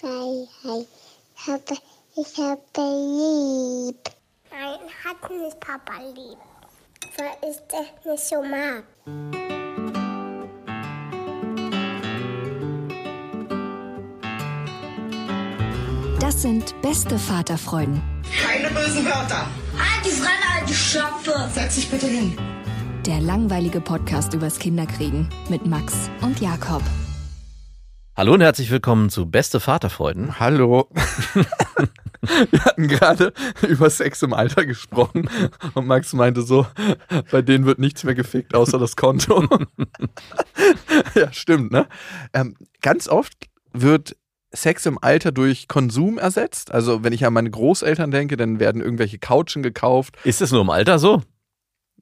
Freiheit. 0.00 0.86
Ich 1.36 1.46
habe, 1.46 1.62
ich 2.16 2.38
habe 2.38 2.60
lieb. 2.76 4.10
Nein, 4.50 4.78
hat 5.04 5.30
nicht 5.30 5.60
Papa 5.60 6.00
lieb. 6.14 6.38
Weil 7.16 7.50
ich 7.50 7.56
das 7.68 8.04
nicht 8.06 8.24
so 8.24 8.42
mag. 8.42 8.84
Das 16.18 16.42
sind 16.42 16.80
beste 16.80 17.18
Vaterfreuden. 17.18 18.00
Keine 18.42 18.68
bösen 18.70 19.04
Wörter. 19.04 19.46
Halt 19.76 20.04
die 20.04 20.10
Fremde, 20.10 20.46
alte 20.58 20.72
Schöpfe. 20.72 21.50
Setz 21.52 21.74
dich 21.74 21.90
bitte 21.90 22.06
hin. 22.06 22.36
Der 23.04 23.20
langweilige 23.20 23.80
Podcast 23.80 24.32
übers 24.32 24.58
Kinderkriegen 24.58 25.28
mit 25.48 25.66
Max 25.66 26.10
und 26.22 26.40
Jakob. 26.40 26.82
Hallo 28.20 28.34
und 28.34 28.42
herzlich 28.42 28.70
willkommen 28.70 29.08
zu 29.08 29.24
Beste 29.24 29.60
Vaterfreuden. 29.60 30.38
Hallo. 30.38 30.90
Wir 32.50 32.64
hatten 32.66 32.86
gerade 32.86 33.32
über 33.66 33.88
Sex 33.88 34.20
im 34.20 34.34
Alter 34.34 34.66
gesprochen 34.66 35.30
und 35.72 35.86
Max 35.86 36.12
meinte 36.12 36.42
so, 36.42 36.66
bei 37.30 37.40
denen 37.40 37.64
wird 37.64 37.78
nichts 37.78 38.04
mehr 38.04 38.14
gefickt 38.14 38.54
außer 38.54 38.78
das 38.78 38.96
Konto. 38.96 39.48
ja, 41.14 41.32
stimmt, 41.32 41.72
ne? 41.72 41.88
Ähm, 42.34 42.56
ganz 42.82 43.08
oft 43.08 43.32
wird 43.72 44.18
Sex 44.52 44.84
im 44.84 44.98
Alter 45.00 45.32
durch 45.32 45.66
Konsum 45.66 46.18
ersetzt. 46.18 46.72
Also 46.72 47.02
wenn 47.02 47.14
ich 47.14 47.24
an 47.24 47.32
meine 47.32 47.50
Großeltern 47.50 48.10
denke, 48.10 48.36
dann 48.36 48.60
werden 48.60 48.82
irgendwelche 48.82 49.18
Couchen 49.18 49.62
gekauft. 49.62 50.18
Ist 50.24 50.42
es 50.42 50.52
nur 50.52 50.60
im 50.60 50.68
Alter 50.68 50.98
so? 50.98 51.22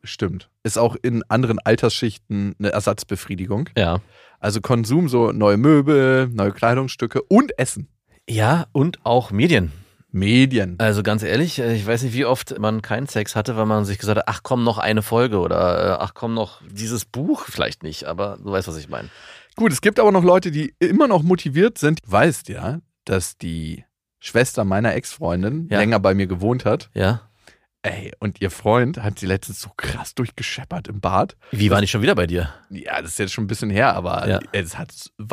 Stimmt. 0.05 0.49
Ist 0.63 0.79
auch 0.79 0.97
in 1.03 1.23
anderen 1.29 1.59
Altersschichten 1.59 2.55
eine 2.59 2.71
Ersatzbefriedigung. 2.71 3.69
Ja. 3.77 4.01
Also 4.41 4.61
Konsum, 4.61 5.09
so 5.09 5.33
neue 5.33 5.57
Möbel, 5.57 6.29
neue 6.29 6.53
Kleidungsstücke 6.53 7.23
und 7.23 7.59
Essen. 7.59 7.89
Ja, 8.29 8.67
und 8.73 8.99
auch 9.05 9.31
Medien. 9.31 9.73
Medien. 10.11 10.77
Also 10.79 11.03
ganz 11.03 11.23
ehrlich, 11.23 11.59
äh, 11.59 11.75
ich 11.75 11.87
weiß 11.87 12.03
nicht, 12.03 12.15
wie 12.15 12.25
oft 12.25 12.59
man 12.59 12.81
keinen 12.83 13.07
Sex 13.07 13.37
hatte, 13.37 13.57
weil 13.57 13.67
man 13.67 13.85
sich 13.85 13.99
gesagt 13.99 14.19
hat, 14.19 14.25
ach 14.29 14.41
komm, 14.43 14.65
noch 14.65 14.79
eine 14.79 15.03
Folge 15.03 15.39
oder 15.39 15.85
äh, 15.85 15.97
ach 16.01 16.15
komm, 16.15 16.35
noch 16.35 16.63
dieses 16.71 17.05
Buch. 17.05 17.45
Vielleicht 17.49 17.83
nicht, 17.83 18.05
aber 18.05 18.39
du 18.43 18.51
weißt, 18.51 18.69
was 18.69 18.77
ich 18.79 18.89
meine. 18.89 19.09
Gut, 19.57 19.73
es 19.73 19.81
gibt 19.81 19.99
aber 20.01 20.13
noch 20.13 20.25
Leute, 20.25 20.51
die 20.51 20.75
immer 20.79 21.09
noch 21.09 21.23
motiviert 21.23 21.79
sind. 21.79 22.01
Du 22.07 22.13
weißt 22.13 22.49
ja, 22.49 22.81
dass 23.05 23.37
die 23.37 23.85
Schwester 24.21 24.65
meiner 24.65 24.95
Ex-Freundin 24.95 25.69
Ja. 25.71 25.79
länger 25.79 26.01
bei 26.01 26.15
mir 26.15 26.27
gewohnt 26.27 26.65
hat. 26.65 26.91
Ja. 26.95 27.28
Ey, 27.83 28.13
und 28.19 28.41
ihr 28.41 28.51
Freund 28.51 28.99
hat 29.03 29.21
sie 29.21 29.27
letztens 29.27 29.61
so 29.61 29.71
krass 29.77 30.15
durchgescheppert 30.15 30.89
im 30.89 31.01
Bad. 31.01 31.37
Wie 31.53 31.71
war 31.71 31.81
ich 31.83 31.91
schon 31.93 32.03
wieder 32.03 32.17
bei 32.17 32.27
dir? 32.27 32.53
Ja, 32.71 33.01
das 33.01 33.13
ist 33.13 33.19
jetzt 33.21 33.33
schon 33.33 33.45
ein 33.45 33.47
bisschen 33.47 33.71
her, 33.71 33.95
aber 33.95 34.29
Ja. 34.29 34.41
es 34.53 34.77
hat 34.77 34.93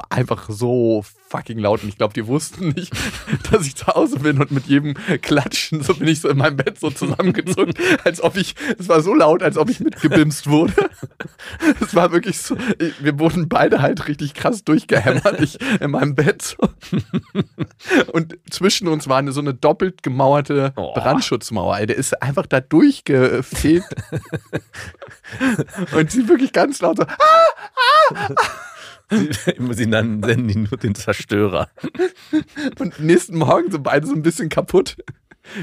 einfach 0.10 0.48
so 0.50 1.04
fucking 1.28 1.58
laut 1.58 1.84
und 1.84 1.90
ich 1.90 1.98
glaube, 1.98 2.14
die 2.14 2.28
wussten 2.28 2.70
nicht, 2.70 2.94
dass 3.52 3.66
ich 3.66 3.76
zu 3.76 3.88
Hause 3.88 4.20
bin 4.20 4.40
und 4.40 4.52
mit 4.52 4.68
jedem 4.68 4.94
Klatschen, 5.22 5.82
so 5.82 5.96
bin 5.96 6.08
ich 6.08 6.22
so 6.22 6.30
in 6.30 6.38
meinem 6.38 6.58
Bett 6.58 6.80
so 6.80 6.90
zusammengezuckt, 6.90 7.78
als 8.06 8.22
ob 8.22 8.38
ich, 8.38 8.56
es 8.78 8.88
war 8.90 9.02
so 9.02 9.14
laut, 9.14 9.44
als 9.44 9.58
ob 9.58 9.70
ich 9.70 9.80
mitgebimst 9.80 10.48
wurde. 10.48 10.74
Es 11.80 11.94
war 11.96 12.12
wirklich 12.12 12.40
so, 12.40 12.58
wir 13.00 13.20
wurden 13.20 13.48
beide 13.48 13.82
halt 13.82 14.08
richtig 14.08 14.34
krass 14.34 14.64
durchgehämmert, 14.64 15.40
ich 15.42 15.60
in 15.80 15.92
meinem 15.92 16.16
Bett 16.16 16.42
so. 16.42 16.58
Und 18.12 18.38
zwischen 18.50 18.88
uns 18.88 19.08
war 19.08 19.18
eine, 19.18 19.32
so 19.32 19.42
eine 19.42 19.54
doppelt 19.54 20.02
gemauerte 20.04 20.74
Oh. 20.76 20.94
Brandschutzmauer, 20.94 21.86
der 21.86 21.96
ist 21.96 22.22
einfach 22.22 22.46
da 22.46 22.62
durchgefegt. 22.62 23.86
und 25.94 26.12
sie 26.12 26.28
wirklich 26.28 26.54
ganz 26.54 26.82
laut 26.82 26.98
so, 26.98 27.06
Sie 29.72 29.86
nennen 29.86 30.20
nennen 30.20 30.50
ihn 30.50 30.64
nur 30.70 30.78
den 30.78 30.96
Zerstörer. 30.96 31.70
Und 32.80 33.00
nächsten 33.00 33.38
Morgen 33.38 33.72
sind 33.72 33.84
beide 33.84 34.08
so 34.08 34.14
ein 34.14 34.22
bisschen 34.22 34.50
kaputt. 34.50 34.98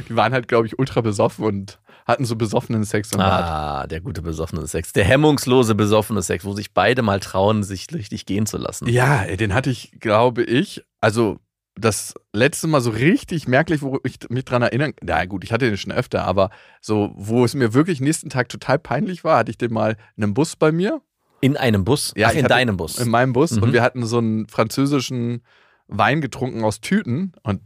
Die 0.08 0.14
waren 0.14 0.32
halt, 0.32 0.48
glaube 0.48 0.66
ich, 0.66 0.78
ultra 0.78 1.00
besoffen 1.00 1.44
und 1.44 1.80
hatten 2.06 2.24
so 2.24 2.36
besoffenen 2.36 2.84
Sex. 2.84 3.14
Ah, 3.16 3.86
der 3.86 4.00
gute 4.00 4.22
besoffene 4.22 4.66
Sex. 4.66 4.92
Der 4.92 5.04
hemmungslose 5.04 5.74
besoffene 5.74 6.22
Sex, 6.22 6.44
wo 6.44 6.52
sich 6.52 6.72
beide 6.72 7.02
mal 7.02 7.20
trauen, 7.20 7.62
sich 7.62 7.86
richtig 7.92 8.26
gehen 8.26 8.46
zu 8.46 8.58
lassen. 8.58 8.88
Ja, 8.88 9.24
den 9.24 9.54
hatte 9.54 9.70
ich, 9.70 9.92
glaube 10.00 10.42
ich, 10.42 10.84
also 11.00 11.38
das 11.74 12.14
letzte 12.32 12.66
Mal 12.66 12.80
so 12.80 12.90
richtig 12.90 13.48
merklich, 13.48 13.82
wo 13.82 13.98
ich 14.04 14.18
mich 14.28 14.44
dran 14.44 14.62
erinnern. 14.62 14.92
Na 15.02 15.24
gut, 15.24 15.42
ich 15.44 15.52
hatte 15.52 15.66
den 15.66 15.78
schon 15.78 15.92
öfter, 15.92 16.24
aber 16.24 16.50
so, 16.80 17.12
wo 17.14 17.44
es 17.44 17.54
mir 17.54 17.72
wirklich 17.72 18.00
nächsten 18.00 18.28
Tag 18.28 18.48
total 18.48 18.78
peinlich 18.78 19.24
war, 19.24 19.38
hatte 19.38 19.50
ich 19.50 19.58
den 19.58 19.72
mal 19.72 19.96
in 20.16 20.24
einem 20.24 20.34
Bus 20.34 20.56
bei 20.56 20.70
mir. 20.70 21.00
In 21.42 21.56
einem 21.56 21.84
Bus? 21.84 22.12
Ja, 22.16 22.28
Ach, 22.30 22.34
in 22.34 22.46
deinem 22.46 22.76
Bus. 22.76 22.98
In 22.98 23.10
meinem 23.10 23.32
Bus. 23.32 23.50
Mhm. 23.50 23.64
Und 23.64 23.72
wir 23.72 23.82
hatten 23.82 24.06
so 24.06 24.18
einen 24.18 24.46
französischen 24.48 25.42
Wein 25.88 26.20
getrunken 26.20 26.64
aus 26.64 26.80
Tüten 26.80 27.32
und 27.42 27.62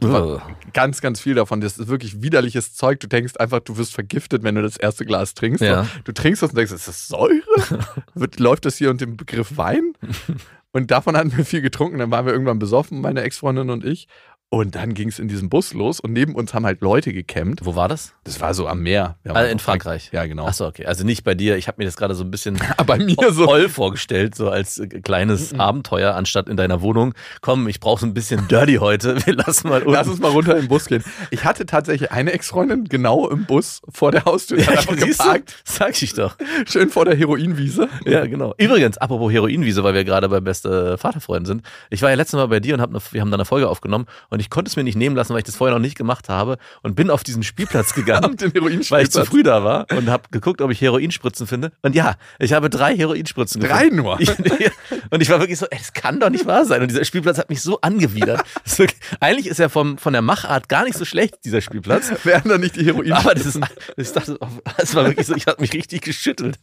ganz, 0.73 0.99
ganz 0.99 1.21
viel 1.21 1.35
davon. 1.35 1.61
Das 1.61 1.77
ist 1.77 1.87
wirklich 1.87 2.21
widerliches 2.21 2.73
Zeug. 2.73 2.99
Du 2.99 3.07
denkst 3.07 3.37
einfach, 3.37 3.59
du 3.59 3.77
wirst 3.77 3.93
vergiftet, 3.93 4.43
wenn 4.43 4.55
du 4.55 4.63
das 4.63 4.77
erste 4.77 5.05
Glas 5.05 5.35
trinkst. 5.35 5.61
Ja. 5.61 5.87
Du 6.03 6.11
trinkst 6.11 6.41
das 6.41 6.49
und 6.49 6.57
denkst, 6.57 6.73
ist 6.73 6.87
das 6.87 7.07
Säure? 7.07 7.41
Wird, 8.15 8.39
läuft 8.39 8.65
das 8.65 8.77
hier 8.77 8.89
unter 8.89 9.05
dem 9.05 9.15
Begriff 9.15 9.55
Wein? 9.57 9.93
Und 10.73 10.91
davon 10.91 11.17
hatten 11.17 11.35
wir 11.35 11.45
viel 11.45 11.61
getrunken. 11.61 11.97
Dann 11.97 12.11
waren 12.11 12.25
wir 12.25 12.33
irgendwann 12.33 12.59
besoffen, 12.59 13.01
meine 13.01 13.21
Ex-Freundin 13.21 13.71
und 13.71 13.83
ich. 13.83 14.07
Und 14.49 14.75
dann 14.75 14.93
ging 14.93 15.09
es 15.09 15.19
in 15.19 15.27
diesem 15.27 15.49
Bus 15.49 15.73
los 15.73 15.99
und 15.99 16.13
neben 16.13 16.33
uns 16.33 16.53
haben 16.53 16.65
halt 16.65 16.79
Leute 16.79 17.11
gecampt. 17.11 17.65
Wo 17.65 17.75
war 17.75 17.89
das? 17.89 18.13
Das 18.23 18.39
war 18.39 18.53
so 18.53 18.65
am 18.65 18.81
Meer. 18.81 19.17
Also 19.25 19.51
in 19.51 19.59
Frankreich. 19.59 20.09
Ja, 20.13 20.25
genau. 20.25 20.45
Achso, 20.47 20.65
okay. 20.65 20.85
Also 20.85 21.03
nicht 21.03 21.25
bei 21.25 21.35
dir. 21.35 21.57
Ich 21.57 21.67
habe 21.67 21.79
mir 21.79 21.85
das 21.85 21.97
gerade 21.97 22.15
so 22.15 22.23
ein 22.23 22.31
bisschen 22.31 22.57
Aber 22.77 22.95
bei 22.97 23.03
mir 23.03 23.17
so. 23.33 23.43
voll 23.43 23.67
vorgestellt, 23.67 24.35
so 24.35 24.49
als 24.49 24.77
äh, 24.77 24.87
kleines 24.87 25.51
Mhm. 25.51 25.59
Abenteuer, 25.59 26.15
anstatt 26.15 26.47
in 26.47 26.55
deiner 26.55 26.81
Wohnung. 26.81 27.13
Komm, 27.41 27.67
ich 27.67 27.81
brauche 27.81 27.99
so 27.99 28.05
ein 28.07 28.13
bisschen 28.13 28.47
Dirty 28.47 28.75
heute. 28.75 29.17
Wir 29.25 29.35
lassen 29.35 29.67
mal 29.67 29.81
unten. 29.81 29.91
Lass 29.93 30.07
uns 30.07 30.19
mal 30.21 30.31
runter 30.31 30.55
in 30.55 30.61
den 30.63 30.67
Bus 30.69 30.85
gehen. 30.85 31.03
Ich 31.29 31.43
hatte 31.43 31.65
tatsächlich 31.65 32.13
eine 32.13 32.31
Ex-Freundin 32.31 32.85
genau 32.85 33.27
im 33.27 33.43
Bus 33.45 33.81
vor 33.89 34.13
der 34.13 34.23
Haustür. 34.23 34.65
Hat 34.65 34.77
einfach 34.77 34.95
siehst 34.97 35.19
du? 35.19 35.23
geparkt. 35.25 35.55
Sag 35.65 36.01
ich 36.01 36.13
doch. 36.13 36.37
Schön 36.65 36.89
vor 36.89 37.03
der 37.03 37.17
Heroinwiese. 37.17 37.89
Ja, 38.05 38.25
genau. 38.25 38.53
Übrigens, 38.57 38.97
apropos 38.97 39.29
Heroinwiese, 39.29 39.83
weil 39.83 39.93
wir 39.93 40.05
gerade 40.05 40.29
bei 40.29 40.39
beste 40.39 40.97
Vaterfreunden 40.97 41.45
sind. 41.45 41.63
Ich 41.89 42.01
war 42.01 42.09
ja 42.11 42.15
letztes 42.15 42.37
Mal 42.37 42.47
bei 42.47 42.61
dir 42.61 42.75
und 42.75 42.79
hab 42.81 42.91
eine, 42.91 42.99
wir 43.11 43.19
haben 43.19 43.29
da 43.31 43.35
eine 43.35 43.43
Folge 43.45 43.67
aufgenommen 43.67 44.05
und 44.29 44.36
ich 44.39 44.49
konnte 44.49 44.69
es 44.69 44.75
mir 44.75 44.83
nicht 44.83 44.95
nehmen 44.97 45.15
lassen, 45.15 45.33
weil 45.33 45.39
ich 45.39 45.45
das 45.45 45.55
vorher 45.55 45.75
noch 45.75 45.81
nicht 45.81 45.97
gemacht 45.97 46.29
habe 46.29 46.57
und 46.83 46.95
bin 46.95 47.09
auf 47.09 47.23
diesen 47.23 47.43
Spielplatz 47.43 47.93
gegangen. 47.93 48.35
Weil 48.89 49.03
ich 49.03 49.11
zu 49.11 49.25
früh 49.25 49.43
da 49.43 49.63
war 49.63 49.87
und 49.95 50.09
habe 50.09 50.23
geguckt, 50.31 50.61
ob 50.61 50.71
ich 50.71 50.81
Heroinspritzen 50.81 51.47
finde. 51.47 51.71
Und 51.81 51.95
ja, 51.95 52.15
ich 52.39 52.53
habe 52.53 52.69
drei 52.69 52.95
Heroinspritzen 52.95 53.61
Drei 53.61 53.89
gefunden. 53.89 53.95
nur? 53.97 54.17
und 55.09 55.21
ich 55.21 55.29
war 55.29 55.39
wirklich 55.39 55.59
so, 55.59 55.65
ey, 55.69 55.77
das 55.77 55.93
kann 55.93 56.19
doch 56.19 56.29
nicht 56.29 56.45
wahr 56.45 56.65
sein. 56.65 56.81
Und 56.81 56.89
dieser 56.89 57.05
Spielplatz 57.05 57.37
hat 57.37 57.49
mich 57.49 57.61
so 57.61 57.81
angewidert. 57.81 58.43
Das 58.63 58.73
ist 58.73 58.79
wirklich, 58.79 58.99
eigentlich 59.19 59.47
ist 59.47 59.59
er 59.59 59.69
vom, 59.69 59.97
von 59.97 60.11
der 60.13 60.21
Machart 60.21 60.67
gar 60.67 60.83
nicht 60.83 60.97
so 60.97 61.05
schlecht, 61.05 61.45
dieser 61.45 61.61
Spielplatz. 61.61 62.11
Wären 62.23 62.49
da 62.49 62.57
nicht 62.57 62.75
die 62.75 62.85
Heroin? 62.85 63.13
Aber 63.13 63.33
das 63.33 63.45
ist, 63.45 63.59
ich 63.95 64.11
dachte, 64.11 64.37
es 64.77 64.93
war 64.93 65.05
wirklich 65.05 65.25
so, 65.25 65.35
ich 65.35 65.47
habe 65.47 65.61
mich 65.61 65.73
richtig 65.73 66.01
geschüttelt. 66.01 66.59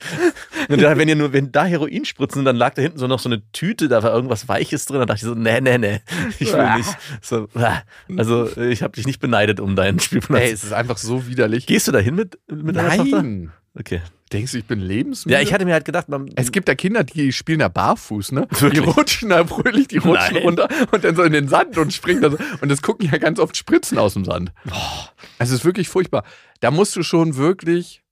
Und 0.68 0.82
dann, 0.82 0.98
wenn 0.98 1.08
ihr 1.08 1.16
nur, 1.16 1.32
wenn 1.32 1.50
da 1.50 1.64
Heroin 1.64 2.04
spritzen, 2.04 2.44
dann 2.44 2.56
lag 2.56 2.74
da 2.74 2.82
hinten 2.82 2.98
so 2.98 3.06
noch 3.06 3.20
so 3.20 3.28
eine 3.28 3.42
Tüte, 3.52 3.88
da 3.88 4.02
war 4.02 4.12
irgendwas 4.12 4.48
Weiches 4.48 4.84
drin. 4.86 4.98
Dann 4.98 5.08
dachte 5.08 5.18
ich 5.18 5.24
so, 5.24 5.34
nee, 5.34 5.60
nee, 5.60 5.78
nee, 5.78 6.00
ich 6.38 6.52
will 6.52 6.76
nicht. 6.76 6.90
So, 7.22 7.48
also 8.16 8.56
ich 8.56 8.82
habe 8.82 8.92
dich 8.94 9.06
nicht 9.06 9.20
beneidet 9.20 9.60
um 9.60 9.76
deinen 9.76 10.00
Spielplatz. 10.00 10.40
Ey, 10.42 10.52
es 10.52 10.64
ist 10.64 10.72
einfach 10.72 10.98
so 10.98 11.26
widerlich. 11.26 11.66
Gehst 11.66 11.88
du 11.88 11.92
da 11.92 11.98
hin 11.98 12.14
mit, 12.14 12.38
mit 12.50 12.76
deiner 12.76 12.96
Tochter? 12.96 13.22
Nein. 13.22 13.52
Okay. 13.78 14.02
Denkst 14.34 14.52
du, 14.52 14.58
ich 14.58 14.66
bin 14.66 14.80
lebensmüde? 14.80 15.34
Ja, 15.36 15.40
ich 15.40 15.54
hatte 15.54 15.64
mir 15.64 15.72
halt 15.72 15.84
gedacht, 15.86 16.08
man, 16.10 16.28
es 16.36 16.50
gibt 16.52 16.68
da 16.68 16.74
Kinder, 16.74 17.04
die 17.04 17.32
spielen 17.32 17.60
da 17.60 17.68
barfuß, 17.68 18.32
ne? 18.32 18.46
Wirklich? 18.50 18.72
Die 18.72 18.78
rutschen 18.90 19.28
da 19.30 19.46
fröhlich, 19.46 19.88
die 19.88 19.98
rutschen 19.98 20.34
Nein. 20.34 20.42
runter 20.42 20.68
und 20.92 21.04
dann 21.04 21.14
so 21.16 21.22
in 21.22 21.32
den 21.32 21.48
Sand 21.48 21.78
und 21.78 21.92
springen 21.94 22.20
da 22.20 22.30
so. 22.30 22.38
Und 22.60 22.68
das 22.68 22.82
gucken 22.82 23.08
ja 23.10 23.16
ganz 23.18 23.38
oft 23.38 23.56
Spritzen 23.56 23.96
aus 23.96 24.12
dem 24.14 24.24
Sand. 24.26 24.52
Es 25.38 25.50
ist 25.50 25.64
wirklich 25.64 25.88
furchtbar. 25.88 26.24
Da 26.60 26.70
musst 26.70 26.94
du 26.96 27.02
schon 27.02 27.36
wirklich 27.36 28.02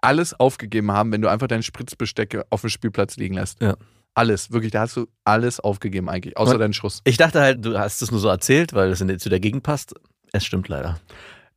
alles 0.00 0.32
aufgegeben 0.38 0.90
haben, 0.92 1.12
wenn 1.12 1.20
du 1.22 1.28
einfach 1.28 1.46
deine 1.46 1.62
Spritzbestecke 1.62 2.46
auf 2.50 2.62
dem 2.62 2.70
Spielplatz 2.70 3.16
liegen 3.16 3.34
lässt. 3.34 3.60
Ja. 3.60 3.76
Alles, 4.14 4.50
wirklich, 4.50 4.72
da 4.72 4.80
hast 4.80 4.96
du 4.96 5.06
alles 5.24 5.60
aufgegeben 5.60 6.08
eigentlich, 6.08 6.38
außer 6.38 6.54
Und- 6.54 6.60
deinen 6.60 6.72
Schuss. 6.72 7.02
ich 7.04 7.18
dachte 7.18 7.40
halt, 7.40 7.62
du 7.64 7.78
hast 7.78 8.00
es 8.00 8.10
nur 8.10 8.20
so 8.20 8.28
erzählt, 8.28 8.72
weil 8.72 8.90
es 8.90 9.00
in- 9.02 9.18
zu 9.18 9.28
der 9.28 9.40
Gegend 9.40 9.62
passt. 9.62 9.92
Es 10.32 10.44
stimmt 10.46 10.68
leider. 10.68 10.98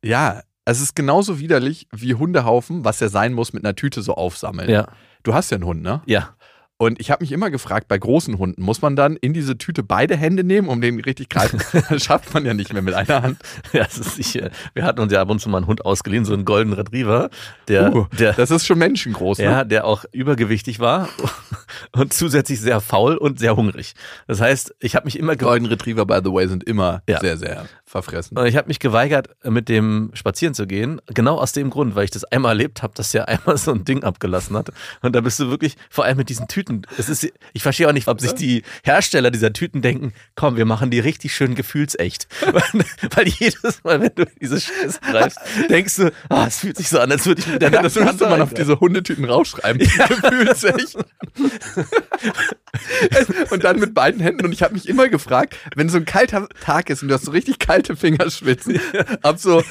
Ja, 0.04 0.42
es 0.70 0.80
ist 0.80 0.94
genauso 0.96 1.38
widerlich 1.38 1.86
wie 1.92 2.14
Hundehaufen, 2.14 2.84
was 2.84 3.00
ja 3.00 3.08
sein 3.08 3.32
muss, 3.32 3.52
mit 3.52 3.64
einer 3.64 3.74
Tüte 3.74 4.02
so 4.02 4.14
aufsammeln. 4.14 4.70
Ja. 4.70 4.86
Du 5.22 5.34
hast 5.34 5.50
ja 5.50 5.56
einen 5.56 5.64
Hund, 5.66 5.82
ne? 5.82 6.02
Ja. 6.06 6.30
Und 6.78 6.98
ich 6.98 7.10
habe 7.10 7.22
mich 7.22 7.30
immer 7.32 7.50
gefragt, 7.50 7.88
bei 7.88 7.98
großen 7.98 8.38
Hunden, 8.38 8.62
muss 8.62 8.80
man 8.80 8.96
dann 8.96 9.16
in 9.16 9.34
diese 9.34 9.58
Tüte 9.58 9.82
beide 9.82 10.16
Hände 10.16 10.44
nehmen, 10.44 10.66
um 10.68 10.80
den 10.80 10.98
richtig 10.98 11.28
greifen? 11.28 11.60
Das 11.90 12.02
schafft 12.02 12.32
man 12.32 12.46
ja 12.46 12.54
nicht 12.54 12.72
mehr 12.72 12.80
mit 12.80 12.94
einer 12.94 13.22
Hand. 13.22 13.38
Ja, 13.74 13.84
das 13.84 13.98
ist 13.98 14.16
sicher. 14.16 14.48
Wir 14.72 14.84
hatten 14.84 15.00
uns 15.00 15.12
ja 15.12 15.20
ab 15.20 15.28
und 15.28 15.40
zu 15.40 15.50
mal 15.50 15.58
einen 15.58 15.66
Hund 15.66 15.84
ausgeliehen, 15.84 16.24
so 16.24 16.32
einen 16.32 16.46
Golden 16.46 16.72
Retriever, 16.72 17.28
der, 17.68 17.94
Uh, 17.94 18.06
der, 18.18 18.32
das 18.32 18.50
ist 18.50 18.64
schon 18.64 18.78
menschengroß, 18.78 19.38
ne? 19.38 19.44
ja, 19.44 19.64
der 19.64 19.84
auch 19.84 20.06
übergewichtig 20.12 20.80
war 20.80 21.10
und 21.92 22.14
zusätzlich 22.14 22.60
sehr 22.62 22.80
faul 22.80 23.16
und 23.18 23.38
sehr 23.38 23.56
hungrig. 23.56 23.92
Das 24.26 24.40
heißt, 24.40 24.74
ich 24.80 24.96
habe 24.96 25.04
mich 25.04 25.18
immer 25.18 25.36
Golden 25.36 25.66
Retriever, 25.66 26.06
by 26.06 26.20
the 26.24 26.32
way, 26.32 26.48
sind 26.48 26.64
immer 26.64 27.02
Ja. 27.06 27.20
sehr, 27.20 27.36
sehr 27.36 27.66
verfressen. 27.90 28.38
und 28.38 28.46
ich 28.46 28.56
habe 28.56 28.68
mich 28.68 28.78
geweigert, 28.78 29.30
mit 29.44 29.68
dem 29.68 30.10
spazieren 30.14 30.54
zu 30.54 30.66
gehen, 30.66 31.00
genau 31.06 31.38
aus 31.38 31.52
dem 31.52 31.70
Grund, 31.70 31.96
weil 31.96 32.04
ich 32.04 32.10
das 32.10 32.24
einmal 32.24 32.52
erlebt 32.52 32.82
habe, 32.82 32.94
dass 32.94 33.12
er 33.12 33.28
einmal 33.28 33.58
so 33.58 33.72
ein 33.72 33.84
Ding 33.84 34.04
abgelassen 34.04 34.56
hat. 34.56 34.70
Und 35.02 35.14
da 35.16 35.20
bist 35.20 35.40
du 35.40 35.50
wirklich, 35.50 35.76
vor 35.90 36.04
allem 36.04 36.16
mit 36.16 36.28
diesen 36.28 36.46
Tüten. 36.46 36.82
Es 36.98 37.08
ist, 37.08 37.28
ich 37.52 37.62
verstehe 37.62 37.88
auch 37.88 37.92
nicht, 37.92 38.06
ob 38.06 38.20
sich 38.20 38.32
die 38.32 38.62
Hersteller 38.84 39.30
dieser 39.30 39.52
Tüten 39.52 39.82
denken, 39.82 40.12
komm, 40.36 40.56
wir 40.56 40.66
machen 40.66 40.90
die 40.90 41.00
richtig 41.00 41.34
schön 41.34 41.54
gefühlsecht. 41.54 42.28
weil, 42.52 42.84
weil 43.14 43.28
jedes 43.28 43.82
Mal, 43.82 44.00
wenn 44.00 44.14
du 44.14 44.24
diese 44.40 44.60
Scheiße 44.60 45.00
greifst, 45.00 45.40
denkst 45.68 45.96
du, 45.96 46.12
ah, 46.28 46.46
es 46.46 46.58
fühlt 46.58 46.76
sich 46.76 46.88
so 46.88 47.00
an, 47.00 47.10
als 47.10 47.26
würde 47.26 47.40
ich 47.40 47.46
mit 47.48 47.60
der 47.60 47.72
Ja, 47.72 47.82
das 47.82 47.96
müsste 47.96 48.28
man 48.28 48.40
auf 48.40 48.54
diese 48.54 48.78
Hundetüten 48.78 49.24
rausschreiben. 49.24 49.80
Gefühlsecht. 50.08 50.96
und 53.50 53.64
dann 53.64 53.78
mit 53.78 53.94
beiden 53.94 54.20
Händen. 54.20 54.44
Und 54.44 54.52
ich 54.52 54.62
habe 54.62 54.74
mich 54.74 54.88
immer 54.88 55.08
gefragt, 55.08 55.56
wenn 55.74 55.88
so 55.88 55.98
ein 55.98 56.04
kalter 56.04 56.48
Tag 56.60 56.90
ist 56.90 57.02
und 57.02 57.08
du 57.08 57.14
hast 57.14 57.24
so 57.24 57.30
richtig 57.30 57.58
kalte 57.58 57.96
Fingerspitzen, 57.96 58.80
ob 59.22 59.38
so 59.38 59.62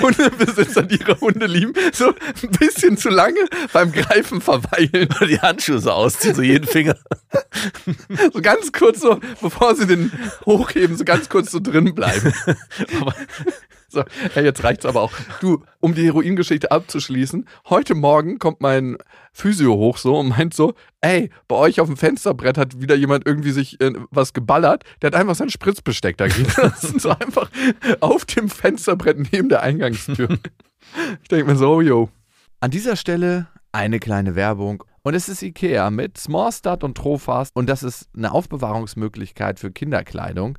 Hundebesitzer, 0.00 0.82
die 0.82 0.96
ihre 0.96 1.20
Hunde 1.20 1.46
lieben, 1.46 1.74
so 1.92 2.08
ein 2.08 2.50
bisschen 2.58 2.96
zu 2.96 3.08
lange 3.08 3.40
beim 3.72 3.92
Greifen 3.92 4.40
verweilen. 4.40 5.08
die 5.28 5.40
Handschuhe 5.40 5.78
so 5.78 5.90
ausziehen, 5.90 6.34
so 6.34 6.42
jeden 6.42 6.66
Finger. 6.66 6.96
So 8.32 8.40
ganz 8.40 8.72
kurz 8.72 9.00
so, 9.00 9.20
bevor 9.40 9.74
sie 9.74 9.86
den 9.86 10.12
hochheben, 10.46 10.96
so 10.96 11.04
ganz 11.04 11.28
kurz 11.28 11.50
so 11.50 11.60
drin 11.60 11.94
bleiben. 11.94 12.32
Aber 13.00 13.14
So, 13.92 14.04
ja, 14.34 14.40
jetzt 14.40 14.64
reicht's 14.64 14.86
aber 14.86 15.02
auch. 15.02 15.12
Du, 15.40 15.64
um 15.80 15.94
die 15.94 16.06
Heroingeschichte 16.06 16.70
abzuschließen, 16.70 17.46
heute 17.68 17.94
Morgen 17.94 18.38
kommt 18.38 18.62
mein 18.62 18.96
Physio 19.32 19.74
hoch 19.74 19.96
so 19.96 20.18
und 20.18 20.28
meint 20.28 20.54
so, 20.54 20.74
ey, 21.00 21.30
bei 21.48 21.56
euch 21.56 21.80
auf 21.80 21.88
dem 21.88 21.96
Fensterbrett 21.96 22.58
hat 22.58 22.80
wieder 22.80 22.94
jemand 22.94 23.26
irgendwie 23.26 23.50
sich 23.50 23.80
äh, 23.80 23.92
was 24.10 24.34
geballert. 24.34 24.84
Der 25.00 25.08
hat 25.08 25.14
einfach 25.14 25.34
sein 25.34 25.50
Spritzbesteck 25.50 26.18
da 26.18 26.26
lassen. 26.26 26.98
so 26.98 27.10
einfach 27.10 27.50
auf 28.00 28.24
dem 28.26 28.48
Fensterbrett 28.48 29.32
neben 29.32 29.48
der 29.48 29.62
Eingangstür. 29.62 30.38
Ich 31.22 31.28
denke 31.28 31.46
mir 31.46 31.56
so, 31.56 31.76
oh, 31.76 31.80
yo. 31.80 32.10
An 32.60 32.70
dieser 32.70 32.96
Stelle 32.96 33.48
eine 33.72 33.98
kleine 33.98 34.34
Werbung. 34.34 34.84
Und 35.02 35.14
es 35.14 35.28
ist 35.28 35.42
Ikea 35.42 35.90
mit 35.90 36.18
Smallstart 36.18 36.84
und 36.84 36.96
Trofast. 36.96 37.56
Und 37.56 37.68
das 37.68 37.82
ist 37.82 38.08
eine 38.16 38.32
Aufbewahrungsmöglichkeit 38.32 39.58
für 39.58 39.72
Kinderkleidung 39.72 40.58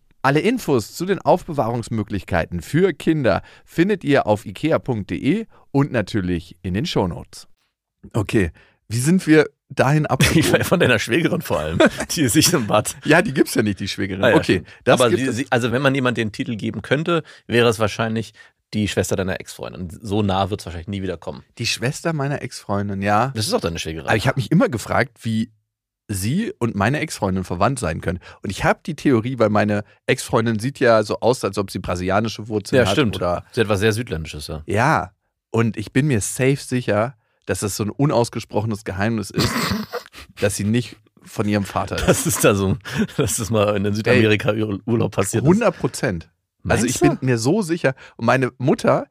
Alle 0.21 0.39
Infos 0.39 0.93
zu 0.93 1.05
den 1.05 1.19
Aufbewahrungsmöglichkeiten 1.19 2.61
für 2.61 2.93
Kinder 2.93 3.41
findet 3.65 4.03
ihr 4.03 4.27
auf 4.27 4.45
ikea.de 4.45 5.47
und 5.71 5.91
natürlich 5.91 6.57
in 6.61 6.73
den 6.73 6.85
Shownotes. 6.85 7.47
Okay, 8.13 8.51
wie 8.87 8.99
sind 8.99 9.25
wir 9.25 9.47
dahin 9.69 10.03
war 10.09 10.63
von 10.63 10.79
deiner 10.79 10.99
Schwägerin 10.99 11.41
vor 11.41 11.59
allem, 11.59 11.79
die 12.15 12.27
sich 12.27 12.51
im 12.53 12.67
Bad. 12.67 12.95
ja, 13.05 13.21
die 13.21 13.33
gibt's 13.33 13.55
ja 13.55 13.63
nicht, 13.63 13.79
die 13.79 13.87
Schwägerin. 13.87 14.23
Ah 14.23 14.31
ja, 14.31 14.35
okay, 14.35 14.63
Aber 14.85 15.09
sie, 15.09 15.47
also 15.49 15.71
wenn 15.71 15.81
man 15.81 15.95
jemand 15.95 16.17
den 16.17 16.31
Titel 16.31 16.55
geben 16.55 16.81
könnte, 16.81 17.23
wäre 17.47 17.69
es 17.69 17.79
wahrscheinlich 17.79 18.33
die 18.73 18.87
Schwester 18.87 19.15
deiner 19.15 19.39
Ex-Freundin. 19.39 19.89
So 20.01 20.21
nah 20.21 20.49
wird 20.49 20.61
es 20.61 20.65
wahrscheinlich 20.65 20.87
nie 20.87 21.01
wieder 21.01 21.17
kommen. 21.17 21.43
die 21.57 21.65
Schwester 21.65 22.13
meiner 22.13 22.41
Ex-Freundin, 22.41 23.01
ja. 23.01 23.31
Das 23.35 23.47
ist 23.47 23.53
auch 23.53 23.61
deine 23.61 23.79
Schwägerin. 23.79 24.07
Aber 24.07 24.17
ich 24.17 24.27
habe 24.27 24.39
mich 24.39 24.51
immer 24.51 24.69
gefragt, 24.69 25.19
wie 25.23 25.51
sie 26.13 26.53
und 26.59 26.75
meine 26.75 26.99
Ex-Freundin 26.99 27.43
verwandt 27.43 27.79
sein 27.79 28.01
können. 28.01 28.19
Und 28.43 28.49
ich 28.49 28.63
habe 28.63 28.79
die 28.85 28.95
Theorie, 28.95 29.39
weil 29.39 29.49
meine 29.49 29.83
Ex-Freundin 30.05 30.59
sieht 30.59 30.79
ja 30.79 31.03
so 31.03 31.19
aus, 31.19 31.43
als 31.43 31.57
ob 31.57 31.71
sie 31.71 31.79
brasilianische 31.79 32.47
Wurzeln 32.47 32.81
ja, 32.81 32.85
hat. 32.85 32.93
stimmt. 32.93 33.15
Oder 33.15 33.43
Sie 33.51 33.61
hat 33.61 33.69
was 33.69 33.79
sehr 33.79 33.93
Südländisches, 33.93 34.47
ja. 34.47 34.63
ja. 34.65 35.11
Und 35.51 35.77
ich 35.77 35.91
bin 35.91 36.07
mir 36.07 36.21
safe 36.21 36.57
sicher, 36.57 37.15
dass 37.45 37.59
das 37.59 37.75
so 37.75 37.83
ein 37.83 37.89
unausgesprochenes 37.89 38.83
Geheimnis 38.83 39.29
ist, 39.29 39.49
dass 40.39 40.55
sie 40.55 40.63
nicht 40.63 40.97
von 41.23 41.47
ihrem 41.47 41.65
Vater 41.65 41.97
ist. 41.97 42.07
Das 42.07 42.25
ist 42.25 42.43
da 42.43 42.55
so, 42.55 42.77
dass 43.17 43.37
das 43.37 43.49
mal 43.49 43.75
in 43.75 43.93
Südamerika 43.93 44.53
Urlaub 44.85 45.11
passiert 45.11 45.43
ist. 45.43 45.49
100 45.49 45.77
Prozent. 45.77 46.29
Also 46.67 46.85
ich 46.85 46.99
bin 46.99 47.17
mir 47.21 47.37
so 47.37 47.61
sicher. 47.61 47.95
Und 48.17 48.25
meine 48.25 48.51
Mutter, 48.57 49.07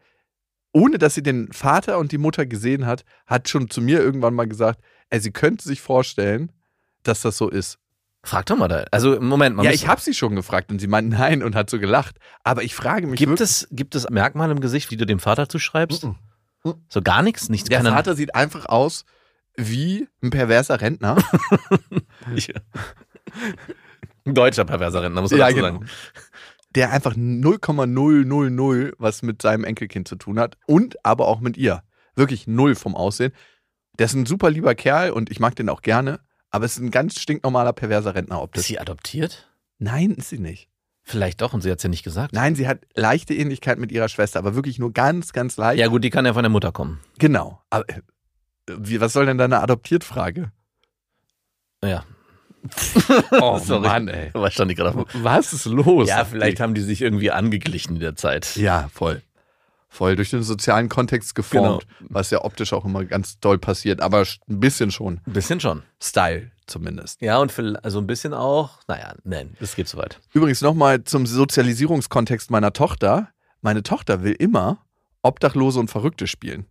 ohne 0.73 0.99
dass 0.99 1.15
sie 1.15 1.23
den 1.23 1.53
Vater 1.53 1.99
und 1.99 2.13
die 2.13 2.19
Mutter 2.19 2.47
gesehen 2.47 2.87
hat, 2.87 3.05
hat 3.27 3.49
schon 3.49 3.71
zu 3.71 3.81
mir 3.81 4.01
irgendwann 4.01 4.35
mal 4.35 4.47
gesagt, 4.47 4.81
ey, 5.11 5.21
sie 5.21 5.33
könnte 5.33 5.65
sich 5.65 5.81
vorstellen, 5.81 6.53
dass 7.03 7.23
das 7.23 7.37
so 7.37 7.49
ist. 7.49 7.79
Frag 8.23 8.47
doch 8.47 8.57
mal 8.57 8.69
da. 8.69 8.85
Also, 8.91 9.19
Moment, 9.21 9.57
man 9.57 9.65
ja, 9.65 9.71
ich 9.71 9.89
habe 9.89 10.01
sie 10.01 10.13
schon 10.13 10.37
gefragt 10.37 10.71
und 10.71 10.79
sie 10.79 10.87
meint 10.89 11.09
nein 11.09 11.43
und 11.43 11.55
hat 11.55 11.71
so 11.71 11.79
gelacht. 11.79 12.17
Aber 12.45 12.63
ich 12.63 12.75
frage 12.75 13.07
mich 13.07 13.19
gibt, 13.19 13.41
es, 13.41 13.67
gibt 13.71 13.95
es 13.95 14.09
Merkmale 14.11 14.53
im 14.53 14.61
Gesicht, 14.61 14.91
die 14.91 14.99
du 14.99 15.07
dem 15.07 15.21
Vater 15.21 15.49
zuschreibst? 15.49 16.05
Mhm. 16.05 16.17
So 16.89 17.01
gar 17.01 17.23
nichts? 17.23 17.49
Nichts 17.49 17.71
der 17.71 17.83
Vater 17.83 18.15
sieht 18.15 18.35
einfach 18.35 18.67
aus 18.67 19.07
wie 19.57 20.07
ein 20.23 20.31
perverser 20.31 20.81
Rentner. 20.81 21.17
Ein 24.27 24.35
deutscher 24.35 24.65
perverser 24.65 25.03
Rentner, 25.03 25.23
muss 25.23 25.31
man 25.31 25.41
Ja, 25.41 25.47
dazu 25.47 25.57
genau. 25.57 25.69
sagen. 25.69 25.87
der 26.75 26.91
einfach 26.93 27.15
0,000 27.17 28.93
was 28.99 29.23
mit 29.23 29.41
seinem 29.43 29.65
Enkelkind 29.65 30.07
zu 30.07 30.17
tun 30.17 30.39
hat 30.39 30.57
und 30.67 31.05
aber 31.05 31.27
auch 31.27 31.41
mit 31.41 31.57
ihr. 31.57 31.83
Wirklich 32.17 32.47
null 32.47 32.75
vom 32.75 32.95
Aussehen. 32.95 33.33
Der 33.99 34.07
ist 34.07 34.15
ein 34.15 34.27
super 34.27 34.51
lieber 34.51 34.75
Kerl 34.75 35.11
und 35.11 35.31
ich 35.31 35.41
mag 35.41 35.57
den 35.57 35.69
auch 35.69 35.83
gerne, 35.83 36.21
aber 36.51 36.65
es 36.65 36.77
ist 36.77 36.83
ein 36.83 36.91
ganz 36.91 37.19
stinknormaler 37.21 37.73
perverser 37.73 38.15
Rentner 38.15 38.37
Ist 38.37 38.43
optisch. 38.43 38.67
sie 38.67 38.79
adoptiert? 38.79 39.49
Nein, 39.79 40.11
ist 40.13 40.29
sie 40.31 40.39
nicht. 40.39 40.69
Vielleicht 41.03 41.41
doch, 41.41 41.55
und 41.55 41.63
sie 41.63 41.71
hat 41.71 41.79
es 41.79 41.83
ja 41.83 41.89
nicht 41.89 42.03
gesagt. 42.05 42.33
Nein, 42.35 42.55
sie 42.55 42.69
hat 42.69 42.81
leichte 42.95 43.35
Ähnlichkeit 43.35 43.79
mit 43.79 43.91
ihrer 43.91 44.09
Schwester, 44.09 44.39
aber 44.39 44.55
wirklich 44.55 44.79
nur 44.79 44.93
ganz, 44.93 45.33
ganz 45.33 45.57
leicht. 45.57 45.81
Ja, 45.81 45.89
gut, 45.89 46.05
die 46.05 46.11
kann 46.11 46.27
ja 46.27 46.35
von 46.35 46.43
der 46.43 46.51
Mutter 46.51 46.73
kommen. 46.73 47.01
Genau. 47.19 47.61
Aber 47.71 47.89
äh, 47.89 48.01
wie, 48.79 49.01
was 49.01 49.13
soll 49.13 49.27
denn 49.27 49.39
deine 49.39 49.61
Adoptiert-Frage? 49.61 50.53
Ja. 51.85 52.05
Oh 53.33 53.59
Sorry. 53.65 53.89
Mann, 53.89 54.09
ey. 54.09 54.31
Was 54.35 54.53
stand 54.53 54.71
die 54.71 54.75
gerade 54.75 54.93
vor? 54.93 55.07
Was 55.15 55.55
ist 55.55 55.65
los? 55.65 56.09
Ja, 56.09 56.27
vielleicht 56.27 56.61
haben 56.61 56.75
die 56.75 56.83
sich 56.83 57.01
irgendwie 57.01 57.31
angeglichen 57.31 57.95
in 57.95 58.01
der 58.01 58.17
Zeit. 58.17 58.55
Ja, 58.57 58.91
voll. 58.93 59.23
Voll 59.93 60.15
durch 60.15 60.31
den 60.31 60.45
sozialen 60.45 60.89
Kontext 60.89 61.35
geformt, 61.35 61.85
was 61.99 62.31
ja 62.31 62.45
optisch 62.45 62.73
auch 62.73 62.85
immer 62.85 63.05
ganz 63.05 63.41
doll 63.41 63.59
passiert, 63.59 64.01
aber 64.01 64.25
ein 64.49 64.61
bisschen 64.61 64.93
schon. 64.93 65.21
Ein 65.27 65.33
bisschen 65.33 65.59
schon. 65.59 65.83
Style 66.01 66.53
zumindest. 66.67 67.21
Ja, 67.21 67.39
und 67.39 67.51
für, 67.51 67.79
also 67.83 67.99
ein 67.99 68.07
bisschen 68.07 68.33
auch, 68.33 68.79
naja, 68.87 69.15
nein, 69.25 69.57
das 69.59 69.75
geht 69.75 69.89
zu 69.89 69.99
weit. 69.99 70.21
Übrigens 70.33 70.61
nochmal 70.61 71.03
zum 71.03 71.27
Sozialisierungskontext 71.27 72.53
meiner 72.53 72.73
Tochter. 72.73 73.31
Meine 73.63 73.83
Tochter 73.83 74.23
will 74.23 74.33
immer 74.33 74.79
Obdachlose 75.23 75.81
und 75.81 75.91
Verrückte 75.91 76.29
spielen. 76.29 76.67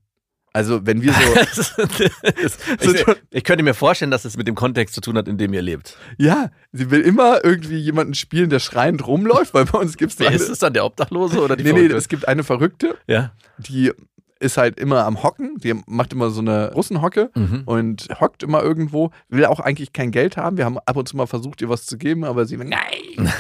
Also 0.53 0.86
wenn 0.86 1.01
wir 1.01 1.13
so, 1.13 1.20
ich, 2.82 3.06
ich 3.32 3.44
könnte 3.44 3.63
mir 3.63 3.74
vorstellen, 3.74 4.12
dass 4.12 4.25
es 4.25 4.36
mit 4.38 4.48
dem 4.48 4.56
Kontext 4.56 4.96
zu 4.96 5.01
tun 5.01 5.18
hat, 5.18 5.27
in 5.27 5.38
dem 5.38 5.53
ihr 5.53 5.62
lebt. 5.62 5.98
ja, 6.18 6.50
sie 6.72 6.89
will 6.91 7.01
immer 7.01 7.44
irgendwie 7.46 7.77
jemanden 7.77 8.13
spielen, 8.15 8.50
der 8.50 8.60
schreiend 8.60 9.06
rumläuft, 9.06 9.53
weil 9.53 9.65
bei 9.65 9.77
uns 9.79 9.98
gibt 9.98 10.13
es 10.13 10.20
Wer 10.20 10.27
eine, 10.27 10.36
ist 10.36 10.50
es 10.50 10.60
dann, 10.60 10.74
der 10.74 10.86
Obdachlose 10.86 11.41
oder 11.41 11.56
die 11.56 11.63
nee, 11.63 11.70
nee, 11.72 11.75
Verrückte? 11.77 11.98
es 11.98 12.08
gibt 12.10 12.27
eine 12.27 12.44
Verrückte, 12.44 12.98
Ja. 13.08 13.32
die 13.58 13.91
ist 14.39 14.58
halt 14.58 14.79
immer 14.79 15.03
am 15.06 15.22
Hocken, 15.22 15.58
die 15.58 15.75
macht 15.86 16.13
immer 16.13 16.29
so 16.29 16.39
eine 16.41 16.72
Russenhocke 16.74 17.29
Mhm. 17.36 17.63
und 17.65 18.08
hockt 18.22 18.41
immer 18.41 18.63
irgendwo, 18.63 19.12
will 19.27 19.46
auch 19.46 19.60
eigentlich 19.60 19.91
kein 19.94 20.12
Geld 20.12 20.38
haben. 20.38 20.56
Wir 20.58 20.63
haben 20.65 20.77
ab 20.79 20.96
und 20.96 21.08
zu 21.10 21.18
mal 21.18 21.27
versucht, 21.27 21.62
ihr 21.62 21.68
was 21.70 21.86
zu 21.86 21.98
geben, 21.98 22.24
aber 22.24 22.46
sie, 22.46 22.58
nein. 22.58 22.79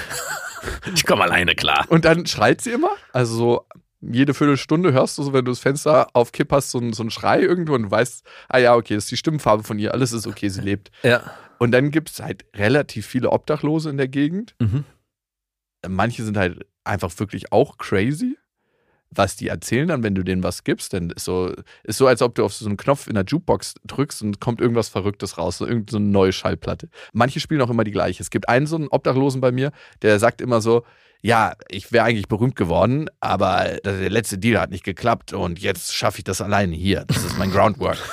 Ich 0.93 1.05
komme 1.05 1.23
alleine 1.23 1.55
klar. 1.55 1.85
Und 1.89 2.03
dann 2.05 2.25
schreit 2.25 2.59
sie 2.61 2.71
immer. 2.71 2.89
Also 3.13 3.35
so 3.35 3.65
jede 4.01 4.33
Viertelstunde 4.33 4.93
hörst 4.93 5.17
du 5.17 5.23
so, 5.23 5.33
wenn 5.33 5.45
du 5.45 5.51
das 5.51 5.59
Fenster 5.59 6.07
auf 6.13 6.31
Kipp 6.31 6.51
hast, 6.51 6.71
so 6.71 6.79
ein, 6.79 6.93
so 6.93 7.03
ein 7.03 7.11
Schrei 7.11 7.41
irgendwo 7.41 7.73
und 7.75 7.83
du 7.83 7.91
weißt, 7.91 8.25
ah 8.47 8.57
ja, 8.57 8.75
okay, 8.75 8.95
das 8.95 9.05
ist 9.05 9.11
die 9.11 9.17
Stimmfarbe 9.17 9.63
von 9.63 9.77
ihr, 9.77 9.93
alles 9.93 10.13
ist 10.13 10.27
okay, 10.27 10.49
sie 10.49 10.61
lebt. 10.61 10.91
Ja. 11.03 11.31
Und 11.57 11.71
dann 11.71 11.91
gibt 11.91 12.09
es 12.09 12.21
halt 12.21 12.45
relativ 12.55 13.05
viele 13.05 13.29
Obdachlose 13.31 13.89
in 13.89 13.97
der 13.97 14.07
Gegend. 14.07 14.55
Mhm. 14.59 14.85
Manche 15.87 16.23
sind 16.23 16.37
halt 16.37 16.65
einfach 16.85 17.11
wirklich 17.19 17.51
auch 17.51 17.77
crazy. 17.77 18.37
Was 19.11 19.35
die 19.35 19.47
erzählen 19.47 19.87
dann, 19.87 20.03
wenn 20.03 20.15
du 20.15 20.23
denen 20.23 20.43
was 20.43 20.63
gibst. 20.63 20.93
Denn 20.93 21.09
ist 21.09 21.25
so, 21.25 21.53
ist 21.83 21.97
so, 21.97 22.07
als 22.07 22.21
ob 22.21 22.35
du 22.35 22.43
auf 22.43 22.53
so 22.53 22.65
einen 22.65 22.77
Knopf 22.77 23.07
in 23.07 23.15
der 23.15 23.25
Jukebox 23.25 23.75
drückst 23.85 24.21
und 24.21 24.39
kommt 24.39 24.61
irgendwas 24.61 24.89
Verrücktes 24.89 25.37
raus, 25.37 25.57
so 25.57 25.65
irgendeine 25.65 26.05
neue 26.05 26.31
Schallplatte. 26.31 26.89
Manche 27.13 27.39
spielen 27.39 27.61
auch 27.61 27.69
immer 27.69 27.83
die 27.83 27.91
gleiche. 27.91 28.21
Es 28.21 28.29
gibt 28.29 28.49
einen 28.49 28.67
so 28.67 28.75
einen 28.75 28.87
Obdachlosen 28.89 29.41
bei 29.41 29.51
mir, 29.51 29.71
der 30.01 30.19
sagt 30.19 30.41
immer 30.41 30.61
so, 30.61 30.83
ja, 31.21 31.53
ich 31.69 31.91
wäre 31.91 32.05
eigentlich 32.05 32.27
berühmt 32.27 32.55
geworden, 32.55 33.09
aber 33.19 33.79
der 33.83 34.09
letzte 34.09 34.37
Deal 34.37 34.59
hat 34.59 34.69
nicht 34.69 34.85
geklappt 34.85 35.33
und 35.33 35.59
jetzt 35.59 35.93
schaffe 35.93 36.19
ich 36.19 36.23
das 36.23 36.39
alleine 36.39 36.75
hier. 36.75 37.03
Das 37.07 37.25
ist 37.25 37.37
mein 37.37 37.51
Groundwork. 37.51 37.97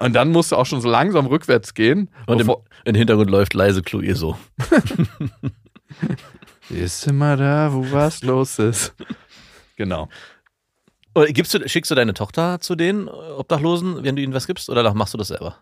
Und 0.00 0.14
dann 0.14 0.32
musst 0.32 0.50
du 0.50 0.56
auch 0.56 0.66
schon 0.66 0.80
so 0.80 0.88
langsam 0.88 1.26
rückwärts 1.26 1.72
gehen. 1.72 2.10
Und 2.26 2.40
im, 2.40 2.52
im 2.84 2.94
Hintergrund 2.96 3.30
läuft 3.30 3.54
leise 3.54 3.80
Chloe 3.80 4.16
so. 4.16 4.36
ist 6.68 7.06
immer 7.06 7.36
da, 7.36 7.72
wo 7.72 7.92
was 7.92 8.20
los 8.22 8.58
ist. 8.58 8.92
Genau. 9.76 10.08
Oder 11.14 11.26
gibst 11.28 11.54
du, 11.54 11.68
schickst 11.68 11.90
du 11.90 11.94
deine 11.94 12.14
Tochter 12.14 12.60
zu 12.60 12.74
den 12.74 13.06
äh, 13.06 13.10
Obdachlosen, 13.10 14.02
wenn 14.02 14.16
du 14.16 14.22
ihnen 14.22 14.34
was 14.34 14.46
gibst, 14.46 14.68
oder 14.68 14.92
machst 14.94 15.14
du 15.14 15.18
das 15.18 15.28
selber? 15.28 15.56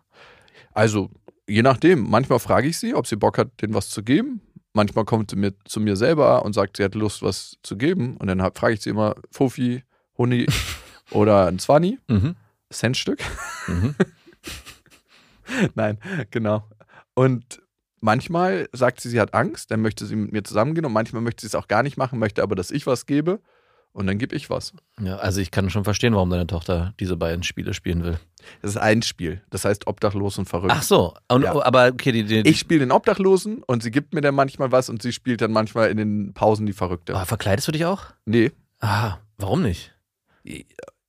Also, 0.73 1.11
je 1.47 1.61
nachdem. 1.61 2.09
Manchmal 2.09 2.39
frage 2.39 2.67
ich 2.67 2.77
sie, 2.79 2.95
ob 2.95 3.05
sie 3.07 3.15
Bock 3.15 3.37
hat, 3.37 3.61
denen 3.61 3.73
was 3.73 3.89
zu 3.89 4.03
geben. 4.03 4.41
Manchmal 4.73 5.05
kommt 5.05 5.29
sie 5.29 5.35
mir, 5.35 5.53
zu 5.65 5.79
mir 5.79 5.95
selber 5.95 6.43
und 6.43 6.53
sagt, 6.53 6.77
sie 6.77 6.83
hat 6.83 6.95
Lust, 6.95 7.21
was 7.21 7.57
zu 7.61 7.77
geben. 7.77 8.17
Und 8.17 8.27
dann 8.27 8.39
frage 8.55 8.73
ich 8.73 8.81
sie 8.81 8.89
immer, 8.89 9.15
Fofi, 9.29 9.83
Huni 10.17 10.47
oder 11.11 11.45
ein 11.47 11.59
Zwanni, 11.59 11.99
Mhm. 12.07 12.35
Centstück. 12.71 13.19
Mhm. 13.67 13.93
Nein, 15.75 15.99
genau. 16.31 16.67
Und 17.13 17.61
manchmal 18.01 18.67
sagt 18.71 19.01
sie, 19.01 19.09
sie 19.09 19.19
hat 19.19 19.35
Angst, 19.35 19.69
dann 19.69 19.81
möchte 19.81 20.07
sie 20.07 20.15
mit 20.15 20.31
mir 20.31 20.43
zusammengehen 20.43 20.85
und 20.85 20.93
manchmal 20.93 21.21
möchte 21.21 21.41
sie 21.41 21.47
es 21.47 21.55
auch 21.55 21.67
gar 21.67 21.83
nicht 21.83 21.97
machen, 21.97 22.17
möchte 22.17 22.41
aber, 22.41 22.55
dass 22.55 22.71
ich 22.71 22.87
was 22.87 23.05
gebe 23.05 23.39
und 23.93 24.07
dann 24.07 24.17
gebe 24.17 24.35
ich 24.35 24.49
was. 24.49 24.73
Ja, 25.01 25.15
also 25.17 25.39
ich 25.39 25.51
kann 25.51 25.69
schon 25.69 25.83
verstehen, 25.83 26.13
warum 26.13 26.29
deine 26.29 26.47
Tochter 26.47 26.93
diese 26.99 27.15
beiden 27.15 27.43
Spiele 27.43 27.73
spielen 27.73 28.03
will. 28.03 28.19
Das 28.61 28.71
ist 28.71 28.77
ein 28.77 29.01
Spiel, 29.03 29.41
das 29.49 29.63
heißt 29.65 29.87
obdachlos 29.87 30.37
und 30.37 30.49
verrückt. 30.49 30.73
Ach 30.75 30.83
so, 30.83 31.13
und, 31.29 31.43
Ja. 31.43 31.63
aber 31.63 31.87
okay, 31.87 32.11
die, 32.11 32.23
die, 32.25 32.39
Ich 32.49 32.59
spiele 32.59 32.81
den 32.81 32.91
Obdachlosen 32.91 33.63
und 33.63 33.81
sie 33.83 33.91
gibt 33.91 34.13
mir 34.13 34.21
dann 34.21 34.35
manchmal 34.35 34.71
was 34.71 34.89
und 34.89 35.01
sie 35.01 35.13
spielt 35.13 35.39
dann 35.41 35.51
manchmal 35.53 35.89
in 35.89 35.97
den 35.97 36.33
Pausen 36.33 36.65
die 36.65 36.73
Verrückte. 36.73 37.15
Ah, 37.15 37.25
verkleidest 37.25 37.67
du 37.67 37.71
dich 37.71 37.85
auch? 37.85 38.03
Nee, 38.25 38.51
Ah, 38.81 39.17
warum 39.37 39.61
nicht? 39.61 39.91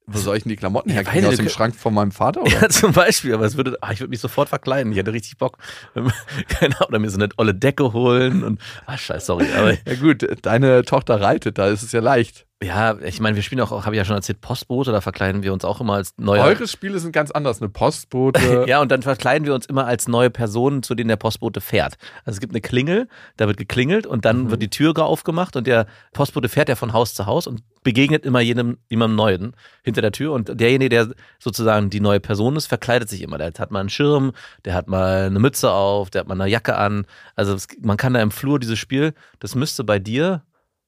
wo 0.07 0.19
soll 0.19 0.37
ich 0.37 0.43
denn 0.43 0.51
die 0.51 0.57
Klamotten 0.57 0.91
Ja, 0.91 0.97
herkriegen? 0.97 1.27
Aus 1.27 1.37
dem 1.37 1.49
Schrank 1.49 1.75
von 1.75 1.95
meinem 1.95 2.13
Vater? 2.13 2.43
Oder? 2.43 2.51
Ja, 2.53 2.69
zum 2.69 2.93
Beispiel, 2.93 3.33
aber 3.35 3.47
es 3.47 3.57
würde, 3.57 3.79
ah, 3.81 3.91
ich 3.91 4.01
würde 4.01 4.11
mich 4.11 4.21
sofort 4.21 4.51
verkleiden. 4.51 4.93
Ich 4.93 4.99
hätte 4.99 5.13
richtig 5.15 5.39
Bock. 5.39 5.57
Keine 6.49 6.77
Ahnung, 6.77 6.89
oder 6.89 6.99
mir 6.99 7.09
so 7.11 7.17
eine 7.19 7.31
olle 7.39 7.55
Decke 7.55 7.93
holen 7.95 8.45
und, 8.45 8.61
ah, 8.87 8.99
scheiße, 8.99 9.25
sorry. 9.27 9.47
Aber 9.57 9.73
Ja 9.87 9.95
gut, 9.99 10.27
deine 10.43 10.85
Tochter 10.85 11.21
reitet, 11.23 11.57
da 11.59 11.69
ist 11.69 11.83
es 11.83 11.93
ja 11.93 12.01
leicht. 12.01 12.47
Ja, 12.65 12.99
ich 13.01 13.21
meine, 13.21 13.37
wir 13.37 13.43
spielen 13.43 13.61
auch, 13.61 13.85
habe 13.85 13.95
ich 13.95 13.99
ja 13.99 14.05
schon 14.05 14.17
erzählt, 14.17 14.41
Postbote, 14.41 14.91
da 14.91 15.01
verkleiden 15.01 15.43
wir 15.43 15.53
uns 15.53 15.65
auch 15.65 15.81
immer 15.81 15.95
als 15.95 16.15
neue. 16.17 16.41
Eure 16.41 16.67
Spiele 16.67 16.99
sind 16.99 17.13
ganz 17.13 17.31
anders. 17.31 17.61
Eine 17.61 17.69
Postbote. 17.69 18.65
Ja, 18.67 18.81
und 18.81 18.91
dann 18.91 19.03
verkleiden 19.03 19.47
wir 19.47 19.55
uns 19.55 19.67
immer 19.67 19.87
als 19.87 20.09
neue 20.09 20.31
Personen, 20.31 20.83
zu 20.83 20.95
denen 20.95 21.09
der 21.09 21.17
Postbote 21.17 21.61
fährt. 21.61 21.97
Also 22.25 22.37
es 22.37 22.41
gibt 22.41 22.53
eine 22.53 22.61
Klingel, 22.61 23.09
da 23.37 23.47
wird 23.47 23.59
geklingelt 23.59 24.07
und 24.07 24.25
dann 24.25 24.51
wird 24.51 24.63
die 24.63 24.71
Tür 24.71 24.97
aufgemacht 24.99 25.57
und 25.57 25.67
der 25.67 25.87
Postbote 26.13 26.49
fährt 26.49 26.69
ja 26.69 26.77
von 26.77 26.93
Haus 26.93 27.15
zu 27.15 27.27
Haus 27.27 27.47
und 27.47 27.63
begegnet 27.83 28.25
immer 28.25 28.41
jedem, 28.41 28.79
jemandem 28.89 29.17
Neuen 29.17 29.57
hinter 29.83 30.01
der 30.01 30.13
Tür. 30.13 30.33
Und 30.33 30.59
derjenige, 30.59 30.89
der 30.89 31.09
sozusagen 31.39 31.91
die 31.91 32.01
neue 32.01 32.21
Person 32.21 32.57
ist, 32.57 32.67
verkleidet 32.67 33.09
sich 33.09 33.23
immer. 33.23 33.39
Der 33.39 33.53
hat 33.59 33.71
mal 33.71 33.81
einen 33.81 33.91
Schirm, 33.91 34.33
der 34.65 34.75
hat 34.75 34.89
mal 34.89 35.27
eine 35.27 35.39
Mütze 35.39 35.71
auf, 35.71 36.11
der 36.11 36.21
hat 36.21 36.29
mal 36.29 36.41
eine 36.41 36.51
Jacke 36.51 36.77
an. 36.77 37.07
Also 37.37 37.55
es, 37.55 37.69
man 37.81 37.97
kann 37.97 38.15
da 38.15 38.23
im 38.23 38.31
Flur 38.31 38.59
dieses 38.59 38.79
Spiel, 38.79 39.15
das 39.41 39.55
müsste 39.55 39.85
bei 39.85 39.99
dir, 39.99 40.43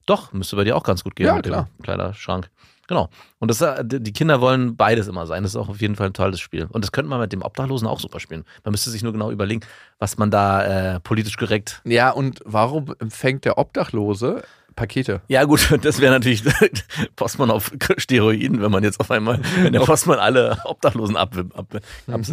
doch, 0.07 0.33
müsste 0.33 0.57
bei 0.57 0.65
dir 0.65 0.77
auch 0.77 0.85
ganz 0.85 1.05
gut 1.05 1.17
gehen 1.17 1.27
Ja, 1.27 1.35
mit 1.35 1.47
klar. 1.47 1.69
dem 1.79 1.83
Kleiderschrank. 1.83 2.51
Genau. 2.89 3.09
Und 3.41 3.51
das, 3.51 3.61
äh, 3.61 3.85
die 3.85 4.13
Kinder 4.13 4.41
wollen 4.41 4.77
beides 4.77 5.09
immer 5.09 5.27
sein. 5.27 5.43
Das 5.43 5.53
ist 5.53 5.57
auch 5.57 5.69
auf 5.69 5.81
jeden 5.81 5.97
Fall 5.97 6.07
ein 6.07 6.13
tolles 6.13 6.39
Spiel. 6.39 6.67
Und 6.71 6.85
das 6.85 6.93
könnte 6.93 7.09
man 7.11 7.19
mit 7.21 7.33
dem 7.33 7.43
Obdachlosen 7.43 7.89
auch 7.89 7.99
super 7.99 8.21
spielen. 8.21 8.45
Man 8.65 8.71
müsste 8.71 8.91
sich 8.91 9.03
nur 9.03 9.13
genau 9.13 9.31
überlegen, 9.33 9.63
was 9.99 10.19
man 10.19 10.31
da 10.31 10.95
äh, 10.95 11.01
politisch 11.01 11.37
korrekt. 11.37 11.81
Ja, 11.85 12.11
und 12.11 12.41
warum 12.45 12.95
empfängt 13.01 13.45
der 13.45 13.59
Obdachlose 13.59 14.45
Pakete? 14.77 15.23
Ja, 15.27 15.43
gut, 15.45 15.69
das 15.83 16.01
wäre 16.01 16.13
natürlich 16.13 16.45
Postmann 17.17 17.51
auf 17.51 17.73
Steroiden, 17.97 18.61
wenn 18.63 18.71
man 18.71 18.85
jetzt 18.85 19.01
auf 19.01 19.11
einmal, 19.11 19.41
wenn 19.63 19.73
der 19.73 19.81
Postmann 19.81 20.19
alle 20.21 20.59
Obdachlosen 20.65 21.17
ab, 21.17 21.35
ab, 21.55 21.75
ab, 22.07 22.25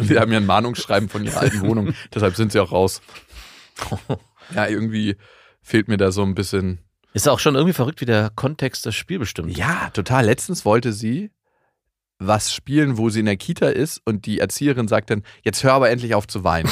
Sie 0.00 0.18
haben 0.18 0.32
ja 0.32 0.38
ein 0.38 0.46
Mahnungsschreiben 0.46 1.08
von 1.10 1.24
ihrer 1.24 1.40
alten 1.40 1.60
Wohnung, 1.62 1.92
deshalb 2.14 2.36
sind 2.36 2.52
sie 2.52 2.60
auch 2.60 2.72
raus. 2.72 3.02
Ja, 4.54 4.68
irgendwie 4.68 5.16
fehlt 5.60 5.88
mir 5.88 5.96
da 5.96 6.12
so 6.12 6.22
ein 6.22 6.34
bisschen. 6.34 6.78
Ist 7.14 7.28
auch 7.28 7.38
schon 7.38 7.54
irgendwie 7.54 7.74
verrückt, 7.74 8.00
wie 8.00 8.06
der 8.06 8.30
Kontext 8.34 8.86
das 8.86 8.94
Spiel 8.94 9.18
bestimmt. 9.18 9.56
Ja, 9.56 9.90
total. 9.90 10.24
Letztens 10.24 10.64
wollte 10.64 10.92
sie 10.92 11.30
was 12.24 12.54
spielen, 12.54 12.98
wo 12.98 13.10
sie 13.10 13.18
in 13.18 13.26
der 13.26 13.36
Kita 13.36 13.66
ist 13.68 14.00
und 14.04 14.26
die 14.26 14.38
Erzieherin 14.38 14.86
sagt 14.86 15.10
dann, 15.10 15.24
jetzt 15.42 15.64
hör 15.64 15.72
aber 15.72 15.90
endlich 15.90 16.14
auf 16.14 16.28
zu 16.28 16.44
weinen. 16.44 16.70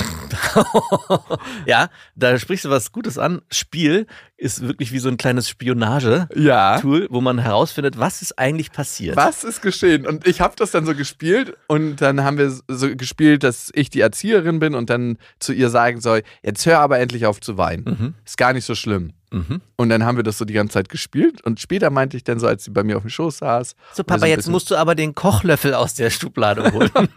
ja, 1.67 1.89
da 2.15 2.39
sprichst 2.39 2.65
du 2.67 2.71
was 2.71 2.93
Gutes 2.93 3.19
an. 3.19 3.41
Spiel 3.51 4.07
ist 4.37 4.63
wirklich 4.63 4.93
wie 4.93 5.01
so 5.01 5.09
ein 5.09 5.17
kleines 5.17 5.49
Spionage-Tool, 5.49 6.41
Ja. 6.41 6.81
wo 7.11 7.21
man 7.21 7.39
herausfindet, 7.39 7.99
was 7.99 8.23
ist 8.23 8.39
eigentlich 8.39 8.71
passiert. 8.73 9.17
Was 9.17 9.43
ist 9.43 9.61
geschehen? 9.61 10.07
Und 10.07 10.27
ich 10.27 10.41
habe 10.41 10.55
das 10.57 10.71
dann 10.71 10.87
so 10.87 10.95
gespielt 10.95 11.55
und 11.67 11.97
dann 12.01 12.23
haben 12.23 12.39
wir 12.39 12.51
so 12.69 12.95
gespielt, 12.97 13.43
dass 13.43 13.71
ich 13.75 13.91
die 13.91 14.01
Erzieherin 14.01 14.61
bin 14.61 14.75
und 14.77 14.89
dann 14.89 15.19
zu 15.41 15.53
ihr 15.53 15.69
sagen 15.71 16.01
soll, 16.01 16.23
jetzt 16.43 16.65
hör 16.67 16.79
aber 16.79 16.99
endlich 17.01 17.27
auf 17.27 17.41
zu 17.41 17.57
weinen. 17.59 17.85
Mhm. 17.85 18.15
Ist 18.25 18.37
gar 18.39 18.53
nicht 18.53 18.65
so 18.65 18.75
schlimm. 18.77 19.13
Mhm. 19.33 19.61
Und 19.77 19.91
dann 19.91 20.05
haben 20.05 20.17
wir 20.17 20.25
das 20.25 20.39
so 20.39 20.45
die 20.45 20.55
ganze 20.55 20.75
Zeit 20.75 20.89
gespielt 20.89 21.41
und 21.43 21.61
später 21.61 21.91
meinte 21.91 22.17
ich 22.17 22.25
dann 22.25 22.41
so, 22.41 22.49
als 22.49 22.65
sie 22.65 22.73
bei 22.73 22.83
mir 22.83 22.97
auf 22.97 23.03
dem 23.03 23.11
Schoß 23.11 23.39
saß, 23.39 23.77
So, 23.93 24.03
Papa, 24.03 24.21
so 24.21 24.27
jetzt 24.27 24.49
musst 24.49 24.71
du 24.71 24.77
aber 24.77 24.97
den 24.97 25.15
Kochlöffel 25.15 25.75
aus 25.75 25.95
der 25.95 26.11
Schublade 26.11 26.73
holen. 26.73 26.91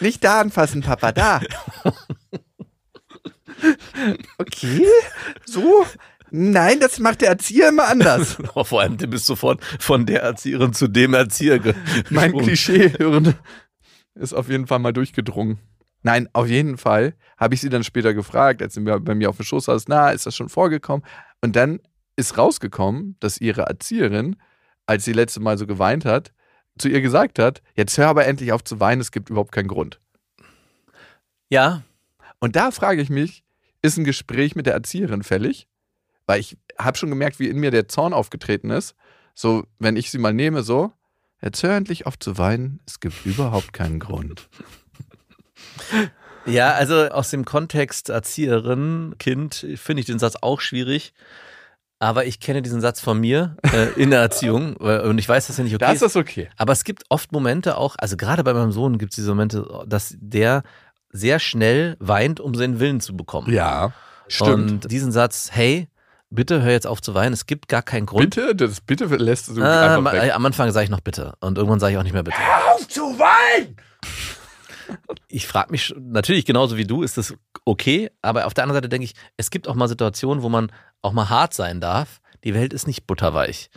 nicht 0.00 0.24
da 0.24 0.40
anfassen, 0.40 0.80
Papa, 0.80 1.12
da. 1.12 1.40
okay, 4.38 4.86
so? 5.44 5.84
Nein, 6.30 6.80
das 6.80 6.98
macht 6.98 7.20
der 7.20 7.28
Erzieher 7.28 7.68
immer 7.68 7.88
anders. 7.88 8.38
Oh, 8.54 8.64
Vor 8.64 8.80
allem, 8.80 8.96
du 8.96 9.06
bist 9.06 9.26
sofort 9.26 9.62
von 9.78 10.06
der 10.06 10.22
Erzieherin 10.22 10.72
zu 10.72 10.88
dem 10.88 11.14
Erzieher 11.14 11.60
mein. 12.10 12.36
Klischee 12.36 12.92
ist 14.14 14.32
auf 14.32 14.48
jeden 14.48 14.66
Fall 14.66 14.78
mal 14.78 14.92
durchgedrungen. 14.92 15.58
Nein, 16.04 16.28
auf 16.34 16.46
jeden 16.46 16.76
Fall 16.76 17.14
habe 17.38 17.54
ich 17.54 17.60
sie 17.60 17.70
dann 17.70 17.82
später 17.82 18.14
gefragt, 18.14 18.62
als 18.62 18.74
sie 18.74 18.80
mir- 18.80 19.00
bei 19.00 19.14
mir 19.16 19.30
auf 19.30 19.36
dem 19.38 19.44
Schoß 19.44 19.64
saß, 19.64 19.88
na, 19.88 20.10
ist 20.10 20.26
das 20.26 20.36
schon 20.36 20.48
vorgekommen? 20.48 21.04
Und 21.42 21.56
dann 21.56 21.80
ist 22.14 22.38
rausgekommen, 22.38 23.16
dass 23.20 23.40
ihre 23.40 23.62
Erzieherin, 23.62 24.36
als 24.86 25.04
sie 25.04 25.12
letzte 25.14 25.40
Mal 25.40 25.58
so 25.58 25.66
geweint 25.66 26.04
hat, 26.04 26.32
zu 26.78 26.88
ihr 26.88 27.00
gesagt 27.00 27.38
hat, 27.38 27.62
jetzt 27.74 27.96
hör 27.98 28.08
aber 28.08 28.26
endlich 28.26 28.52
auf 28.52 28.62
zu 28.62 28.78
weinen, 28.80 29.00
es 29.00 29.12
gibt 29.12 29.30
überhaupt 29.30 29.50
keinen 29.52 29.68
Grund. 29.68 30.00
Ja, 31.48 31.82
Und 32.40 32.56
da 32.56 32.70
frage 32.70 33.00
ich 33.00 33.08
mich, 33.08 33.42
ist 33.80 33.96
ein 33.96 34.04
Gespräch 34.04 34.54
mit 34.54 34.66
der 34.66 34.74
Erzieherin 34.74 35.22
fällig? 35.22 35.66
Weil 36.26 36.40
ich 36.40 36.58
habe 36.78 36.98
schon 36.98 37.08
gemerkt, 37.08 37.38
wie 37.38 37.48
in 37.48 37.58
mir 37.58 37.70
der 37.70 37.88
Zorn 37.88 38.12
aufgetreten 38.12 38.68
ist. 38.70 38.94
So, 39.34 39.64
wenn 39.78 39.96
ich 39.96 40.10
sie 40.10 40.18
mal 40.18 40.34
nehme, 40.34 40.62
so, 40.62 40.92
jetzt 41.40 41.62
hör 41.62 41.74
endlich 41.74 42.06
auf 42.06 42.18
zu 42.18 42.36
weinen, 42.36 42.80
es 42.86 43.00
gibt 43.00 43.24
überhaupt 43.24 43.72
keinen 43.72 43.98
Grund. 43.98 44.50
Ja, 46.46 46.72
also 46.72 47.08
aus 47.08 47.30
dem 47.30 47.44
Kontext 47.44 48.08
Erzieherin, 48.10 49.14
Kind, 49.18 49.66
finde 49.76 50.00
ich 50.00 50.06
den 50.06 50.18
Satz 50.18 50.36
auch 50.40 50.60
schwierig. 50.60 51.12
Aber 52.00 52.26
ich 52.26 52.38
kenne 52.40 52.60
diesen 52.60 52.80
Satz 52.80 53.00
von 53.00 53.18
mir 53.18 53.56
äh, 53.72 53.88
in 54.00 54.10
der 54.10 54.20
Erziehung 54.20 54.76
äh, 54.80 55.00
und 55.02 55.16
ich 55.18 55.28
weiß, 55.28 55.46
dass 55.46 55.58
er 55.58 55.64
nicht 55.64 55.74
okay 55.74 55.84
Da 55.86 55.92
ist 55.92 56.02
das 56.02 56.16
okay. 56.16 56.50
Aber 56.56 56.72
es 56.72 56.84
gibt 56.84 57.04
oft 57.08 57.32
Momente 57.32 57.78
auch, 57.78 57.94
also 57.98 58.16
gerade 58.16 58.44
bei 58.44 58.52
meinem 58.52 58.72
Sohn 58.72 58.98
gibt 58.98 59.12
es 59.12 59.16
diese 59.16 59.30
Momente, 59.30 59.66
dass 59.86 60.14
der 60.18 60.64
sehr 61.10 61.38
schnell 61.38 61.96
weint, 62.00 62.40
um 62.40 62.54
seinen 62.56 62.80
Willen 62.80 63.00
zu 63.00 63.16
bekommen. 63.16 63.50
Ja, 63.50 63.92
stimmt. 64.28 64.84
Und 64.84 64.90
diesen 64.90 65.12
Satz, 65.12 65.48
hey, 65.52 65.88
bitte 66.28 66.60
hör 66.62 66.72
jetzt 66.72 66.86
auf 66.88 67.00
zu 67.00 67.14
weinen, 67.14 67.32
es 67.32 67.46
gibt 67.46 67.68
gar 67.68 67.82
keinen 67.82 68.04
Grund. 68.06 68.34
bitte, 68.34 68.54
das 68.54 68.80
bitte 68.80 69.04
lässt 69.06 69.48
du 69.48 69.62
Ah, 69.62 69.96
einfach 69.96 70.12
weg. 70.12 70.34
am 70.34 70.44
Anfang 70.44 70.72
sage 70.72 70.84
ich 70.84 70.90
noch 70.90 71.00
bitte 71.00 71.34
und 71.40 71.56
irgendwann 71.56 71.78
sage 71.80 71.92
ich 71.92 71.98
auch 71.98 72.02
nicht 72.02 72.12
mehr 72.12 72.24
bitte. 72.24 72.36
Auf 72.74 72.86
zu 72.88 73.02
weinen! 73.18 73.76
Ich 75.28 75.46
frage 75.46 75.70
mich 75.70 75.94
natürlich 75.98 76.44
genauso 76.44 76.76
wie 76.76 76.86
du, 76.86 77.02
ist 77.02 77.16
das 77.16 77.34
okay? 77.64 78.10
Aber 78.22 78.46
auf 78.46 78.54
der 78.54 78.64
anderen 78.64 78.78
Seite 78.78 78.88
denke 78.88 79.04
ich, 79.04 79.14
es 79.36 79.50
gibt 79.50 79.68
auch 79.68 79.74
mal 79.74 79.88
Situationen, 79.88 80.42
wo 80.42 80.48
man 80.48 80.70
auch 81.02 81.12
mal 81.12 81.28
hart 81.28 81.54
sein 81.54 81.80
darf. 81.80 82.20
Die 82.44 82.54
Welt 82.54 82.72
ist 82.72 82.86
nicht 82.86 83.06
butterweich. 83.06 83.70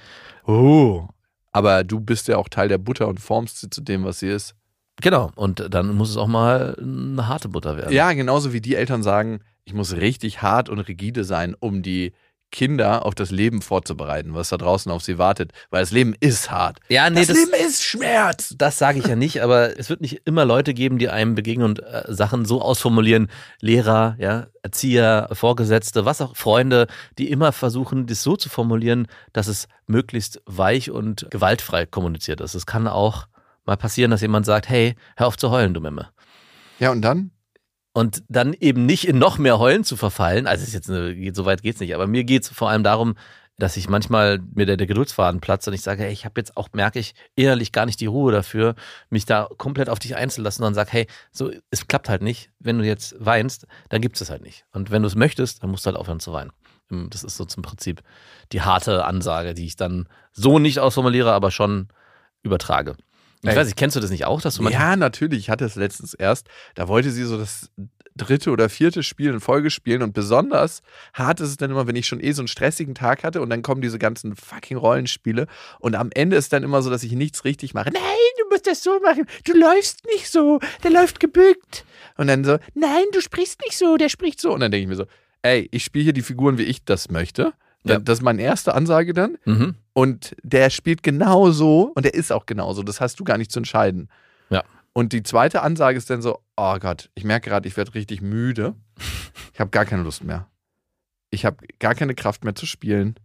Oh. 0.45 1.07
Aber 1.51 1.83
du 1.83 1.99
bist 1.99 2.27
ja 2.27 2.37
auch 2.37 2.49
Teil 2.49 2.67
der 2.67 2.77
Butter 2.77 3.07
und 3.07 3.19
formst 3.19 3.59
sie 3.59 3.69
zu 3.69 3.81
dem, 3.81 4.03
was 4.03 4.19
sie 4.19 4.29
ist. 4.29 4.55
Genau, 5.01 5.31
und 5.35 5.73
dann 5.73 5.95
muss 5.95 6.09
es 6.09 6.17
auch 6.17 6.27
mal 6.27 6.75
eine 6.79 7.27
harte 7.27 7.49
Butter 7.49 7.77
werden. 7.77 7.93
Ja, 7.93 8.11
genauso 8.13 8.51
wie 8.51 8.61
die 8.61 8.75
Eltern 8.75 9.03
sagen, 9.03 9.41
ich 9.63 9.73
muss 9.73 9.95
richtig 9.95 10.41
hart 10.41 10.69
und 10.69 10.79
rigide 10.79 11.23
sein, 11.23 11.55
um 11.59 11.83
die 11.83 12.13
Kinder 12.51 13.05
auf 13.05 13.13
das 13.13 13.29
Leben 13.31 13.61
vorzubereiten, 13.61 14.33
was 14.33 14.49
da 14.49 14.57
draußen 14.57 14.91
auf 14.91 15.03
sie 15.03 15.17
wartet. 15.17 15.51
Weil 15.69 15.81
das 15.81 15.91
Leben 15.91 16.15
ist 16.19 16.49
hart. 16.49 16.79
Ja, 16.89 17.09
nee, 17.09 17.19
das, 17.19 17.27
das- 17.27 17.37
Leben 17.37 17.53
ist 17.67 17.83
Schmerz. 17.83 18.55
Das 18.57 18.77
sage 18.77 18.99
ich 18.99 19.05
ja 19.07 19.15
nicht, 19.15 19.41
aber 19.41 19.77
es 19.77 19.89
wird 19.89 20.01
nicht 20.01 20.21
immer 20.25 20.45
Leute 20.45 20.73
geben, 20.73 20.97
die 20.97 21.09
einem 21.09 21.35
begegnen 21.35 21.65
und 21.65 21.79
äh, 21.83 22.03
Sachen 22.07 22.45
so 22.45 22.61
ausformulieren. 22.61 23.29
Lehrer, 23.59 24.15
ja, 24.19 24.47
Erzieher, 24.63 25.29
Vorgesetzte, 25.33 26.05
was 26.05 26.21
auch, 26.21 26.35
Freunde, 26.35 26.87
die 27.17 27.29
immer 27.29 27.51
versuchen, 27.51 28.05
das 28.07 28.23
so 28.23 28.35
zu 28.35 28.49
formulieren, 28.49 29.07
dass 29.33 29.47
es 29.47 29.67
möglichst 29.85 30.41
weich 30.45 30.89
und 30.91 31.27
gewaltfrei 31.29 31.85
kommuniziert 31.85 32.41
ist. 32.41 32.55
Es 32.55 32.65
kann 32.65 32.87
auch 32.87 33.27
mal 33.65 33.77
passieren, 33.77 34.11
dass 34.11 34.21
jemand 34.21 34.45
sagt, 34.45 34.69
hey, 34.69 34.95
hör 35.17 35.27
auf 35.27 35.37
zu 35.37 35.51
heulen, 35.51 35.73
du 35.73 35.81
Memme. 35.81 36.09
Ja, 36.79 36.91
und 36.91 37.01
dann? 37.01 37.31
Und 37.97 38.21
dann 38.29 38.53
eben 38.53 38.85
nicht 38.85 39.07
in 39.07 39.17
noch 39.17 39.39
mehr 39.39 39.57
Heulen 39.57 39.83
zu 39.83 39.97
verfallen. 39.97 40.45
Also 40.45 40.61
es 40.61 40.67
ist 40.67 40.75
jetzt 40.75 40.91
eine, 40.91 41.15
geht, 41.15 41.35
so 41.35 41.45
weit 41.45 41.63
geht's 41.63 41.79
nicht. 41.79 41.95
Aber 41.95 42.05
mir 42.05 42.25
geht's 42.25 42.47
vor 42.47 42.69
allem 42.69 42.83
darum, 42.83 43.15
dass 43.57 43.75
ich 43.75 43.89
manchmal 43.89 44.37
mir 44.53 44.67
der, 44.67 44.77
der 44.77 44.85
Geduldsfaden 44.85 45.41
platzt 45.41 45.67
und 45.67 45.73
ich 45.73 45.81
sage, 45.81 46.03
hey, 46.03 46.11
ich 46.11 46.23
habe 46.23 46.39
jetzt 46.39 46.57
auch, 46.57 46.69
merke 46.73 46.99
ich, 46.99 47.15
innerlich 47.33 47.71
gar 47.71 47.87
nicht 47.87 47.99
die 47.99 48.05
Ruhe 48.05 48.31
dafür, 48.31 48.75
mich 49.09 49.25
da 49.25 49.49
komplett 49.57 49.89
auf 49.89 49.97
dich 49.97 50.15
einzulassen 50.15 50.63
und 50.63 50.75
sage, 50.75 50.91
hey, 50.91 51.07
so, 51.31 51.49
es 51.71 51.87
klappt 51.87 52.07
halt 52.07 52.21
nicht. 52.21 52.51
Wenn 52.59 52.77
du 52.77 52.85
jetzt 52.85 53.15
weinst, 53.17 53.65
dann 53.89 53.99
gibt's 53.99 54.21
es 54.21 54.29
halt 54.29 54.43
nicht. 54.43 54.65
Und 54.73 54.91
wenn 54.91 55.01
du 55.01 55.07
es 55.07 55.15
möchtest, 55.15 55.63
dann 55.63 55.71
musst 55.71 55.83
du 55.83 55.87
halt 55.87 55.97
aufhören 55.97 56.19
zu 56.19 56.31
weinen. 56.33 56.51
Ähm, 56.91 57.09
Das 57.09 57.23
ist 57.23 57.35
so 57.35 57.45
zum 57.45 57.63
Prinzip 57.63 58.03
die 58.51 58.61
harte 58.61 59.05
Ansage, 59.05 59.55
die 59.55 59.65
ich 59.65 59.75
dann 59.75 60.07
so 60.33 60.59
nicht 60.59 60.79
ausformuliere, 60.79 61.33
aber 61.33 61.49
schon 61.49 61.87
übertrage. 62.43 62.95
Ich 63.41 63.55
weiß 63.55 63.67
nicht, 63.67 63.77
kennst 63.77 63.95
du 63.95 63.99
das 63.99 64.09
nicht 64.09 64.25
auch, 64.25 64.41
dass 64.41 64.55
du 64.55 64.67
Ja, 64.67 64.95
natürlich. 64.95 65.39
Ich 65.39 65.49
hatte 65.49 65.65
es 65.65 65.75
letztens 65.75 66.13
erst. 66.13 66.47
Da 66.75 66.87
wollte 66.87 67.11
sie 67.11 67.23
so 67.23 67.37
das 67.37 67.69
dritte 68.17 68.51
oder 68.51 68.67
vierte 68.67 69.03
Spiel 69.03 69.29
in 69.29 69.39
Folge 69.39 69.69
spielen 69.69 70.01
und 70.01 70.13
besonders 70.13 70.81
hart 71.13 71.39
ist 71.39 71.49
es 71.49 71.57
dann 71.57 71.71
immer, 71.71 71.87
wenn 71.87 71.95
ich 71.95 72.07
schon 72.07 72.19
eh 72.19 72.31
so 72.31 72.41
einen 72.41 72.47
stressigen 72.47 72.95
Tag 72.95 73.23
hatte 73.23 73.41
und 73.41 73.49
dann 73.49 73.61
kommen 73.61 73.81
diese 73.81 73.99
ganzen 73.99 74.35
fucking 74.35 74.77
Rollenspiele 74.77 75.47
und 75.79 75.95
am 75.95 76.09
Ende 76.13 76.35
ist 76.35 76.51
dann 76.51 76.63
immer 76.63 76.81
so, 76.81 76.89
dass 76.89 77.03
ich 77.03 77.11
nichts 77.11 77.45
richtig 77.45 77.73
mache. 77.73 77.91
Nein, 77.91 78.01
du 78.39 78.49
musst 78.49 78.67
das 78.67 78.83
so 78.83 78.99
machen. 78.99 79.25
Du 79.45 79.53
läufst 79.53 80.03
nicht 80.05 80.29
so. 80.31 80.59
Der 80.83 80.91
läuft 80.91 81.19
gebückt. 81.19 81.85
Und 82.17 82.27
dann 82.27 82.43
so, 82.43 82.57
nein, 82.73 83.05
du 83.13 83.21
sprichst 83.21 83.61
nicht 83.65 83.77
so. 83.77 83.97
Der 83.97 84.09
spricht 84.09 84.41
so. 84.41 84.51
Und 84.53 84.61
dann 84.61 84.71
denke 84.71 84.83
ich 84.83 84.89
mir 84.89 84.95
so, 84.95 85.05
ey, 85.43 85.67
ich 85.71 85.83
spiele 85.83 86.05
hier 86.05 86.13
die 86.13 86.21
Figuren, 86.21 86.57
wie 86.57 86.63
ich 86.63 86.83
das 86.83 87.09
möchte. 87.11 87.53
Ja. 87.93 87.99
Das 87.99 88.19
ist 88.19 88.23
meine 88.23 88.41
erste 88.41 88.73
Ansage 88.73 89.13
dann. 89.13 89.37
Mhm. 89.45 89.75
Und 89.93 90.35
der 90.43 90.69
spielt 90.69 91.03
genau 91.03 91.51
so 91.51 91.91
und 91.95 92.03
der 92.03 92.13
ist 92.13 92.31
auch 92.31 92.45
genauso. 92.45 92.83
Das 92.83 93.01
hast 93.01 93.19
du 93.19 93.23
gar 93.23 93.37
nicht 93.37 93.51
zu 93.51 93.59
entscheiden. 93.59 94.09
Ja. 94.49 94.63
Und 94.93 95.13
die 95.13 95.23
zweite 95.23 95.61
Ansage 95.61 95.97
ist 95.97 96.09
dann 96.09 96.21
so: 96.21 96.39
Oh 96.55 96.77
Gott, 96.79 97.09
ich 97.15 97.23
merke 97.23 97.49
gerade, 97.49 97.67
ich 97.67 97.77
werde 97.77 97.93
richtig 97.95 98.21
müde. 98.21 98.75
Ich 99.53 99.59
habe 99.59 99.71
gar 99.71 99.85
keine 99.85 100.03
Lust 100.03 100.23
mehr. 100.23 100.47
Ich 101.29 101.45
habe 101.45 101.57
gar 101.79 101.95
keine 101.95 102.15
Kraft 102.15 102.43
mehr 102.43 102.55
zu 102.55 102.65
spielen. 102.65 103.15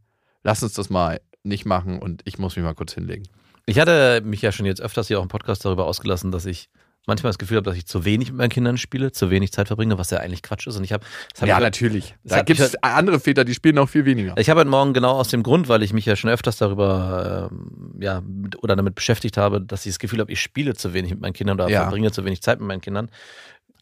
Lass 0.43 0.63
uns 0.63 0.73
das 0.75 0.91
mal 0.91 1.21
nicht 1.43 1.67
machen 1.67 1.99
und 2.01 2.23
ich 2.25 2.39
muss 2.39 2.57
mich 2.57 2.65
mal 2.65 2.75
kurz 2.75 2.95
hinlegen. 2.95 3.29
Ich 3.67 3.79
hatte 3.79 4.23
mich 4.25 4.43
ja 4.43 4.51
schon 4.51 4.67
jetzt 4.67 4.81
öfters 4.81 5.09
hier 5.09 5.19
auch 5.19 5.23
im 5.23 5.29
Podcast 5.29 5.65
darüber 5.65 5.87
ausgelassen, 5.87 6.33
dass 6.33 6.47
ich 6.47 6.69
manchmal 7.07 7.31
das 7.31 7.39
Gefühl 7.39 7.57
habe, 7.57 7.69
dass 7.69 7.77
ich 7.77 7.87
zu 7.87 8.05
wenig 8.05 8.29
mit 8.29 8.39
meinen 8.39 8.49
Kindern 8.51 8.79
spiele, 8.79 9.13
zu 9.13 9.31
wenig 9.31 9.53
Zeit 9.53 9.67
verbringe, 9.67 9.99
was 9.99 10.11
ja 10.11 10.19
eigentlich 10.19 10.43
Quatsch 10.43 10.67
ist. 10.67 10.77
Und 10.77 10.85
ich 10.85 10.93
habe, 10.93 11.05
ja, 11.41 11.57
ich, 11.57 11.63
natürlich. 11.63 12.15
Da 12.25 12.43
gibt 12.43 12.61
es 12.61 12.77
andere 12.83 13.19
Väter, 13.21 13.45
die 13.45 13.55
spielen 13.55 13.75
noch 13.75 13.89
viel 13.89 14.05
weniger. 14.05 14.35
ich 14.39 14.49
habe 14.51 14.61
heute 14.61 14.71
Morgen 14.71 14.93
genau 14.93 15.13
aus 15.13 15.29
dem 15.29 15.43
Grund, 15.43 15.69
weil 15.69 15.83
ich 15.83 15.93
mich 15.93 16.07
ja 16.07 16.17
schon 16.17 16.31
öfters 16.31 16.59
darüber 16.59 17.51
ähm, 17.53 17.95
ja 18.01 18.23
oder 18.63 18.77
damit 18.77 18.95
beschäftigt 18.95 19.37
habe, 19.37 19.61
dass 19.61 19.85
ich 19.87 19.93
das 19.93 19.99
Gefühl 19.99 20.21
habe, 20.21 20.31
ich 20.33 20.41
spiele 20.41 20.75
zu 20.75 20.95
wenig 20.95 21.11
mit 21.11 21.21
meinen 21.21 21.33
Kindern 21.33 21.59
oder 21.61 21.69
Ja. 21.69 21.83
verbringe 21.83 22.13
zu 22.13 22.25
wenig 22.25 22.43
Zeit 22.43 22.61
mit 22.61 22.69
meinen 22.69 22.81
Kindern, 22.81 23.11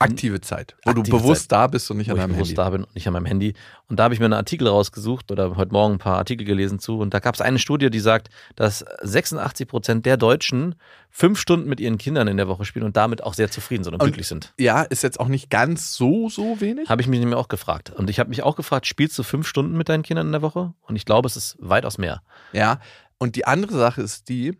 Aktive 0.03 0.41
Zeit, 0.41 0.77
wo 0.85 0.91
Aktive 0.91 1.11
du 1.11 1.19
bewusst 1.19 1.43
Zeit. 1.43 1.53
da 1.53 1.67
bist 1.67 1.91
und 1.91 1.99
nicht 1.99 2.11
an 2.11 2.17
deinem 2.17 2.33
bewusst 2.33 2.49
Handy. 2.51 2.55
da 2.57 2.71
bin 2.71 2.85
und 2.85 2.95
nicht 2.95 3.07
an 3.07 3.13
meinem 3.13 3.27
Handy. 3.27 3.55
Und 3.89 3.99
da 3.99 4.05
habe 4.05 4.15
ich 4.15 4.21
mir 4.21 4.25
einen 4.27 4.33
Artikel 4.35 4.67
rausgesucht 4.67 5.31
oder 5.31 5.57
heute 5.57 5.73
Morgen 5.73 5.95
ein 5.95 5.99
paar 5.99 6.17
Artikel 6.17 6.45
gelesen 6.47 6.79
zu. 6.79 6.99
Und 6.99 7.13
da 7.13 7.19
gab 7.21 7.35
es 7.35 7.41
eine 7.41 7.59
Studie, 7.59 7.91
die 7.91 8.01
sagt, 8.01 8.31
dass 8.57 8.85
86 9.03 9.69
Prozent 9.69 10.07
der 10.07 10.17
Deutschen 10.17 10.75
fünf 11.11 11.39
Stunden 11.39 11.69
mit 11.69 11.81
ihren 11.81 11.99
Kindern 11.99 12.29
in 12.29 12.37
der 12.39 12.49
Woche 12.49 12.65
spielen 12.65 12.85
und 12.87 12.97
damit 12.97 13.23
auch 13.23 13.35
sehr 13.35 13.51
zufrieden 13.51 13.85
sind 13.85 13.95
und, 13.95 14.01
Und- 14.03 14.07
glücklich 14.09 14.27
sind. 14.27 14.55
Ja, 14.59 14.83
ist 14.83 15.03
jetzt 15.03 15.21
auch 15.21 15.29
nicht 15.29 15.51
ganz 15.51 15.95
so, 15.95 16.29
so 16.29 16.61
wenig. 16.61 16.89
Habe 16.89 17.03
ich 17.03 17.09
mich 17.09 17.21
nämlich 17.21 17.37
auch 17.37 17.49
gefragt. 17.49 17.91
Und 17.91 18.09
ich 18.11 18.19
habe 18.19 18.31
mich 18.31 18.43
auch 18.43 18.57
gefragt, 18.57 18.87
spielst 18.87 19.19
du 19.19 19.23
fünf 19.23 19.47
Stunden 19.47 19.77
mit 19.77 19.89
deinen 19.89 20.03
Kindern 20.03 20.27
in 20.27 20.33
der 20.33 20.43
Woche? 20.43 20.73
Und 20.83 20.97
ich 20.97 21.05
glaube, 21.05 21.27
es 21.29 21.37
ist 21.37 21.57
weitaus 21.61 21.99
mehr. 21.99 22.23
Ja, 22.53 22.81
und 23.19 23.37
die 23.37 23.45
andere 23.45 23.75
Sache 23.77 24.01
ist 24.01 24.31
die, 24.31 24.57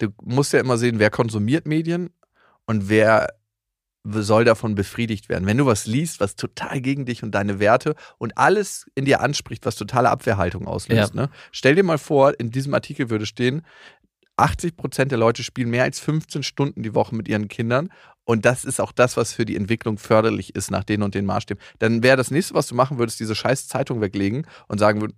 du 0.00 0.08
musst 0.22 0.52
ja 0.52 0.60
immer 0.60 0.76
sehen, 0.76 0.98
wer 0.98 1.08
konsumiert 1.08 1.66
Medien 1.66 2.10
und 2.66 2.90
wer 2.90 3.28
soll 4.08 4.44
davon 4.44 4.74
befriedigt 4.74 5.28
werden. 5.28 5.46
Wenn 5.46 5.58
du 5.58 5.66
was 5.66 5.86
liest, 5.86 6.20
was 6.20 6.36
total 6.36 6.80
gegen 6.80 7.06
dich 7.06 7.22
und 7.22 7.32
deine 7.32 7.58
Werte 7.58 7.94
und 8.18 8.38
alles 8.38 8.86
in 8.94 9.04
dir 9.04 9.20
anspricht, 9.20 9.66
was 9.66 9.76
totale 9.76 10.10
Abwehrhaltung 10.10 10.66
auslöst. 10.66 11.14
Ne? 11.14 11.30
Stell 11.52 11.74
dir 11.74 11.82
mal 11.82 11.98
vor, 11.98 12.38
in 12.38 12.50
diesem 12.50 12.74
Artikel 12.74 13.10
würde 13.10 13.26
stehen, 13.26 13.62
80 14.36 14.76
Prozent 14.76 15.10
der 15.10 15.18
Leute 15.18 15.42
spielen 15.42 15.70
mehr 15.70 15.84
als 15.84 15.98
15 15.98 16.42
Stunden 16.42 16.82
die 16.82 16.94
Woche 16.94 17.14
mit 17.14 17.26
ihren 17.26 17.48
Kindern. 17.48 17.90
Und 18.24 18.44
das 18.44 18.64
ist 18.64 18.80
auch 18.80 18.92
das, 18.92 19.16
was 19.16 19.32
für 19.32 19.44
die 19.44 19.56
Entwicklung 19.56 19.98
förderlich 19.98 20.54
ist 20.54 20.70
nach 20.70 20.84
den 20.84 21.02
und 21.02 21.14
den 21.14 21.24
Maßstäben. 21.24 21.62
Dann 21.78 22.02
wäre 22.02 22.16
das 22.16 22.30
nächste, 22.30 22.54
was 22.54 22.66
du 22.66 22.74
machen 22.74 22.98
würdest, 22.98 23.20
diese 23.20 23.34
scheiß 23.34 23.68
Zeitung 23.68 24.00
weglegen 24.00 24.46
und 24.68 24.78
sagen 24.78 25.00
würden, 25.00 25.16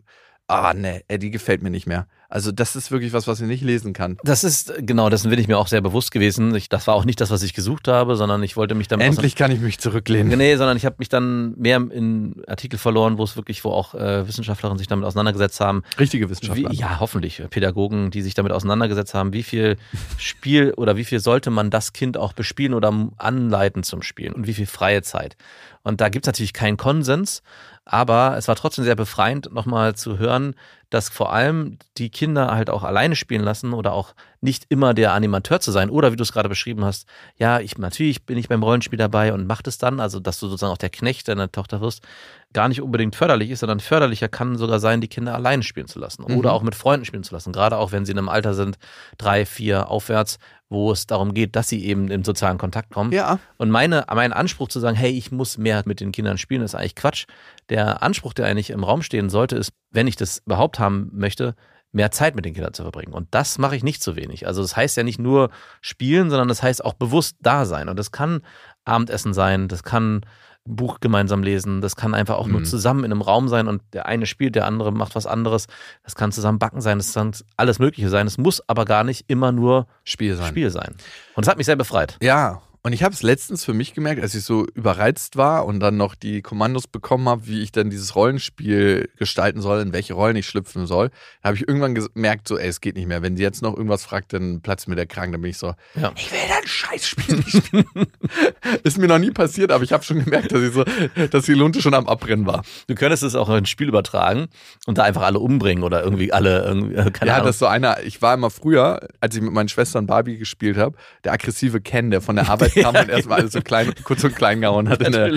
ah, 0.49 0.73
nee, 0.75 1.05
ey, 1.09 1.19
die 1.19 1.31
gefällt 1.31 1.63
mir 1.63 1.71
nicht 1.71 1.87
mehr. 1.87 2.07
Also 2.31 2.53
das 2.53 2.77
ist 2.77 2.91
wirklich 2.91 3.15
was, 3.15 3.27
was 3.27 3.41
ich 3.41 3.47
nicht 3.47 3.63
lesen 3.63 3.95
kann. 3.95 4.19
Das 4.23 4.45
ist, 4.45 4.75
genau, 4.81 5.09
dessen 5.09 5.31
bin 5.31 5.39
ich 5.39 5.49
mir 5.49 5.57
auch 5.57 5.67
sehr 5.67 5.81
bewusst 5.81 6.11
gewesen. 6.11 6.55
Ich, 6.55 6.69
das 6.69 6.87
war 6.87 6.95
auch 6.95 7.07
nicht 7.07 7.23
das, 7.23 7.31
was 7.31 7.43
ich 7.43 7.55
gesucht 7.55 7.89
habe, 7.89 8.17
sondern 8.17 8.43
ich 8.43 8.55
wollte 8.55 8.75
mich 8.75 8.87
damit 8.87 9.07
Endlich 9.07 9.35
kann 9.35 9.51
ich 9.51 9.61
mich 9.61 9.79
zurücklehnen. 9.79 10.37
Nee, 10.37 10.57
sondern 10.57 10.77
ich 10.77 10.85
habe 10.85 10.97
mich 10.99 11.09
dann 11.09 11.55
mehr 11.59 11.77
in 11.77 12.43
Artikel 12.47 12.79
verloren, 12.79 13.17
wo 13.17 13.25
es 13.25 13.37
wirklich, 13.37 13.65
wo 13.65 13.71
auch 13.71 13.95
äh, 13.95 14.29
Wissenschaftlerinnen 14.29 14.77
sich 14.77 14.89
damit 14.89 15.07
auseinandergesetzt 15.07 15.61
haben. 15.61 15.83
Richtige 15.99 16.27
Wie, 16.27 16.31
Wissenschaftler. 16.31 16.71
ja, 16.73 17.01
hoffentlich. 17.01 17.43
Pädagogen, 17.49 18.11
die 18.11 18.21
sich 18.21 18.35
damit 18.35 18.53
auseinandergesetzt 18.53 19.15
haben, 19.15 19.33
wie 19.33 19.43
viel 19.43 19.79
Spiel 20.19 20.73
oder 20.77 20.99
wie 20.99 21.05
viel 21.05 21.21
sollte 21.21 21.51
man 21.51 21.71
das 21.71 21.95
Kind 21.95 22.19
auch 22.19 22.35
bespielen 22.35 22.75
oder 22.75 22.93
anleiten 23.17 23.83
zum 23.85 24.03
Spielen 24.03 24.35
und 24.35 24.47
wie 24.47 24.55
viel 24.55 24.67
freie 24.67 25.01
Zeit. 25.01 25.39
Und 25.83 26.03
da 26.03 26.11
gibt 26.11 26.27
es 26.27 26.29
natürlich 26.29 26.53
keinen 26.53 26.77
Konsens, 26.77 27.43
aber 27.89 28.37
es 28.37 28.49
war 28.49 28.55
trotzdem 28.55 28.85
sehr 28.85 28.97
befreiend, 28.97 29.51
nochmal 29.53 29.95
zu 29.95 30.19
hören, 30.19 30.55
dass 30.91 31.09
vor 31.09 31.33
allem 31.33 31.79
die 31.97 32.11
Kinder 32.11 32.55
halt 32.55 32.69
auch 32.71 32.83
alleine 32.83 33.17
spielen 33.17 33.43
lassen 33.43 33.73
oder 33.73 33.93
auch 33.93 34.15
nicht 34.41 34.67
immer 34.69 34.93
der 34.95 35.13
Animateur 35.13 35.61
zu 35.61 35.73
sein. 35.73 35.89
Oder 35.91 36.13
wie 36.13 36.17
du 36.17 36.23
es 36.23 36.33
gerade 36.33 36.49
beschrieben 36.51 36.85
hast, 36.85 37.09
ja, 37.37 37.61
ich 37.61 37.79
natürlich 37.79 38.27
bin 38.27 38.39
ich 38.39 38.49
beim 38.49 38.63
Rollenspiel 38.63 38.99
dabei 38.99 39.33
und 39.33 39.47
mach 39.47 39.63
das 39.63 39.79
dann, 39.79 40.01
also 40.01 40.21
dass 40.21 40.39
du 40.39 40.49
sozusagen 40.49 40.73
auch 40.73 40.79
der 40.79 40.91
Knecht 40.91 41.29
deiner 41.29 41.51
Tochter 41.51 41.81
wirst, 41.81 42.07
gar 42.55 42.69
nicht 42.69 42.81
unbedingt 42.81 43.15
förderlich 43.15 43.51
ist, 43.51 43.61
sondern 43.61 43.79
förderlicher 43.81 44.29
kann 44.29 44.57
sogar 44.57 44.81
sein, 44.81 45.01
die 45.03 45.09
Kinder 45.09 45.35
alleine 45.35 45.63
spielen 45.63 45.87
zu 45.87 45.99
lassen 45.99 46.23
oder 46.25 46.35
Mhm. 46.51 46.55
auch 46.57 46.63
mit 46.63 46.75
Freunden 46.75 47.05
spielen 47.05 47.23
zu 47.23 47.35
lassen. 47.35 47.53
Gerade 47.53 47.77
auch 47.77 47.93
wenn 47.93 48.07
sie 48.07 48.13
in 48.13 48.19
einem 48.19 48.31
Alter 48.31 48.55
sind, 48.55 48.79
drei, 49.19 49.45
vier 49.45 49.91
aufwärts, 49.91 50.39
wo 50.71 50.91
es 50.91 51.07
darum 51.07 51.35
geht, 51.35 51.57
dass 51.57 51.69
sie 51.69 51.85
eben 51.85 52.09
in 52.11 52.25
sozialen 52.25 52.57
Kontakt 52.59 52.91
kommen. 52.91 53.13
Ja, 53.13 53.39
Und 53.59 53.71
meine, 53.71 54.07
mein 54.15 54.33
Anspruch 54.33 54.69
zu 54.69 54.81
sagen, 54.81 54.97
hey, 54.97 55.11
ich 55.11 55.31
muss 55.31 55.59
mehr 55.59 55.83
mit 55.85 56.01
den 56.01 56.11
Kindern 56.13 56.39
spielen, 56.39 56.63
ist 56.63 56.75
eigentlich 56.75 56.95
Quatsch. 56.97 57.27
Der 57.69 58.03
Anspruch, 58.03 58.33
der 58.33 58.47
eigentlich 58.47 58.71
im 58.71 58.83
Raum 58.85 59.03
stehen 59.03 59.29
sollte, 59.29 59.57
ist, 59.57 59.73
wenn 59.91 60.07
ich 60.07 60.17
das 60.17 60.43
überhaupt 60.47 60.79
haben 60.79 61.11
möchte, 61.13 61.55
mehr 61.93 62.11
Zeit 62.11 62.35
mit 62.35 62.45
den 62.45 62.53
Kindern 62.55 62.75
zu 62.75 62.83
verbringen. 62.83 63.15
Und 63.15 63.29
das 63.31 63.57
mache 63.59 63.75
ich 63.77 63.83
nicht 63.83 64.03
so 64.03 64.15
wenig. 64.17 64.47
Also 64.47 64.61
das 64.63 64.77
heißt 64.77 64.97
ja 64.99 65.03
nicht 65.03 65.19
nur 65.19 65.51
spielen, 65.81 66.29
sondern 66.29 66.49
das 66.49 66.63
heißt 66.63 66.85
auch 66.85 66.93
bewusst 66.95 67.37
da 67.41 67.65
sein. 67.65 67.89
Und 67.89 67.99
das 67.99 68.13
kann 68.13 68.43
Abendessen 68.85 69.33
sein, 69.35 69.69
das 69.69 69.83
kann 69.83 70.21
ein 70.69 70.77
Buch 70.77 71.01
gemeinsam 71.01 71.43
lesen, 71.43 71.81
das 71.81 71.97
kann 71.97 72.15
einfach 72.15 72.37
auch 72.37 72.47
nur 72.47 72.61
Mhm. 72.61 72.65
zusammen 72.65 73.05
in 73.05 73.13
einem 73.13 73.23
Raum 73.23 73.49
sein 73.49 73.67
und 73.69 73.83
der 73.93 74.07
eine 74.07 74.27
spielt, 74.27 74.55
der 74.55 74.67
andere 74.67 74.93
macht 74.93 75.15
was 75.15 75.27
anderes. 75.27 75.67
Das 76.05 76.15
kann 76.15 76.31
zusammen 76.33 76.59
backen 76.59 76.81
sein, 76.81 76.99
das 76.99 77.13
kann 77.15 77.33
alles 77.57 77.79
Mögliche 77.79 78.09
sein. 78.11 78.27
Es 78.27 78.39
muss 78.39 78.63
aber 78.69 78.85
gar 78.85 79.05
nicht 79.05 79.25
immer 79.29 79.51
nur 79.53 79.87
Spiel 80.05 80.37
sein. 80.37 80.47
Spiel 80.47 80.71
sein. 80.71 80.95
Und 81.35 81.47
das 81.47 81.51
hat 81.51 81.57
mich 81.59 81.67
sehr 81.67 81.77
befreit. 81.77 82.17
Ja, 82.23 82.61
und 82.83 82.93
ich 82.93 83.03
habe 83.03 83.15
es 83.15 83.23
letztens 83.23 83.65
für 83.65 83.75
mich 83.75 83.93
gemerkt, 83.95 84.23
als 84.23 84.35
ich 84.35 84.45
so 84.45 84.67
überreizt 84.75 85.37
war 85.37 85.67
und 85.67 85.81
dann 85.81 85.97
noch 85.97 86.15
die 86.15 86.43
Kommandos 86.43 86.87
bekommen 86.87 87.29
habe, 87.29 87.47
wie 87.47 87.63
ich 87.63 87.73
dann 87.73 87.91
dieses 87.91 88.15
Rollenspiel 88.15 89.09
gestalten 89.17 89.61
soll, 89.61 89.81
in 89.81 89.93
welche 89.93 90.15
Rollen 90.15 90.37
ich 90.37 90.47
schlüpfen 90.47 90.87
soll. 90.87 91.11
Habe 91.43 91.57
ich 91.57 91.67
irgendwann 91.67 91.95
gemerkt, 91.95 92.49
so, 92.49 92.57
ey, 92.57 92.69
es 92.69 92.81
geht 92.81 92.97
nicht 92.97 93.07
mehr. 93.09 93.23
Wenn 93.23 93.37
sie 93.37 93.43
jetzt 93.43 93.63
noch 93.63 93.77
irgendwas 93.77 94.05
fragt, 94.05 94.33
dann 94.33 94.61
platzt 94.63 94.89
mir 94.89 94.97
der 94.97 95.07
Kragen. 95.07 95.33
Dann 95.33 95.41
bin 95.43 95.51
ich 95.51 95.59
so, 95.59 95.75
Ja. 96.01 96.13
ich 96.17 96.31
will 96.31 96.39
dein 96.49 96.67
Scheißspiel 96.67 97.37
nicht 97.37 97.67
spielen. 97.67 97.87
Ist 98.85 98.99
mir 98.99 99.09
noch 99.09 99.19
nie 99.19 99.31
passiert, 99.31 99.73
aber 99.73 99.85
ich 99.85 99.93
habe 99.93 100.05
schon 100.05 100.25
gemerkt, 100.25 100.53
dass 100.53 100.63
ich 100.63 100.73
so, 100.73 100.85
dass 101.31 101.45
die 101.45 101.55
Lunte 101.55 101.83
schon 101.83 101.95
am 101.95 102.07
Abbrennen 102.07 102.47
war. 102.47 102.63
Du 102.87 102.95
könntest 102.95 103.23
es 103.23 103.35
auch 103.35 103.49
in 103.49 103.57
ein 103.57 103.67
Spiel 103.67 103.89
übertragen 103.89 104.47
und 104.87 104.99
da 104.99 105.03
einfach 105.03 105.23
alle 105.23 105.39
umbringen 105.39 105.83
oder 105.85 106.03
irgendwie 106.03 106.33
alle, 106.33 106.65
irgendwie, 106.65 106.95
äh, 106.95 107.11
keine 107.11 107.29
ja, 107.31 107.35
Ahnung. 107.37 107.47
das 107.49 107.57
ist 107.57 107.61
so 107.61 107.67
einer, 107.67 108.03
ich 108.05 108.23
war 108.23 108.35
immer 108.35 108.51
früher, 108.51 109.01
als 109.21 109.35
ich 109.37 109.43
mit 109.43 109.53
meinen 109.53 109.69
Schwestern 109.69 110.07
Barbie 110.07 110.39
gespielt 110.39 110.77
habe, 110.77 110.97
der 111.25 111.33
aggressive 111.33 111.81
Ken, 111.81 112.11
der 112.11 112.21
von 112.21 112.37
der 112.37 112.49
Arbeit 112.49 112.68
kam 112.75 112.95
und 112.95 113.09
erstmal 113.09 113.41
alles 113.41 113.53
so 113.53 113.61
klein, 113.61 113.93
kurz 114.05 114.25
und 114.25 114.35
klein 114.35 114.61
gehauen 114.61 114.89
hat 114.89 115.03
in 115.03 115.13
der. 115.13 115.33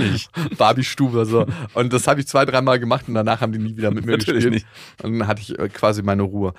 Barbie-Stube. 0.58 1.26
So. 1.26 1.46
Und 1.74 1.94
das 1.94 2.08
habe 2.08 2.20
ich 2.20 2.28
zwei, 2.28 2.46
dreimal 2.46 2.80
gemacht 2.80 3.08
und 3.08 3.13
danach 3.13 3.41
haben 3.41 3.52
die 3.52 3.60
nie 3.60 3.76
wieder 3.78 3.91
mit 3.91 4.06
mir 4.06 4.17
Natürlich 4.17 4.46
gespielt. 4.46 4.54
nicht. 4.54 5.04
Und 5.04 5.20
dann 5.20 5.28
hatte 5.28 5.41
ich 5.41 5.58
äh, 5.58 5.70
quasi 5.70 6.02
meine 6.04 6.24
Ruhe. 6.24 6.54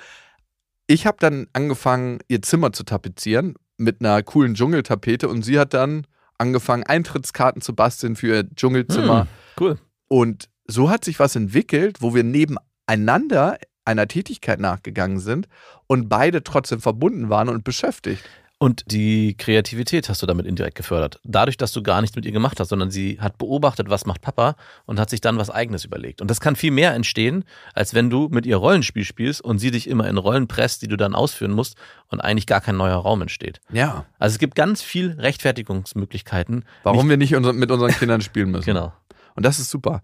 Ich 0.87 1.06
habe 1.06 1.16
dann 1.20 1.46
angefangen, 1.52 2.18
ihr 2.28 2.42
Zimmer 2.42 2.72
zu 2.72 2.85
tapezieren 2.85 3.54
mit 3.76 4.00
einer 4.00 4.22
coolen 4.22 4.54
Dschungeltapete 4.54 5.28
und 5.28 5.42
sie 5.42 5.58
hat 5.58 5.74
dann 5.74 6.06
angefangen, 6.38 6.82
Eintrittskarten 6.85 7.62
zu 7.62 7.74
basteln 7.74 8.16
für 8.16 8.26
ihr 8.28 8.50
Dschungelzimmer. 8.50 9.22
Hm, 9.22 9.28
cool. 9.61 9.78
Und 10.08 10.48
so 10.66 10.90
hat 10.90 11.04
sich 11.04 11.18
was 11.18 11.37
entwickelt, 11.37 11.98
wo 12.00 12.14
wir 12.14 12.24
neben 12.24 12.56
einander 12.87 13.58
einer 13.85 14.06
Tätigkeit 14.06 14.61
nachgegangen 14.61 15.18
sind 15.18 15.48
und 15.87 16.08
beide 16.08 16.44
trotzdem 16.44 16.80
verbunden 16.80 17.30
waren 17.30 17.48
und 17.48 17.64
beschäftigt. 17.64 18.22
Und 18.62 18.92
die 18.92 19.37
Kreativität 19.37 20.09
hast 20.09 20.22
du 20.22 20.27
damit 20.27 20.46
indirekt 20.46 20.77
gefördert. 20.77 21.18
Dadurch, 21.25 21.57
dass 21.57 21.72
du 21.72 21.83
gar 21.83 22.01
nichts 22.01 22.14
mit 22.14 22.25
ihr 22.25 22.31
gemacht 22.31 22.61
hast, 22.61 22.68
sondern 22.68 22.92
sie 22.92 23.18
hat 23.20 23.37
beobachtet, 23.37 23.90
was 23.90 24.07
macht 24.07 24.20
Papa 24.20 24.55
und 24.87 25.01
hat 25.01 25.11
sich 25.11 25.20
dann 25.20 25.37
was 25.37 25.51
Eigenes 25.51 25.85
überlegt. 25.85 26.20
Und 26.20 26.31
das 26.31 26.38
kann 26.38 26.55
viel 26.55 26.70
mehr 26.70 26.94
entstehen, 26.94 27.44
als 27.75 27.92
wenn 27.92 28.09
du 28.09 28.29
mit 28.29 28.46
ihr 28.46 28.57
Rollenspiel 28.57 29.03
spielst 29.03 29.40
und 29.40 29.59
sie 29.59 29.72
dich 29.72 29.88
immer 29.88 30.09
in 30.09 30.16
Rollen 30.16 30.46
presst, 30.46 30.83
die 30.83 30.87
du 30.87 30.96
dann 30.96 31.16
ausführen 31.16 31.51
musst 31.51 31.77
und 32.07 32.20
eigentlich 32.20 32.46
gar 32.46 32.61
kein 32.61 32.77
neuer 32.77 32.98
Raum 32.98 33.22
entsteht. 33.22 33.61
Ja. 33.72 34.07
Also 34.20 34.35
es 34.35 34.38
gibt 34.38 34.55
ganz 34.55 34.81
viel 34.81 35.11
Rechtfertigungsmöglichkeiten. 35.18 36.64
Warum 36.85 37.09
wir 37.09 37.16
nicht 37.16 37.33
mit 37.33 37.68
unseren 37.72 37.90
Kindern 37.90 38.20
spielen 38.20 38.53
müssen. 38.53 38.62
Genau. 38.72 38.92
Und 39.35 39.44
das 39.44 39.59
ist 39.59 39.70
super. 39.70 40.03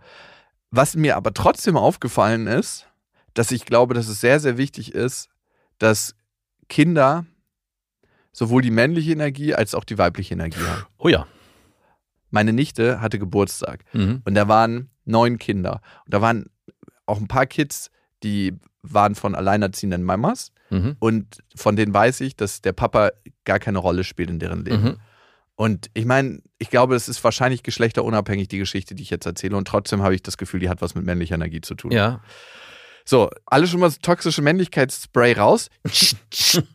Was 0.73 0.97
mir 0.97 1.17
aber 1.17 1.33
trotzdem 1.33 1.77
aufgefallen 1.77 2.49
ist, 2.49 2.89
dass 3.35 3.53
ich 3.53 3.65
glaube, 3.67 3.95
dass 3.95 4.09
es 4.09 4.21
sehr, 4.21 4.41
sehr 4.41 4.59
wichtig 4.59 4.97
ist, 4.97 5.29
dass 5.79 6.17
Kinder 6.69 7.25
sowohl 8.39 8.63
die 8.63 8.71
männliche 8.71 9.11
Energie 9.11 9.53
als 9.53 9.75
auch 9.75 9.83
die 9.83 9.99
weibliche 9.99 10.35
Energie 10.35 10.61
haben. 10.61 10.85
Oh 10.99 11.09
ja. 11.09 11.27
Meine 12.31 12.53
Nichte 12.53 13.01
hatte 13.01 13.19
Geburtstag 13.19 13.85
Mhm. 13.93 14.23
und 14.25 14.35
da 14.35 14.47
waren 14.47 14.91
neun 15.05 15.39
Kinder. 15.39 15.81
Und 16.05 16.15
da 16.15 16.21
waren 16.21 16.47
auch 17.05 17.19
ein 17.19 17.27
paar 17.27 17.47
Kids, 17.47 17.91
die 18.23 18.55
waren 18.83 19.17
von 19.17 19.35
alleinerziehenden 19.35 20.05
Mamas. 20.05 20.53
Mhm. 20.71 20.95
Und 21.01 21.39
von 21.57 21.75
denen 21.75 21.93
weiß 21.93 22.21
ich, 22.21 22.37
dass 22.37 22.61
der 22.63 22.73
Papa 22.75 23.11
gar 23.45 23.59
keine 23.59 23.79
Rolle 23.79 24.05
spielt 24.05 24.31
in 24.31 24.39
deren 24.39 24.65
Leben. 24.65 24.83
Mhm. 24.85 24.97
Und 25.57 25.91
ich 25.95 26.05
meine, 26.05 26.41
ich 26.59 26.71
glaube, 26.71 26.95
es 26.95 27.09
ist 27.09 27.25
wahrscheinlich 27.25 27.65
geschlechterunabhängig, 27.65 28.47
die 28.47 28.59
Geschichte, 28.59 28.95
die 28.95 29.03
ich 29.03 29.11
jetzt 29.11 29.27
erzähle. 29.27 29.57
Und 29.57 29.67
trotzdem 29.67 30.03
habe 30.03 30.15
ich 30.15 30.23
das 30.23 30.37
Gefühl, 30.39 30.61
die 30.61 30.69
hat 30.69 30.81
was 30.81 30.95
mit 30.95 31.05
männlicher 31.05 31.35
Energie 31.35 31.61
zu 31.61 31.75
tun. 31.75 31.91
Ja. 31.91 32.21
So, 33.09 33.31
alle 33.47 33.67
schon 33.67 33.81
mal 33.81 33.87
das 33.87 34.01
toxische 34.01 34.43
Männlichkeitsspray 34.43 35.33
raus. 35.33 35.71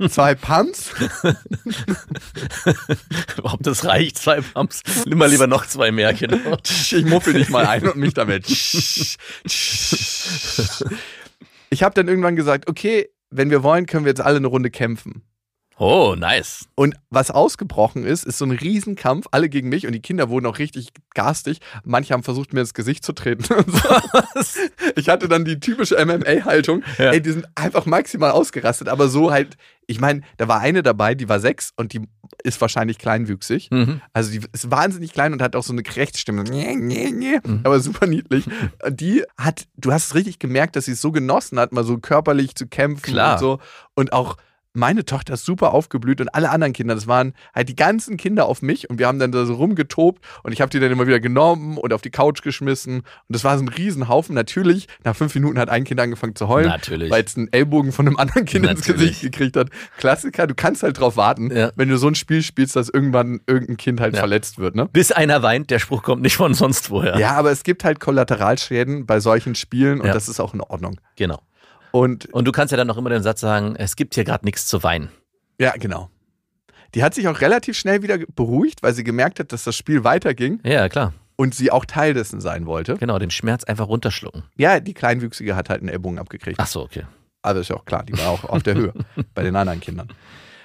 Zwei 0.09 0.33
Pumps. 0.33 0.89
Ob 3.43 3.61
das 3.61 3.85
reicht, 3.85 4.17
zwei 4.17 4.41
Pumps. 4.41 4.81
Nimm 5.05 5.19
mal 5.19 5.29
lieber 5.29 5.45
noch 5.45 5.67
zwei 5.67 5.91
mehr, 5.91 6.11
genau. 6.15 6.57
Ich 6.63 7.05
muffel 7.05 7.33
dich 7.33 7.49
mal 7.49 7.67
ein 7.67 7.87
und 7.87 7.97
mich 7.97 8.15
damit. 8.15 8.49
Ich 8.49 9.19
habe 11.83 11.93
dann 11.93 12.07
irgendwann 12.07 12.35
gesagt, 12.35 12.67
okay, 12.67 13.11
wenn 13.29 13.51
wir 13.51 13.61
wollen, 13.61 13.85
können 13.85 14.05
wir 14.05 14.09
jetzt 14.09 14.21
alle 14.21 14.37
eine 14.37 14.47
Runde 14.47 14.71
kämpfen. 14.71 15.21
Oh, 15.77 16.15
nice. 16.17 16.67
Und 16.75 16.95
was 17.09 17.31
ausgebrochen 17.31 18.03
ist, 18.05 18.25
ist 18.25 18.37
so 18.37 18.45
ein 18.45 18.51
Riesenkampf, 18.51 19.25
alle 19.31 19.49
gegen 19.49 19.69
mich 19.69 19.87
und 19.87 19.93
die 19.93 20.01
Kinder 20.01 20.29
wurden 20.29 20.45
auch 20.45 20.59
richtig 20.59 20.89
garstig. 21.15 21.59
Manche 21.83 22.13
haben 22.13 22.23
versucht, 22.23 22.53
mir 22.53 22.61
ins 22.61 22.73
Gesicht 22.73 23.03
zu 23.03 23.13
treten. 23.13 23.51
und 23.53 23.71
so. 23.71 23.89
Ich 24.95 25.09
hatte 25.09 25.27
dann 25.27 25.45
die 25.45 25.59
typische 25.59 25.95
MMA-Haltung. 26.03 26.83
Ja. 26.97 27.11
Ey, 27.11 27.21
die 27.21 27.31
sind 27.31 27.47
einfach 27.55 27.85
maximal 27.85 28.31
ausgerastet, 28.31 28.87
aber 28.89 29.07
so 29.07 29.31
halt, 29.31 29.57
ich 29.87 29.99
meine, 29.99 30.21
da 30.37 30.47
war 30.47 30.59
eine 30.59 30.83
dabei, 30.83 31.15
die 31.15 31.29
war 31.29 31.39
sechs 31.39 31.71
und 31.75 31.93
die 31.93 32.01
ist 32.43 32.59
wahrscheinlich 32.61 32.97
kleinwüchsig. 32.99 33.69
Mhm. 33.71 34.01
Also 34.13 34.31
die 34.31 34.41
ist 34.51 34.69
wahnsinnig 34.71 35.13
klein 35.13 35.33
und 35.33 35.41
hat 35.41 35.55
auch 35.55 35.63
so 35.63 35.73
eine 35.73 35.83
Rechtsstimme. 35.83 36.43
Nee, 36.43 36.75
nee, 36.75 37.11
nee. 37.11 37.39
Mhm. 37.43 37.61
Aber 37.63 37.79
super 37.79 38.05
niedlich. 38.07 38.45
Und 38.85 38.99
Die 39.01 39.23
hat, 39.37 39.65
du 39.77 39.91
hast 39.91 40.07
es 40.07 40.15
richtig 40.15 40.39
gemerkt, 40.39 40.75
dass 40.75 40.85
sie 40.85 40.91
es 40.93 41.01
so 41.01 41.11
genossen 41.11 41.59
hat, 41.59 41.71
mal 41.71 41.83
so 41.83 41.97
körperlich 41.97 42.55
zu 42.55 42.67
kämpfen 42.67 43.01
Klar. 43.13 43.33
und 43.33 43.39
so. 43.39 43.59
Und 43.95 44.13
auch 44.13 44.37
meine 44.73 45.05
Tochter 45.05 45.35
ist 45.35 45.45
super 45.45 45.73
aufgeblüht 45.73 46.19
und 46.19 46.29
alle 46.33 46.49
anderen 46.49 46.73
Kinder, 46.73 46.95
das 46.95 47.05
waren 47.07 47.33
halt 47.53 47.69
die 47.69 47.75
ganzen 47.75 48.17
Kinder 48.17 48.45
auf 48.47 48.61
mich 48.63 48.89
und 48.89 48.97
wir 48.97 49.07
haben 49.07 49.19
dann 49.19 49.31
da 49.31 49.45
so 49.45 49.53
rumgetobt 49.53 50.23
und 50.41 50.51
ich 50.51 50.61
habe 50.61 50.71
die 50.71 50.79
dann 50.79 50.91
immer 50.91 51.05
wieder 51.05 51.19
genommen 51.19 51.77
und 51.77 51.93
auf 51.93 52.01
die 52.01 52.09
Couch 52.09 52.41
geschmissen 52.41 52.97
und 52.99 53.05
das 53.29 53.43
war 53.43 53.57
so 53.57 53.63
ein 53.63 53.67
Riesenhaufen. 53.67 54.33
Natürlich, 54.33 54.87
nach 55.03 55.15
fünf 55.15 55.35
Minuten 55.35 55.59
hat 55.59 55.69
ein 55.69 55.83
Kind 55.83 55.99
angefangen 55.99 56.35
zu 56.35 56.47
heulen, 56.47 56.73
weil 57.09 57.23
es 57.23 57.37
einen 57.37 57.53
Ellbogen 57.53 57.91
von 57.91 58.07
einem 58.07 58.17
anderen 58.17 58.45
Kind 58.45 58.65
ins 58.65 58.79
Natürlich. 58.87 59.01
Gesicht 59.19 59.21
gekriegt 59.21 59.57
hat. 59.57 59.69
Klassiker, 59.97 60.47
du 60.47 60.55
kannst 60.55 60.81
halt 60.83 60.99
drauf 60.99 61.17
warten, 61.17 61.55
Ja. 61.55 61.71
wenn 61.75 61.89
du 61.89 61.97
so 61.97 62.07
ein 62.07 62.15
Spiel 62.15 62.41
spielst, 62.41 62.75
dass 62.75 62.89
irgendwann 62.89 63.41
irgendein 63.45 63.77
Kind 63.77 64.01
halt 64.01 64.15
Ja. 64.15 64.21
verletzt 64.21 64.57
wird, 64.57 64.75
ne? 64.75 64.87
Bis 64.91 65.11
einer 65.11 65.43
weint, 65.43 65.69
der 65.69 65.79
Spruch 65.79 66.01
kommt 66.01 66.23
nicht 66.23 66.37
von 66.37 66.53
sonst 66.55 66.89
woher. 66.89 67.17
Ja, 67.19 67.31
aber 67.35 67.51
es 67.51 67.63
gibt 67.63 67.83
halt 67.83 67.99
Kollateralschäden 67.99 69.05
bei 69.05 69.19
solchen 69.19 69.53
Spielen 69.55 70.01
und 70.01 70.07
Ja. 70.07 70.13
das 70.13 70.27
ist 70.27 70.39
auch 70.39 70.53
in 70.55 70.61
Ordnung. 70.61 70.99
Genau. 71.15 71.39
Und 71.95 72.25
Und 72.33 72.45
du 72.45 72.51
kannst 72.51 72.71
ja 72.71 72.77
dann 72.77 72.87
noch 72.87 72.97
immer 72.97 73.11
den 73.11 73.21
Satz 73.23 73.39
sagen, 73.39 73.75
es 73.77 73.95
gibt 73.95 74.15
hier 74.15 74.23
gerade 74.23 74.43
nichts 74.45 74.65
zu 74.65 74.81
weinen. 74.83 75.09
ja, 75.59 75.73
genau. 75.77 76.09
Die 76.95 77.03
hat 77.03 77.15
sich 77.15 77.27
auch 77.27 77.41
relativ 77.41 77.75
schnell 77.77 78.03
wieder 78.03 78.19
beruhigt, 78.35 78.83
weil 78.83 78.93
sie 78.93 79.03
gemerkt 79.03 79.39
hat, 79.39 79.51
dass 79.51 79.63
das 79.63 79.75
Spiel 79.75 80.03
weiterging 80.03 80.59
Ja, 80.63 80.89
klar. 80.89 81.13
und 81.37 81.55
sie 81.55 81.71
auch 81.71 81.85
Teil 81.85 82.13
dessen 82.13 82.39
sein 82.39 82.67
wollte. 82.67 82.97
Genau, 82.97 83.17
den 83.17 83.31
Schmerz 83.31 83.63
einfach 83.63 83.87
runterschlucken. 83.87 84.43
Ja, 84.57 84.79
die 84.79 84.93
Kleinwüchsige 84.93 85.55
hat 85.55 85.69
halt 85.69 85.79
einen 85.81 85.89
Ellbogen 85.89 86.19
abgekriegt. 86.19 86.59
Ach 86.59 86.67
so, 86.67 86.81
okay. 86.83 87.03
Aber 87.41 87.59
ist 87.61 87.69
ja 87.69 87.75
auch 87.77 87.85
klar, 87.85 88.03
die 88.03 88.15
war 88.17 88.29
auch 88.29 88.43
auf 88.45 88.61
der 88.63 88.75
Höhe 88.75 88.93
bei 89.33 89.41
den 89.43 89.55
anderen 89.55 89.79
Kindern. 89.79 90.07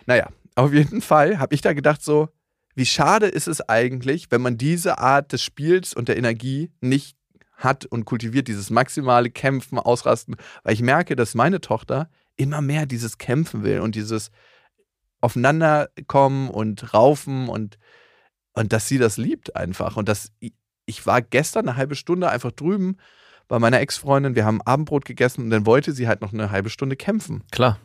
Naja, 0.07 0.29
auf 0.55 0.73
jeden 0.75 1.01
Fall 1.01 1.39
habe 1.39 1.55
ich 1.55 1.61
da 1.63 1.73
gedacht 1.73 2.03
so, 2.03 2.29
wie 2.75 2.87
schade 2.87 3.27
ist 3.27 3.49
es 3.49 3.67
eigentlich, 3.69 4.31
wenn 4.31 4.41
man 4.43 4.57
diese 4.59 4.99
Art 4.99 5.33
des 5.33 5.43
Spiels 5.43 5.93
und 5.95 6.09
der 6.09 6.17
Energie 6.19 6.71
nicht 6.81 7.17
hat 7.59 7.85
und 7.85 8.05
kultiviert, 8.05 8.49
dieses 8.49 8.71
maximale 8.71 9.31
Kämpfen, 9.31 9.79
Ausrasten, 9.79 10.37
weil 10.63 10.75
ich 10.75 10.83
merke, 10.83 11.17
dass 11.17 11.35
meine 11.35 11.61
Tochter 11.61 12.09
immer 12.37 12.63
mehr 12.63 12.87
dieses 12.87 13.19
Kämpfen 13.19 13.65
will 13.65 13.81
und 13.81 13.95
dieses 13.95 14.31
Aufeinanderkommen 15.21 16.49
und 16.49 16.95
Raufen 16.95 17.49
und, 17.49 17.79
und 18.53 18.73
dass 18.73 18.87
sie 18.87 18.99
das 18.99 19.17
liebt 19.17 19.57
einfach. 19.57 19.97
Und 19.97 20.09
dass 20.09 20.33
ich 20.87 21.07
war 21.07 21.21
gestern 21.21 21.69
eine 21.69 21.77
halbe 21.77 21.97
Stunde 21.97 22.31
einfach 22.31 22.53
drüben 22.53 22.97
bei 23.49 23.59
meiner 23.59 23.81
Ex-Freundin, 23.81 24.37
wir 24.37 24.45
haben 24.45 24.63
Abendbrot 24.63 25.05
gegessen 25.05 25.45
und 25.45 25.51
dann 25.51 25.67
wollte 25.67 25.93
sie 25.93 26.07
halt 26.07 26.21
noch 26.21 26.33
eine 26.33 26.51
halbe 26.51 26.71
Stunde 26.71 26.97
kämpfen. 26.97 27.43
Klar. 27.51 27.79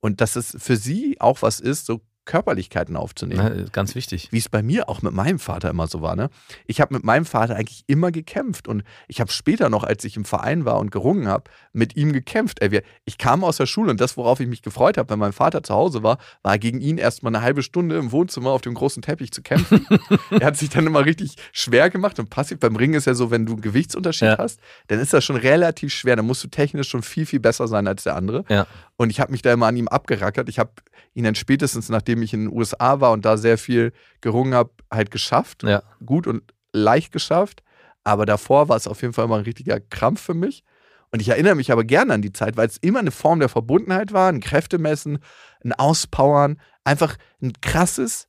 Und 0.00 0.20
dass 0.20 0.36
es 0.36 0.56
für 0.58 0.76
sie 0.76 1.20
auch 1.20 1.42
was 1.42 1.60
ist, 1.60 1.86
so 1.86 2.00
Körperlichkeiten 2.28 2.94
aufzunehmen. 2.94 3.42
Ne, 3.56 3.66
ganz 3.72 3.94
wichtig. 3.94 4.28
Wie 4.30 4.38
es 4.38 4.48
bei 4.50 4.62
mir 4.62 4.88
auch 4.90 5.00
mit 5.00 5.14
meinem 5.14 5.38
Vater 5.38 5.70
immer 5.70 5.86
so 5.86 6.02
war. 6.02 6.14
Ne? 6.14 6.28
Ich 6.66 6.80
habe 6.80 6.92
mit 6.94 7.02
meinem 7.02 7.24
Vater 7.24 7.56
eigentlich 7.56 7.84
immer 7.86 8.12
gekämpft. 8.12 8.68
Und 8.68 8.84
ich 9.08 9.20
habe 9.20 9.32
später 9.32 9.70
noch, 9.70 9.82
als 9.82 10.04
ich 10.04 10.14
im 10.16 10.26
Verein 10.26 10.66
war 10.66 10.78
und 10.78 10.90
gerungen 10.90 11.26
habe, 11.26 11.44
mit 11.72 11.96
ihm 11.96 12.12
gekämpft. 12.12 12.60
Ey, 12.60 12.70
wir, 12.70 12.82
ich 13.06 13.16
kam 13.16 13.42
aus 13.44 13.56
der 13.56 13.64
Schule 13.66 13.90
und 13.90 14.00
das, 14.00 14.16
worauf 14.18 14.40
ich 14.40 14.46
mich 14.46 14.60
gefreut 14.60 14.98
habe, 14.98 15.08
wenn 15.10 15.18
mein 15.18 15.32
Vater 15.32 15.62
zu 15.62 15.74
Hause 15.74 16.02
war, 16.02 16.18
war 16.42 16.58
gegen 16.58 16.80
ihn 16.82 16.98
erstmal 16.98 17.34
eine 17.34 17.42
halbe 17.42 17.62
Stunde 17.62 17.96
im 17.96 18.12
Wohnzimmer 18.12 18.50
auf 18.50 18.60
dem 18.60 18.74
großen 18.74 19.02
Teppich 19.02 19.32
zu 19.32 19.40
kämpfen. 19.42 19.86
er 20.30 20.46
hat 20.46 20.56
sich 20.58 20.68
dann 20.68 20.86
immer 20.86 21.06
richtig 21.06 21.36
schwer 21.52 21.88
gemacht. 21.88 22.18
Und 22.18 22.28
passiv 22.28 22.58
beim 22.60 22.76
Ringen 22.76 22.94
ist 22.94 23.06
ja 23.06 23.14
so, 23.14 23.30
wenn 23.30 23.46
du 23.46 23.54
einen 23.54 23.62
Gewichtsunterschied 23.62 24.28
Ja. 24.28 24.38
hast, 24.38 24.60
dann 24.88 25.00
ist 25.00 25.14
das 25.14 25.24
schon 25.24 25.36
relativ 25.36 25.94
schwer. 25.94 26.14
Dann 26.16 26.26
musst 26.26 26.44
du 26.44 26.48
technisch 26.48 26.90
schon 26.90 27.02
viel, 27.02 27.24
viel 27.24 27.40
besser 27.40 27.68
sein 27.68 27.86
als 27.88 28.02
der 28.04 28.16
andere. 28.16 28.44
Ja. 28.50 28.66
Und 28.98 29.10
ich 29.10 29.20
habe 29.20 29.30
mich 29.30 29.42
da 29.42 29.52
immer 29.52 29.68
an 29.68 29.76
ihm 29.76 29.86
abgerackert. 29.86 30.48
Ich 30.48 30.58
habe 30.58 30.72
ihn 31.14 31.22
dann 31.22 31.36
spätestens, 31.36 31.88
nachdem 31.88 32.20
ich 32.20 32.34
in 32.34 32.46
den 32.46 32.52
USA 32.52 33.00
war 33.00 33.12
und 33.12 33.24
da 33.24 33.36
sehr 33.36 33.56
viel 33.56 33.92
gerungen 34.20 34.54
habe, 34.54 34.70
halt 34.90 35.12
geschafft. 35.12 35.62
Ja. 35.62 35.82
Gut 36.04 36.26
und 36.26 36.42
leicht 36.72 37.12
geschafft. 37.12 37.62
Aber 38.02 38.26
davor 38.26 38.68
war 38.68 38.76
es 38.76 38.88
auf 38.88 39.00
jeden 39.02 39.14
Fall 39.14 39.26
immer 39.26 39.36
ein 39.36 39.44
richtiger 39.44 39.78
Krampf 39.78 40.20
für 40.20 40.34
mich. 40.34 40.64
Und 41.12 41.20
ich 41.20 41.28
erinnere 41.28 41.54
mich 41.54 41.70
aber 41.70 41.84
gerne 41.84 42.12
an 42.12 42.22
die 42.22 42.32
Zeit, 42.32 42.56
weil 42.56 42.66
es 42.66 42.76
immer 42.76 42.98
eine 42.98 43.12
Form 43.12 43.38
der 43.38 43.48
Verbundenheit 43.48 44.12
war, 44.12 44.30
ein 44.30 44.40
Kräftemessen, 44.40 45.20
ein 45.64 45.72
Auspowern, 45.72 46.60
einfach 46.84 47.16
ein 47.40 47.52
krasses 47.60 48.26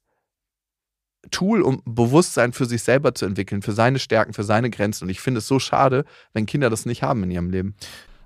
Tool, 1.31 1.61
um 1.61 1.81
Bewusstsein 1.83 2.53
für 2.53 2.65
sich 2.65 2.83
selber 2.83 3.15
zu 3.15 3.25
entwickeln, 3.25 3.63
für 3.63 3.73
seine 3.73 3.99
Stärken, 3.99 4.33
für 4.33 4.43
seine 4.43 4.69
Grenzen. 4.69 5.05
Und 5.05 5.09
ich 5.09 5.19
finde 5.19 5.39
es 5.39 5.47
so 5.47 5.59
schade, 5.59 6.05
wenn 6.33 6.45
Kinder 6.45 6.69
das 6.69 6.85
nicht 6.85 7.01
haben 7.01 7.23
in 7.23 7.31
ihrem 7.31 7.49
Leben. 7.49 7.75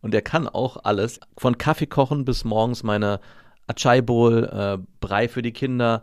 Und 0.00 0.12
der 0.12 0.22
kann 0.22 0.48
auch 0.48 0.78
alles, 0.84 1.20
von 1.36 1.58
Kaffee 1.58 1.86
kochen 1.86 2.24
bis 2.24 2.44
morgens 2.44 2.82
meine 2.82 3.20
Achai 3.66 4.00
Bowl, 4.00 4.44
äh, 4.44 4.78
Brei 5.00 5.28
für 5.28 5.42
die 5.42 5.52
Kinder, 5.52 6.02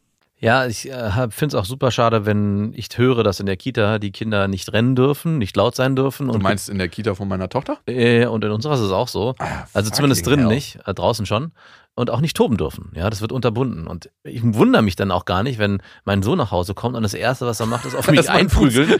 Ja, 0.41 0.65
ich 0.65 0.89
äh, 0.89 1.11
finde 1.29 1.55
es 1.55 1.55
auch 1.55 1.65
super 1.65 1.91
schade, 1.91 2.25
wenn 2.25 2.73
ich 2.75 2.89
höre, 2.95 3.23
dass 3.23 3.39
in 3.39 3.45
der 3.45 3.57
Kita 3.57 3.99
die 3.99 4.11
Kinder 4.11 4.47
nicht 4.47 4.73
rennen 4.73 4.95
dürfen, 4.95 5.37
nicht 5.37 5.55
laut 5.55 5.75
sein 5.75 5.95
dürfen. 5.95 6.29
Du 6.29 6.39
meinst 6.39 6.67
in 6.67 6.79
der 6.79 6.89
Kita 6.89 7.13
von 7.13 7.27
meiner 7.27 7.47
Tochter? 7.47 7.77
Äh, 7.85 8.25
und 8.25 8.43
in 8.43 8.49
unserer 8.49 8.73
ist 8.73 8.79
es 8.79 8.91
auch 8.91 9.07
so. 9.07 9.35
Ah, 9.37 9.65
also 9.73 9.91
zumindest 9.91 10.25
drinnen 10.25 10.47
nicht, 10.47 10.79
äh, 10.87 10.95
draußen 10.95 11.27
schon. 11.27 11.51
Und 11.93 12.09
auch 12.09 12.21
nicht 12.21 12.37
toben 12.37 12.55
dürfen. 12.55 12.93
Ja, 12.95 13.09
das 13.09 13.19
wird 13.19 13.33
unterbunden. 13.33 13.85
Und 13.85 14.09
ich 14.23 14.41
wundere 14.43 14.81
mich 14.81 14.95
dann 14.95 15.11
auch 15.11 15.25
gar 15.25 15.43
nicht, 15.43 15.59
wenn 15.59 15.81
mein 16.05 16.23
Sohn 16.23 16.37
nach 16.37 16.49
Hause 16.49 16.73
kommt 16.73 16.95
und 16.95 17.03
das 17.03 17.13
Erste, 17.13 17.45
was 17.45 17.59
er 17.59 17.65
macht, 17.65 17.83
ist 17.85 17.95
auf 17.95 18.07
mich 18.11 18.29
einprügeln. 18.29 18.97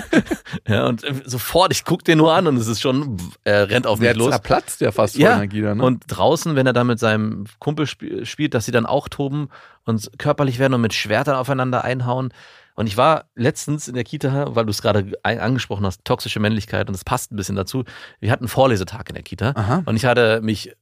ja, 0.66 0.86
und 0.86 1.04
sofort, 1.26 1.72
ich 1.72 1.84
gucke 1.84 2.04
den 2.04 2.18
nur 2.18 2.32
an 2.32 2.46
und 2.46 2.56
es 2.56 2.68
ist 2.68 2.80
schon, 2.80 3.18
er 3.44 3.68
rennt 3.68 3.86
auf 3.86 4.00
mich 4.00 4.16
los. 4.16 4.40
platzt 4.40 4.80
ja 4.80 4.92
fast 4.92 5.16
vor 5.16 5.22
ja, 5.22 5.36
Energie, 5.36 5.60
ne? 5.60 5.84
Und 5.84 6.04
draußen, 6.08 6.56
wenn 6.56 6.66
er 6.66 6.72
dann 6.72 6.86
mit 6.86 6.98
seinem 6.98 7.44
Kumpel 7.58 7.84
sp 7.84 8.24
spielt, 8.24 8.54
dass 8.54 8.64
sie 8.64 8.72
dann 8.72 8.86
auch 8.86 9.08
toben 9.08 9.48
und 9.84 10.10
körperlich 10.18 10.58
werden 10.58 10.72
und 10.72 10.80
mit 10.80 10.94
Schwertern 10.94 11.36
aufeinander 11.36 11.84
einhauen. 11.84 12.32
Und 12.74 12.86
ich 12.86 12.96
war 12.96 13.26
letztens 13.34 13.88
in 13.88 13.94
der 13.94 14.04
Kita, 14.04 14.54
weil 14.54 14.64
du 14.64 14.70
es 14.70 14.80
gerade 14.80 15.12
angesprochen 15.22 15.84
hast, 15.84 16.04
toxische 16.04 16.40
Männlichkeit, 16.40 16.88
und 16.88 16.94
es 16.94 17.04
passt 17.04 17.30
ein 17.30 17.36
bisschen 17.36 17.56
dazu. 17.56 17.84
Wir 18.20 18.32
hatten 18.32 18.44
einen 18.44 18.48
Vorlesetag 18.48 19.10
in 19.10 19.14
der 19.14 19.22
Kita 19.22 19.52
Aha. 19.54 19.82
und 19.84 19.96
ich 19.96 20.06
hatte 20.06 20.40
mich 20.40 20.72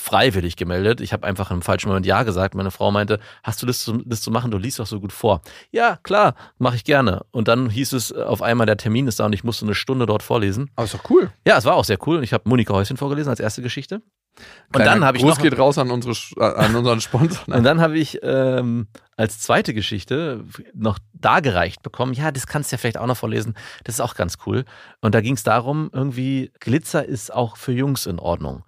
freiwillig 0.00 0.56
gemeldet. 0.56 1.00
Ich 1.00 1.12
habe 1.12 1.26
einfach 1.26 1.50
im 1.50 1.62
falschen 1.62 1.88
Moment 1.88 2.06
Ja 2.06 2.22
gesagt. 2.22 2.54
Meine 2.54 2.70
Frau 2.70 2.90
meinte, 2.90 3.20
hast 3.42 3.62
du 3.62 3.66
das 3.66 3.84
zu, 3.84 3.98
das 4.04 4.22
zu 4.22 4.30
machen? 4.30 4.50
Du 4.50 4.58
liest 4.58 4.78
doch 4.78 4.86
so 4.86 4.98
gut 4.98 5.12
vor. 5.12 5.42
Ja, 5.70 5.98
klar, 6.02 6.34
mache 6.58 6.76
ich 6.76 6.84
gerne. 6.84 7.24
Und 7.30 7.48
dann 7.48 7.70
hieß 7.70 7.92
es 7.92 8.10
äh, 8.10 8.22
auf 8.22 8.42
einmal, 8.42 8.66
der 8.66 8.76
Termin 8.76 9.06
ist 9.06 9.20
da 9.20 9.26
und 9.26 9.34
ich 9.34 9.44
musste 9.44 9.66
eine 9.66 9.74
Stunde 9.74 10.06
dort 10.06 10.22
vorlesen. 10.22 10.70
Aber 10.76 10.86
ist 10.86 10.94
doch 10.94 11.10
cool. 11.10 11.30
Ja, 11.46 11.58
es 11.58 11.64
war 11.64 11.74
auch 11.74 11.84
sehr 11.84 11.98
cool. 12.06 12.16
Und 12.16 12.22
ich 12.22 12.32
habe 12.32 12.48
Monika 12.48 12.72
Häuschen 12.72 12.96
vorgelesen 12.96 13.30
als 13.30 13.40
erste 13.40 13.62
Geschichte. 13.62 14.02
Und 14.72 14.84
dann 14.84 15.04
habe 15.04 15.18
ich 15.18 15.24
Gruß 15.24 15.36
noch, 15.36 15.42
geht 15.42 15.58
raus 15.58 15.76
an, 15.76 15.90
unsere, 15.90 16.14
an 16.56 16.74
unseren 16.74 17.00
Sponsor. 17.00 17.42
und 17.54 17.62
dann 17.64 17.80
habe 17.80 17.98
ich 17.98 18.20
ähm, 18.22 18.86
als 19.16 19.40
zweite 19.40 19.74
Geschichte 19.74 20.44
noch 20.72 20.98
dargereicht 21.12 21.82
bekommen. 21.82 22.14
Ja, 22.14 22.30
das 22.30 22.46
kannst 22.46 22.70
du 22.70 22.74
ja 22.74 22.78
vielleicht 22.78 22.98
auch 22.98 23.06
noch 23.06 23.16
vorlesen. 23.16 23.54
Das 23.84 23.96
ist 23.96 24.00
auch 24.00 24.14
ganz 24.14 24.38
cool. 24.46 24.64
Und 25.00 25.14
da 25.14 25.20
ging 25.20 25.34
es 25.34 25.42
darum, 25.42 25.90
irgendwie 25.92 26.52
Glitzer 26.60 27.04
ist 27.04 27.34
auch 27.34 27.56
für 27.56 27.72
Jungs 27.72 28.06
in 28.06 28.18
Ordnung. 28.18 28.64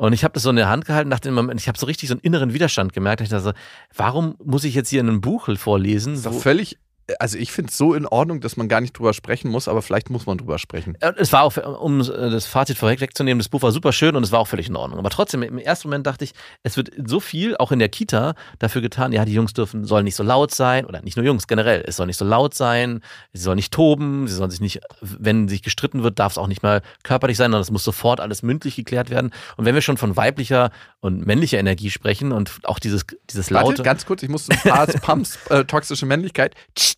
Und 0.00 0.14
ich 0.14 0.24
habe 0.24 0.32
das 0.32 0.44
so 0.44 0.48
in 0.48 0.56
der 0.56 0.70
Hand 0.70 0.86
gehalten, 0.86 1.10
dachte 1.10 1.28
immer, 1.28 1.54
ich 1.54 1.68
habe 1.68 1.78
so 1.78 1.84
richtig 1.84 2.08
so 2.08 2.14
einen 2.14 2.22
inneren 2.22 2.54
Widerstand 2.54 2.94
gemerkt. 2.94 3.20
Ich 3.20 3.28
dachte 3.28 3.44
so, 3.44 3.52
warum 3.94 4.34
muss 4.42 4.64
ich 4.64 4.74
jetzt 4.74 4.88
hier 4.88 5.00
in 5.00 5.10
einem 5.10 5.20
Buch 5.20 5.54
vorlesen? 5.58 6.14
Das 6.14 6.20
ist 6.20 6.26
doch 6.26 6.40
völlig 6.40 6.78
also 7.18 7.38
ich 7.38 7.52
finde 7.52 7.70
es 7.70 7.76
so 7.76 7.94
in 7.94 8.06
Ordnung, 8.06 8.40
dass 8.40 8.56
man 8.56 8.68
gar 8.68 8.80
nicht 8.80 8.98
drüber 8.98 9.12
sprechen 9.12 9.50
muss, 9.50 9.68
aber 9.68 9.82
vielleicht 9.82 10.10
muss 10.10 10.26
man 10.26 10.38
drüber 10.38 10.58
sprechen. 10.58 10.96
Es 11.16 11.32
war 11.32 11.42
auch, 11.42 11.56
um 11.80 11.98
das 11.98 12.46
Fazit 12.46 12.78
vorweg 12.78 13.00
wegzunehmen, 13.00 13.38
das 13.38 13.48
Buch 13.48 13.62
war 13.62 13.72
super 13.72 13.92
schön 13.92 14.16
und 14.16 14.22
es 14.22 14.32
war 14.32 14.40
auch 14.40 14.48
völlig 14.48 14.68
in 14.68 14.76
Ordnung. 14.76 14.98
Aber 14.98 15.10
trotzdem, 15.10 15.42
im 15.42 15.58
ersten 15.58 15.88
Moment 15.88 16.06
dachte 16.06 16.24
ich, 16.24 16.32
es 16.62 16.76
wird 16.76 16.90
so 17.04 17.20
viel, 17.20 17.56
auch 17.56 17.72
in 17.72 17.78
der 17.78 17.88
Kita, 17.88 18.34
dafür 18.58 18.82
getan, 18.82 19.12
ja, 19.12 19.24
die 19.24 19.34
Jungs 19.34 19.52
dürfen, 19.52 19.84
sollen 19.84 20.04
nicht 20.04 20.16
so 20.16 20.22
laut 20.22 20.52
sein, 20.52 20.86
oder 20.86 21.02
nicht 21.02 21.16
nur 21.16 21.24
Jungs, 21.26 21.46
generell, 21.46 21.84
es 21.86 21.96
soll 21.96 22.06
nicht 22.06 22.16
so 22.16 22.24
laut 22.24 22.54
sein, 22.54 23.00
sie 23.32 23.42
sollen 23.42 23.56
nicht 23.56 23.72
toben, 23.72 24.28
sie 24.28 24.34
sollen 24.34 24.50
sich 24.50 24.60
nicht, 24.60 24.80
wenn 25.00 25.48
sich 25.48 25.62
gestritten 25.62 26.02
wird, 26.02 26.18
darf 26.18 26.32
es 26.32 26.38
auch 26.38 26.46
nicht 26.46 26.62
mal 26.62 26.82
körperlich 27.02 27.36
sein, 27.36 27.46
sondern 27.46 27.62
es 27.62 27.70
muss 27.70 27.84
sofort 27.84 28.20
alles 28.20 28.42
mündlich 28.42 28.76
geklärt 28.76 29.10
werden. 29.10 29.32
Und 29.56 29.64
wenn 29.64 29.74
wir 29.74 29.82
schon 29.82 29.96
von 29.96 30.16
weiblicher 30.16 30.70
und 31.00 31.26
männlicher 31.26 31.58
Energie 31.58 31.90
sprechen 31.90 32.32
und 32.32 32.60
auch 32.64 32.78
dieses, 32.78 33.06
dieses 33.28 33.50
laute. 33.50 33.68
Warte, 33.68 33.82
ganz 33.82 34.06
kurz, 34.06 34.22
ich 34.22 34.28
muss 34.28 34.46
zum 34.46 34.56
Pars 34.56 34.94
Pumps, 35.02 35.38
äh, 35.48 35.64
toxische 35.64 36.06
Männlichkeit. 36.06 36.54
Tsch, 36.74 36.94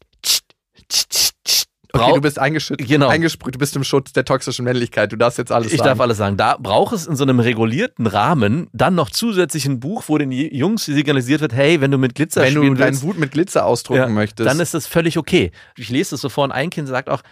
Okay, 1.94 2.12
du 2.14 2.20
bist 2.22 2.38
eingeschüttet, 2.38 2.88
genau. 2.88 3.08
eingesprüht, 3.08 3.54
du 3.54 3.58
bist 3.58 3.76
im 3.76 3.84
Schutz 3.84 4.12
der 4.12 4.24
toxischen 4.24 4.64
Männlichkeit. 4.64 5.12
Du 5.12 5.16
darfst 5.16 5.36
jetzt 5.36 5.52
alles 5.52 5.72
ich 5.72 5.78
sagen. 5.78 5.88
Ich 5.88 5.90
darf 5.90 6.00
alles 6.00 6.16
sagen. 6.16 6.36
Da 6.38 6.56
braucht 6.58 6.94
es 6.94 7.06
in 7.06 7.16
so 7.16 7.24
einem 7.24 7.38
regulierten 7.38 8.06
Rahmen 8.06 8.68
dann 8.72 8.94
noch 8.94 9.10
zusätzlich 9.10 9.66
ein 9.66 9.78
Buch, 9.78 10.04
wo 10.06 10.16
den 10.16 10.32
Jungs 10.32 10.86
signalisiert 10.86 11.42
wird, 11.42 11.52
hey, 11.52 11.82
wenn 11.82 11.90
du 11.90 11.98
mit 11.98 12.14
Glitzer 12.14 12.42
wenn 12.42 12.54
du 12.54 12.74
deinen 12.74 13.02
Wut 13.02 13.18
mit 13.18 13.32
Glitzer 13.32 13.66
ausdrucken 13.66 14.00
ja, 14.00 14.08
möchtest, 14.08 14.48
dann 14.48 14.58
ist 14.60 14.72
das 14.72 14.86
völlig 14.86 15.18
okay. 15.18 15.52
Ich 15.76 15.90
lese 15.90 16.12
das 16.12 16.22
so 16.22 16.30
vor 16.30 16.44
und 16.44 16.52
ein 16.52 16.70
Kind 16.70 16.88
sagt 16.88 17.10
auch, 17.10 17.22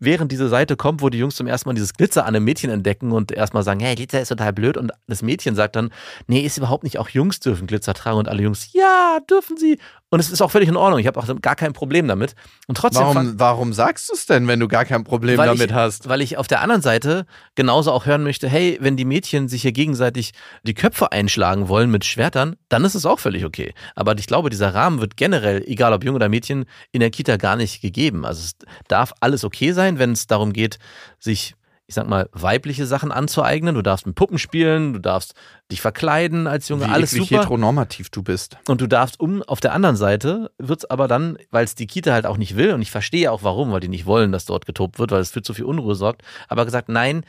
während 0.00 0.32
diese 0.32 0.48
Seite 0.48 0.76
kommt, 0.76 1.02
wo 1.02 1.08
die 1.08 1.18
Jungs 1.18 1.36
zum 1.36 1.46
ersten 1.46 1.68
Mal 1.68 1.74
dieses 1.74 1.94
Glitzer 1.94 2.26
an 2.26 2.34
einem 2.34 2.44
Mädchen 2.44 2.70
entdecken 2.70 3.12
und 3.12 3.32
erstmal 3.32 3.62
sagen, 3.62 3.80
hey, 3.80 3.94
Glitzer 3.94 4.20
ist 4.20 4.28
total 4.28 4.52
blöd 4.52 4.76
und 4.76 4.92
das 5.06 5.22
Mädchen 5.22 5.54
sagt 5.54 5.76
dann, 5.76 5.90
nee, 6.26 6.40
ist 6.40 6.58
überhaupt 6.58 6.84
nicht, 6.84 6.98
auch 6.98 7.08
Jungs 7.08 7.40
dürfen 7.40 7.66
Glitzer 7.66 7.94
tragen 7.94 8.18
und 8.18 8.28
alle 8.28 8.42
Jungs, 8.42 8.72
ja, 8.72 9.18
dürfen 9.28 9.56
sie. 9.56 9.78
Und 10.10 10.20
es 10.20 10.30
ist 10.30 10.40
auch 10.40 10.50
völlig 10.50 10.70
in 10.70 10.76
Ordnung. 10.76 11.00
Ich 11.00 11.06
habe 11.06 11.20
auch 11.20 11.26
gar 11.42 11.54
kein 11.54 11.74
Problem 11.74 12.08
damit. 12.08 12.34
Und 12.66 12.78
trotzdem. 12.78 13.02
Warum, 13.02 13.38
warum 13.38 13.72
sagst 13.74 14.08
du 14.08 14.14
es 14.14 14.24
denn, 14.24 14.48
wenn 14.48 14.58
du 14.58 14.66
gar 14.66 14.86
kein 14.86 15.04
Problem 15.04 15.36
damit 15.36 15.70
ich, 15.70 15.72
hast? 15.74 16.08
Weil 16.08 16.22
ich 16.22 16.38
auf 16.38 16.46
der 16.46 16.62
anderen 16.62 16.80
Seite 16.80 17.26
genauso 17.56 17.92
auch 17.92 18.06
hören 18.06 18.22
möchte, 18.22 18.48
hey, 18.48 18.78
wenn 18.80 18.96
die 18.96 19.04
Mädchen 19.04 19.48
sich 19.48 19.62
hier 19.62 19.72
gegenseitig 19.72 20.32
die 20.62 20.72
Köpfe 20.72 21.12
einschlagen 21.12 21.68
wollen 21.68 21.90
mit 21.90 22.06
Schwertern, 22.06 22.56
dann 22.70 22.86
ist 22.86 22.94
es 22.94 23.04
auch 23.04 23.18
völlig 23.18 23.44
okay. 23.44 23.74
Aber 23.96 24.16
ich 24.18 24.26
glaube, 24.26 24.48
dieser 24.48 24.74
Rahmen 24.74 25.00
wird 25.00 25.18
generell, 25.18 25.62
egal 25.66 25.92
ob 25.92 26.02
Junge 26.02 26.16
oder 26.16 26.30
Mädchen, 26.30 26.64
in 26.90 27.00
der 27.00 27.10
Kita 27.10 27.36
gar 27.36 27.56
nicht 27.56 27.82
gegeben. 27.82 28.24
Also 28.24 28.40
es 28.40 28.56
darf 28.88 29.12
alles 29.20 29.44
okay 29.44 29.67
sein, 29.72 29.98
wenn 29.98 30.12
es 30.12 30.26
darum 30.26 30.52
geht, 30.52 30.78
sich 31.18 31.54
ich 31.88 31.94
sag 31.94 32.06
mal, 32.06 32.28
weibliche 32.32 32.84
Sachen 32.84 33.10
anzueignen. 33.10 33.74
Du 33.74 33.80
darfst 33.80 34.06
mit 34.06 34.14
Puppen 34.14 34.38
spielen, 34.38 34.92
du 34.92 34.98
darfst 34.98 35.32
dich 35.72 35.80
verkleiden 35.80 36.46
als 36.46 36.68
Junge, 36.68 36.84
Wie 36.84 36.90
alles 36.90 37.12
super. 37.12 37.38
heteronormativ 37.38 38.10
du 38.10 38.22
bist. 38.22 38.58
Und 38.68 38.82
du 38.82 38.86
darfst 38.86 39.18
um, 39.18 39.42
auf 39.42 39.60
der 39.60 39.72
anderen 39.72 39.96
Seite 39.96 40.50
wird 40.58 40.80
es 40.80 40.90
aber 40.90 41.08
dann, 41.08 41.38
weil 41.50 41.64
es 41.64 41.74
die 41.74 41.86
Kita 41.86 42.12
halt 42.12 42.26
auch 42.26 42.36
nicht 42.36 42.56
will, 42.56 42.74
und 42.74 42.82
ich 42.82 42.90
verstehe 42.90 43.32
auch 43.32 43.42
warum, 43.42 43.72
weil 43.72 43.80
die 43.80 43.88
nicht 43.88 44.04
wollen, 44.04 44.32
dass 44.32 44.44
dort 44.44 44.66
getobt 44.66 44.98
wird, 44.98 45.12
weil 45.12 45.22
es 45.22 45.30
für 45.30 45.40
zu 45.40 45.54
viel 45.54 45.64
Unruhe 45.64 45.94
sorgt, 45.94 46.20
aber 46.46 46.66
gesagt, 46.66 46.90
nein, 46.90 47.24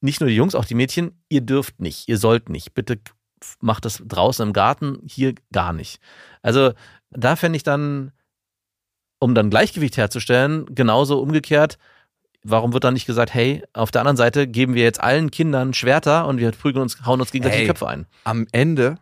nicht 0.00 0.20
nur 0.20 0.30
die 0.30 0.36
Jungs, 0.36 0.54
auch 0.54 0.64
die 0.64 0.76
Mädchen, 0.76 1.20
ihr 1.28 1.40
dürft 1.40 1.80
nicht, 1.80 2.08
ihr 2.08 2.18
sollt 2.18 2.50
nicht. 2.50 2.74
Bitte 2.74 3.00
macht 3.60 3.84
das 3.84 4.00
draußen 4.06 4.46
im 4.46 4.52
Garten, 4.52 5.00
hier 5.06 5.34
gar 5.52 5.72
nicht. 5.72 5.98
Also 6.40 6.72
da 7.10 7.34
fände 7.34 7.56
ich 7.56 7.64
dann, 7.64 8.12
um 9.18 9.34
dann 9.34 9.50
Gleichgewicht 9.50 9.96
herzustellen, 9.96 10.66
genauso 10.74 11.20
umgekehrt, 11.20 11.78
Warum 12.44 12.72
wird 12.72 12.84
dann 12.84 12.94
nicht 12.94 13.06
gesagt, 13.06 13.34
hey, 13.34 13.62
auf 13.72 13.90
der 13.90 14.00
anderen 14.02 14.16
Seite 14.16 14.46
geben 14.46 14.74
wir 14.74 14.82
jetzt 14.82 15.00
allen 15.00 15.30
Kindern 15.30 15.74
Schwerter 15.74 16.26
und 16.26 16.38
wir 16.38 16.50
prügeln 16.52 16.82
uns, 16.82 17.04
hauen 17.04 17.20
uns 17.20 17.32
gegenseitig 17.32 17.58
hey, 17.58 17.64
die 17.64 17.68
Köpfe 17.68 17.88
ein? 17.88 18.06
Am 18.24 18.46
Ende, 18.52 18.98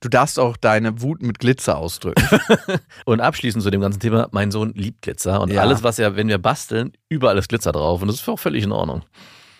du 0.00 0.08
darfst 0.08 0.40
auch 0.40 0.56
deine 0.56 1.00
Wut 1.00 1.22
mit 1.22 1.38
Glitzer 1.38 1.78
ausdrücken. 1.78 2.22
und 3.04 3.20
abschließend 3.20 3.62
zu 3.62 3.70
dem 3.70 3.80
ganzen 3.80 4.00
Thema, 4.00 4.28
mein 4.32 4.50
Sohn 4.50 4.74
liebt 4.74 5.02
Glitzer 5.02 5.40
und 5.40 5.52
ja. 5.52 5.62
alles, 5.62 5.84
was 5.84 5.98
er, 6.00 6.16
wenn 6.16 6.28
wir 6.28 6.38
basteln, 6.38 6.92
überall 7.08 7.38
ist 7.38 7.48
Glitzer 7.48 7.72
drauf 7.72 8.02
und 8.02 8.08
das 8.08 8.16
ist 8.16 8.28
auch 8.28 8.38
völlig 8.38 8.64
in 8.64 8.72
Ordnung. 8.72 9.02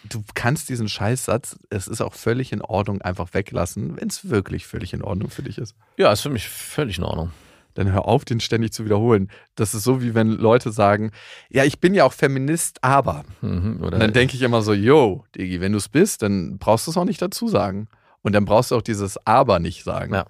Du 0.04 0.24
kannst 0.34 0.68
diesen 0.68 0.88
Scheißsatz, 0.88 1.56
es 1.70 1.86
ist 1.86 2.00
auch 2.00 2.14
völlig 2.14 2.52
in 2.52 2.62
Ordnung, 2.62 3.00
einfach 3.00 3.32
weglassen, 3.32 3.96
wenn 3.96 4.08
es 4.08 4.28
wirklich 4.28 4.66
völlig 4.66 4.92
in 4.92 5.02
Ordnung 5.02 5.30
für 5.30 5.42
dich 5.42 5.58
ist. 5.58 5.76
Ja, 5.96 6.12
ist 6.12 6.20
für 6.20 6.30
mich 6.30 6.48
völlig 6.48 6.98
in 6.98 7.04
Ordnung. 7.04 7.30
Dann 7.78 7.92
hör 7.92 8.06
auf, 8.06 8.24
den 8.24 8.40
ständig 8.40 8.72
zu 8.72 8.84
wiederholen. 8.84 9.30
Das 9.54 9.72
ist 9.74 9.84
so, 9.84 10.02
wie 10.02 10.14
wenn 10.14 10.30
Leute 10.32 10.72
sagen, 10.72 11.12
ja, 11.48 11.64
ich 11.64 11.80
bin 11.80 11.94
ja 11.94 12.04
auch 12.04 12.12
Feminist, 12.12 12.82
aber. 12.82 13.24
Mhm, 13.40 13.80
dann 13.90 14.12
denke 14.12 14.34
ich 14.36 14.42
immer 14.42 14.62
so, 14.62 14.72
yo, 14.74 15.24
Digi, 15.36 15.60
wenn 15.60 15.72
du 15.72 15.78
es 15.78 15.88
bist, 15.88 16.22
dann 16.22 16.58
brauchst 16.58 16.86
du 16.86 16.90
es 16.90 16.96
auch 16.96 17.04
nicht 17.04 17.22
dazu 17.22 17.48
sagen. 17.48 17.88
Und 18.22 18.32
dann 18.34 18.44
brauchst 18.44 18.70
du 18.72 18.76
auch 18.76 18.82
dieses 18.82 19.16
Aber 19.26 19.58
nicht 19.60 19.84
sagen. 19.84 20.12
Ja. 20.12 20.26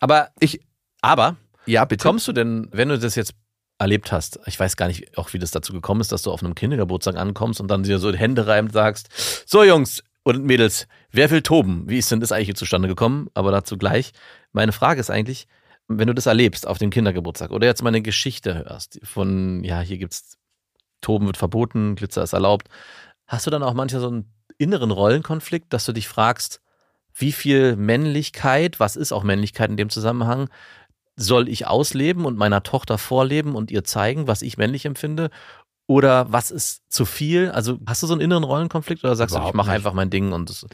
Aber 0.00 0.28
Ich- 0.40 0.60
aber 1.00 1.36
Ja, 1.66 1.84
bitte. 1.84 2.02
kommst 2.06 2.26
du 2.28 2.32
denn, 2.32 2.68
wenn 2.72 2.88
du 2.88 2.98
das 2.98 3.14
jetzt 3.14 3.34
erlebt 3.78 4.10
hast, 4.10 4.40
ich 4.46 4.58
weiß 4.58 4.76
gar 4.76 4.88
nicht 4.88 5.16
auch, 5.16 5.32
wie 5.32 5.38
das 5.38 5.52
dazu 5.52 5.72
gekommen 5.72 6.00
ist, 6.00 6.10
dass 6.10 6.22
du 6.22 6.32
auf 6.32 6.42
einem 6.42 6.54
Kindergeburtstag 6.54 7.16
ankommst 7.16 7.60
und 7.60 7.68
dann 7.68 7.84
dir 7.84 7.98
so 8.00 8.10
die 8.10 8.18
Hände 8.18 8.46
reibend 8.46 8.72
sagst, 8.72 9.08
so 9.46 9.62
Jungs 9.62 10.02
und 10.24 10.44
Mädels, 10.44 10.88
wer 11.12 11.30
will 11.30 11.42
toben? 11.42 11.84
Wie 11.88 11.98
ist 11.98 12.10
denn 12.10 12.20
das 12.20 12.32
eigentlich 12.32 12.56
zustande 12.56 12.88
gekommen? 12.88 13.28
Aber 13.34 13.52
dazu 13.52 13.78
gleich. 13.78 14.12
Meine 14.52 14.72
Frage 14.72 15.00
ist 15.00 15.10
eigentlich, 15.10 15.46
wenn 15.88 16.06
du 16.06 16.14
das 16.14 16.26
erlebst 16.26 16.66
auf 16.66 16.78
dem 16.78 16.90
Kindergeburtstag 16.90 17.50
oder 17.50 17.66
jetzt 17.66 17.82
mal 17.82 17.88
eine 17.88 18.02
Geschichte 18.02 18.54
hörst 18.54 19.00
von, 19.02 19.64
ja, 19.64 19.80
hier 19.80 19.98
gibt's 19.98 20.36
Toben 21.00 21.26
wird 21.26 21.36
verboten, 21.36 21.94
Glitzer 21.94 22.22
ist 22.22 22.32
erlaubt, 22.32 22.68
hast 23.26 23.46
du 23.46 23.50
dann 23.50 23.62
auch 23.62 23.74
manchmal 23.74 24.02
so 24.02 24.08
einen 24.08 24.32
inneren 24.58 24.90
Rollenkonflikt, 24.90 25.72
dass 25.72 25.84
du 25.84 25.92
dich 25.92 26.08
fragst, 26.08 26.60
wie 27.14 27.32
viel 27.32 27.76
Männlichkeit, 27.76 28.80
was 28.80 28.96
ist 28.96 29.12
auch 29.12 29.22
Männlichkeit 29.22 29.70
in 29.70 29.76
dem 29.76 29.90
Zusammenhang, 29.90 30.48
soll 31.16 31.48
ich 31.48 31.66
ausleben 31.66 32.24
und 32.24 32.36
meiner 32.36 32.62
Tochter 32.62 32.98
vorleben 32.98 33.54
und 33.54 33.70
ihr 33.70 33.84
zeigen, 33.84 34.28
was 34.28 34.42
ich 34.42 34.56
männlich 34.56 34.84
empfinde? 34.84 35.30
Oder 35.86 36.30
was 36.30 36.50
ist 36.50 36.92
zu 36.92 37.04
viel? 37.06 37.50
Also 37.50 37.78
hast 37.86 38.02
du 38.02 38.06
so 38.06 38.12
einen 38.12 38.20
inneren 38.20 38.44
Rollenkonflikt 38.44 39.02
oder 39.02 39.16
sagst 39.16 39.34
du, 39.34 39.38
Überhaupt 39.38 39.54
ich 39.54 39.56
mache 39.56 39.70
einfach 39.72 39.94
mein 39.94 40.10
Ding 40.10 40.32
und 40.32 40.48
das, 40.50 40.66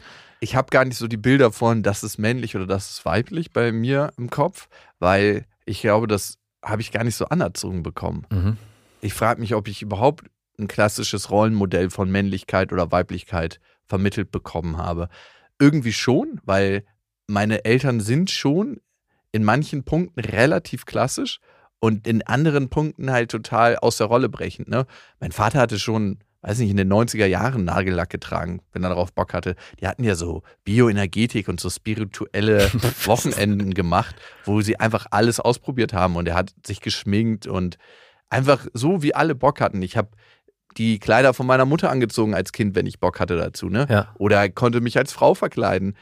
ich 0.45 0.55
habe 0.55 0.69
gar 0.69 0.85
nicht 0.85 0.97
so 0.99 1.07
die 1.07 1.17
Bilder 1.17 1.51
von, 1.51 1.81
das 1.81 2.03
ist 2.03 2.19
männlich 2.19 2.55
oder 2.55 2.67
das 2.67 2.91
ist 2.91 3.03
weiblich 3.03 3.51
bei 3.51 3.71
mir 3.71 4.13
im 4.15 4.29
Kopf, 4.29 4.69
weil 4.99 5.45
ich 5.65 5.81
glaube, 5.81 6.05
das 6.05 6.37
habe 6.63 6.83
ich 6.83 6.91
gar 6.91 7.03
nicht 7.03 7.15
so 7.15 7.25
anerzogen 7.25 7.81
bekommen. 7.81 8.27
mhm. 8.29 8.57
Ich 9.01 9.15
frage 9.15 9.41
mich, 9.41 9.55
ob 9.55 9.67
ich 9.67 9.81
überhaupt 9.81 10.25
ein 10.59 10.67
klassisches 10.67 11.31
Rollenmodell 11.31 11.89
von 11.89 12.11
Männlichkeit 12.11 12.71
oder 12.71 12.91
Weiblichkeit 12.91 13.59
vermittelt 13.85 14.31
bekommen 14.31 14.77
habe. 14.77 15.09
Irgendwie 15.59 15.93
schon, 15.93 16.39
weil 16.43 16.85
meine 17.25 17.65
Eltern 17.65 17.99
sind 17.99 18.29
schon 18.29 18.81
in 19.31 19.43
manchen 19.43 19.83
Punkten 19.83 20.19
relativ 20.19 20.85
klassisch 20.85 21.39
und 21.79 22.05
in 22.05 22.21
anderen 22.21 22.69
Punkten 22.69 23.11
halt 23.11 23.31
total 23.31 23.77
aus 23.77 23.97
der 23.97 24.07
Rolle 24.07 24.29
brechend. 24.29 24.67
Ne? 24.67 24.85
Mein 25.19 25.31
Vater 25.31 25.59
hatte 25.59 25.79
schon, 25.79 26.19
weiß 26.45 26.59
nicht, 26.59 26.69
in 26.69 26.77
den 26.77 26.91
90er 26.91 27.25
Jahren 27.25 27.65
Nagellack 27.65 28.09
getragen, 28.09 28.61
wenn 28.71 28.83
er 28.83 28.89
darauf 28.89 29.11
Bock 29.11 29.33
hatte. 29.33 29.55
Die 29.79 29.87
hatten 29.87 30.03
ja 30.03 30.15
so 30.15 30.43
Bioenergetik 30.63 31.47
und 31.47 31.59
so 31.59 31.69
spirituelle 31.69 32.69
Wochenenden 33.05 33.73
gemacht, 33.73 34.15
wo 34.43 34.61
sie 34.61 34.79
einfach 34.79 35.07
alles 35.09 35.39
ausprobiert 35.39 35.93
haben 35.93 36.15
und 36.15 36.27
er 36.27 36.35
hat 36.35 36.53
sich 36.65 36.81
geschminkt 36.81 37.47
und 37.47 37.77
einfach 38.29 38.67
so, 38.73 39.01
wie 39.01 39.15
alle 39.15 39.33
Bock 39.33 39.59
hatten. 39.59 39.81
Ich 39.81 39.97
habe 39.97 40.09
die 40.77 40.99
Kleider 40.99 41.33
von 41.33 41.47
meiner 41.47 41.65
Mutter 41.65 41.89
angezogen 41.89 42.35
als 42.35 42.51
Kind, 42.51 42.75
wenn 42.75 42.85
ich 42.85 42.99
Bock 42.99 43.19
hatte 43.19 43.37
dazu, 43.37 43.69
ne? 43.69 43.87
Ja. 43.89 44.13
Oder 44.19 44.47
konnte 44.49 44.81
mich 44.81 44.97
als 44.97 45.13
Frau 45.13 45.33
verkleiden. 45.33 45.95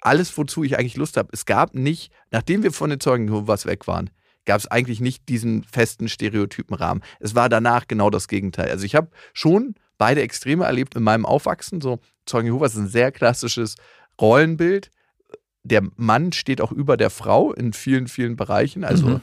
Alles, 0.00 0.36
wozu 0.38 0.64
ich 0.64 0.78
eigentlich 0.78 0.96
Lust 0.96 1.18
habe. 1.18 1.28
Es 1.32 1.44
gab 1.44 1.74
nicht, 1.74 2.10
nachdem 2.30 2.62
wir 2.62 2.72
von 2.72 2.88
den 2.88 3.00
Zeugen 3.00 3.28
Jehovas 3.28 3.66
weg 3.66 3.86
waren, 3.86 4.08
gab 4.46 4.60
es 4.60 4.66
eigentlich 4.66 5.00
nicht 5.00 5.28
diesen 5.28 5.64
festen 5.64 6.08
Stereotypenrahmen. 6.08 7.02
Es 7.18 7.34
war 7.34 7.48
danach 7.48 7.86
genau 7.86 8.08
das 8.08 8.28
Gegenteil. 8.28 8.70
Also 8.70 8.86
ich 8.86 8.94
habe 8.94 9.10
schon 9.34 9.74
beide 10.00 10.22
Extreme 10.22 10.64
erlebt 10.64 10.94
in 10.94 11.02
meinem 11.02 11.26
Aufwachsen. 11.26 11.82
So 11.82 12.00
Zeugen 12.24 12.46
Jehovas 12.46 12.72
ist 12.72 12.80
ein 12.80 12.88
sehr 12.88 13.12
klassisches 13.12 13.74
Rollenbild. 14.18 14.90
Der 15.62 15.82
Mann 15.96 16.32
steht 16.32 16.62
auch 16.62 16.72
über 16.72 16.96
der 16.96 17.10
Frau 17.10 17.52
in 17.52 17.74
vielen, 17.74 18.08
vielen 18.08 18.34
Bereichen. 18.34 18.82
Also 18.82 19.06
Mhm. 19.06 19.20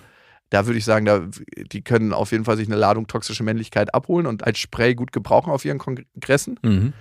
da 0.51 0.67
würde 0.67 0.77
ich 0.77 0.85
sagen, 0.85 1.05
da, 1.05 1.27
die 1.71 1.81
können 1.81 2.13
auf 2.13 2.31
jeden 2.31 2.45
Fall 2.45 2.57
sich 2.57 2.67
eine 2.67 2.75
Ladung 2.75 3.07
toxische 3.07 3.43
Männlichkeit 3.43 3.93
abholen 3.95 4.27
und 4.27 4.45
als 4.45 4.59
Spray 4.59 4.93
gut 4.93 5.11
gebrauchen 5.11 5.51
auf 5.51 5.65
ihren 5.65 5.79
Kongressen. 5.79 6.59
Mhm. 6.61 6.93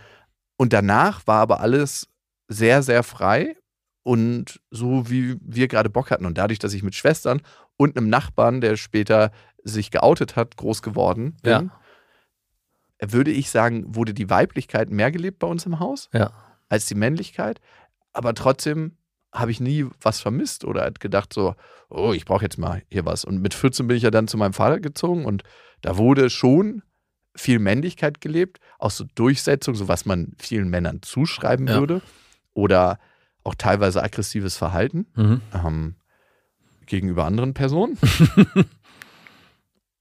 Und 0.56 0.72
danach 0.72 1.26
war 1.26 1.42
aber 1.42 1.60
alles 1.60 2.08
sehr, 2.48 2.82
sehr 2.82 3.02
frei 3.02 3.56
und 4.04 4.58
so, 4.70 5.10
wie 5.10 5.36
wir 5.42 5.68
gerade 5.68 5.90
Bock 5.90 6.10
hatten. 6.10 6.24
Und 6.24 6.38
dadurch, 6.38 6.58
dass 6.58 6.72
ich 6.72 6.82
mit 6.82 6.94
Schwestern 6.94 7.42
und 7.76 7.98
einem 7.98 8.08
Nachbarn, 8.08 8.62
der 8.62 8.76
später 8.78 9.32
sich 9.64 9.90
geoutet 9.90 10.34
hat, 10.34 10.56
groß 10.56 10.80
geworden 10.80 11.36
bin, 11.42 11.52
würde 13.00 13.30
ich 13.30 13.50
sagen, 13.50 13.94
wurde 13.94 14.14
die 14.14 14.30
Weiblichkeit 14.30 14.90
mehr 14.90 15.10
gelebt 15.10 15.38
bei 15.38 15.46
uns 15.46 15.66
im 15.66 15.78
Haus 15.80 16.08
Ja. 16.12 16.30
als 16.68 16.86
die 16.86 16.94
Männlichkeit. 16.94 17.60
Aber 18.12 18.32
trotzdem 18.34 18.96
habe 19.32 19.50
ich 19.50 19.60
nie 19.60 19.84
was 20.00 20.20
vermisst 20.20 20.64
oder 20.64 20.84
hat 20.84 21.00
gedacht 21.00 21.32
so, 21.32 21.54
oh, 21.90 22.12
ich 22.14 22.24
brauche 22.24 22.42
jetzt 22.44 22.56
mal 22.58 22.82
hier 22.88 23.04
was. 23.04 23.24
Und 23.24 23.42
mit 23.42 23.52
14 23.52 23.86
bin 23.86 23.96
ich 23.98 24.02
ja 24.02 24.10
dann 24.10 24.28
zu 24.28 24.38
meinem 24.38 24.54
Vater 24.54 24.80
gezogen 24.80 25.24
und 25.26 25.42
da 25.82 25.98
wurde 25.98 26.30
schon 26.30 26.82
viel 27.34 27.58
Männlichkeit 27.58 28.22
gelebt, 28.22 28.60
auch 28.78 28.90
so 28.90 29.04
Durchsetzung, 29.14 29.74
so 29.74 29.88
was 29.88 30.06
man 30.06 30.32
vielen 30.38 30.70
Männern 30.70 31.02
zuschreiben 31.02 31.66
Ja. 31.68 31.78
würde 31.78 32.00
oder 32.54 32.98
auch 33.44 33.54
teilweise 33.54 34.02
aggressives 34.02 34.56
Verhalten 34.56 35.06
Mhm. 35.14 35.40
ähm, 35.52 35.94
gegenüber 36.86 37.26
anderen 37.26 37.52
Personen. 37.52 37.98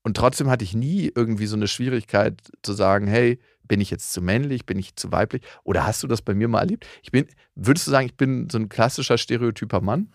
Und 0.05 0.15
trotzdem 0.15 0.51
hatte 0.51 0.63
ich 0.63 0.75
nie 0.75 1.11
irgendwie 1.15 1.47
so 1.47 1.55
eine 1.55 1.67
Schwierigkeit 1.67 2.39
zu 2.61 2.73
sagen, 2.73 3.07
hey, 3.07 3.39
bin 3.63 3.81
ich 3.81 3.89
jetzt 3.89 4.13
zu 4.13 4.21
männlich, 4.21 4.67
bin 4.67 4.77
ich 4.77 4.95
zu 4.95 5.11
weiblich? 5.11 5.41
Oder 5.63 5.87
hast 5.87 6.03
du 6.03 6.07
das 6.07 6.21
bei 6.21 6.35
mir 6.35 6.47
mal 6.47 6.59
erlebt? 6.59 6.85
Ich 7.01 7.09
bin, 7.09 7.25
würdest 7.55 7.87
du 7.87 7.91
sagen, 7.91 8.05
ich 8.05 8.15
bin 8.15 8.47
so 8.51 8.59
ein 8.59 8.69
klassischer 8.69 9.17
stereotyper 9.17 9.81
Mann? 9.81 10.13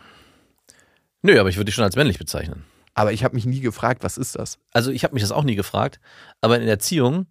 Nö, 1.23 1.41
aber 1.41 1.49
ich 1.49 1.57
würde 1.57 1.65
dich 1.65 1.75
schon 1.75 1.83
als 1.83 1.97
männlich 1.97 2.21
bezeichnen. 2.21 2.65
Aber 2.95 3.13
ich 3.13 3.25
habe 3.25 3.35
mich 3.35 3.47
nie 3.47 3.59
gefragt, 3.59 4.05
was 4.05 4.17
ist 4.17 4.37
das? 4.37 4.61
Also 4.73 4.93
ich 4.93 5.03
habe 5.03 5.15
mich 5.15 5.25
das 5.25 5.33
auch 5.33 5.43
nie 5.43 5.57
gefragt, 5.57 5.99
aber 6.41 6.61
in 6.61 6.69
Erziehung, 6.69 7.27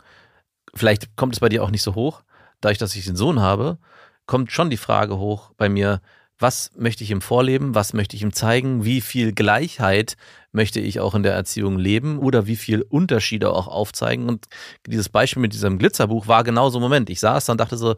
vielleicht 0.76 1.16
kommt 1.16 1.36
es 1.36 1.40
bei 1.40 1.48
dir 1.48 1.64
auch 1.64 1.72
nicht 1.72 1.84
so 1.84 1.96
hoch, 1.96 2.24
dadurch, 2.60 2.78
dass 2.78 2.94
ich 2.94 3.06
den 3.06 3.16
Sohn 3.16 3.40
habe, 3.40 3.78
kommt 4.26 4.52
schon 4.52 4.70
die 4.70 4.76
Frage 4.76 5.18
hoch 5.18 5.54
bei 5.56 5.70
mir, 5.70 6.02
was 6.40 6.72
möchte 6.76 7.04
ich 7.04 7.12
ihm 7.12 7.22
vorleben, 7.22 7.76
was 7.76 7.94
möchte 7.94 8.16
ich 8.16 8.24
ihm 8.24 8.34
zeigen, 8.34 8.86
wie 8.86 9.02
viel 9.02 9.34
Gleichheit 9.34 10.16
möchte 10.52 10.80
ich 10.80 11.00
auch 11.00 11.14
in 11.14 11.24
der 11.24 11.34
Erziehung 11.34 11.78
leben 11.78 12.18
oder 12.18 12.48
wie 12.48 12.56
viel 12.56 12.82
Unterschiede 12.82 13.52
auch 13.52 13.68
aufzeigen. 13.68 14.28
Und 14.28 14.46
dieses 14.88 15.10
Beispiel 15.10 15.42
mit 15.42 15.54
diesem 15.54 15.78
Glitzerbuch 15.78 16.28
war 16.28 16.44
genau 16.44 16.70
so 16.70 16.80
ein 16.80 16.82
Moment. 16.82 17.10
Ich 17.10 17.20
saß 17.20 17.46
dann 17.46 17.58
dachte 17.58 17.78
so, 17.78 17.96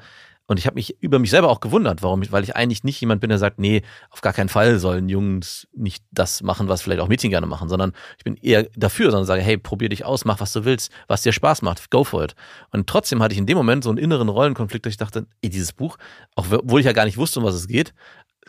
und 0.47 0.58
ich 0.58 0.65
habe 0.65 0.75
mich 0.75 1.01
über 1.01 1.17
mich 1.17 1.30
selber 1.30 1.47
auch 1.47 1.62
gewundert, 1.62 2.04
warum 2.04 2.21
ich, 2.23 2.34
weil 2.34 2.43
ich 2.43 2.58
eigentlich 2.58 2.84
nicht 2.84 2.99
jemand 2.99 3.21
bin, 3.21 3.30
der 3.30 3.39
sagt, 3.39 3.58
nee, 3.58 3.84
auf 4.10 4.19
gar 4.19 4.34
keinen 4.34 4.49
Fall 4.49 4.80
sollen 4.80 5.08
Jungs 5.08 5.65
nicht 5.73 6.04
das 6.12 6.43
machen, 6.43 6.67
was 6.67 6.82
vielleicht 6.82 6.99
auch 6.99 7.08
Mädchen 7.08 7.30
gerne 7.30 7.47
machen, 7.47 7.69
sondern 7.69 7.93
ich 8.17 8.25
bin 8.25 8.36
eher 8.36 8.67
dafür, 8.75 9.12
sondern 9.12 9.25
sage, 9.25 9.41
hey, 9.41 9.58
probier 9.58 9.88
dich 9.88 10.04
aus, 10.04 10.25
mach 10.25 10.41
was 10.41 10.51
du 10.51 10.65
willst, 10.65 10.91
was 11.08 11.21
dir 11.21 11.32
Spaß 11.32 11.62
macht, 11.62 11.89
go 11.89 12.04
for 12.04 12.25
it. 12.25 12.36
Und 12.71 12.88
trotzdem 12.88 13.23
hatte 13.23 13.32
ich 13.32 13.39
in 13.39 13.45
dem 13.45 13.56
Moment 13.56 13.86
so 13.86 13.91
einen 13.91 13.97
inneren 13.97 14.27
Rollenkonflikt, 14.27 14.86
dass 14.86 14.91
ich 14.91 14.97
dachte, 14.97 15.25
ey, 15.41 15.49
dieses 15.49 15.71
Buch, 15.71 15.97
obwohl 16.36 16.82
ich 16.82 16.86
ja 16.86 16.91
gar 16.91 17.06
nicht 17.06 17.17
wusste, 17.17 17.39
um 17.39 17.45
was 17.45 17.56
es 17.56 17.69
geht, 17.69 17.93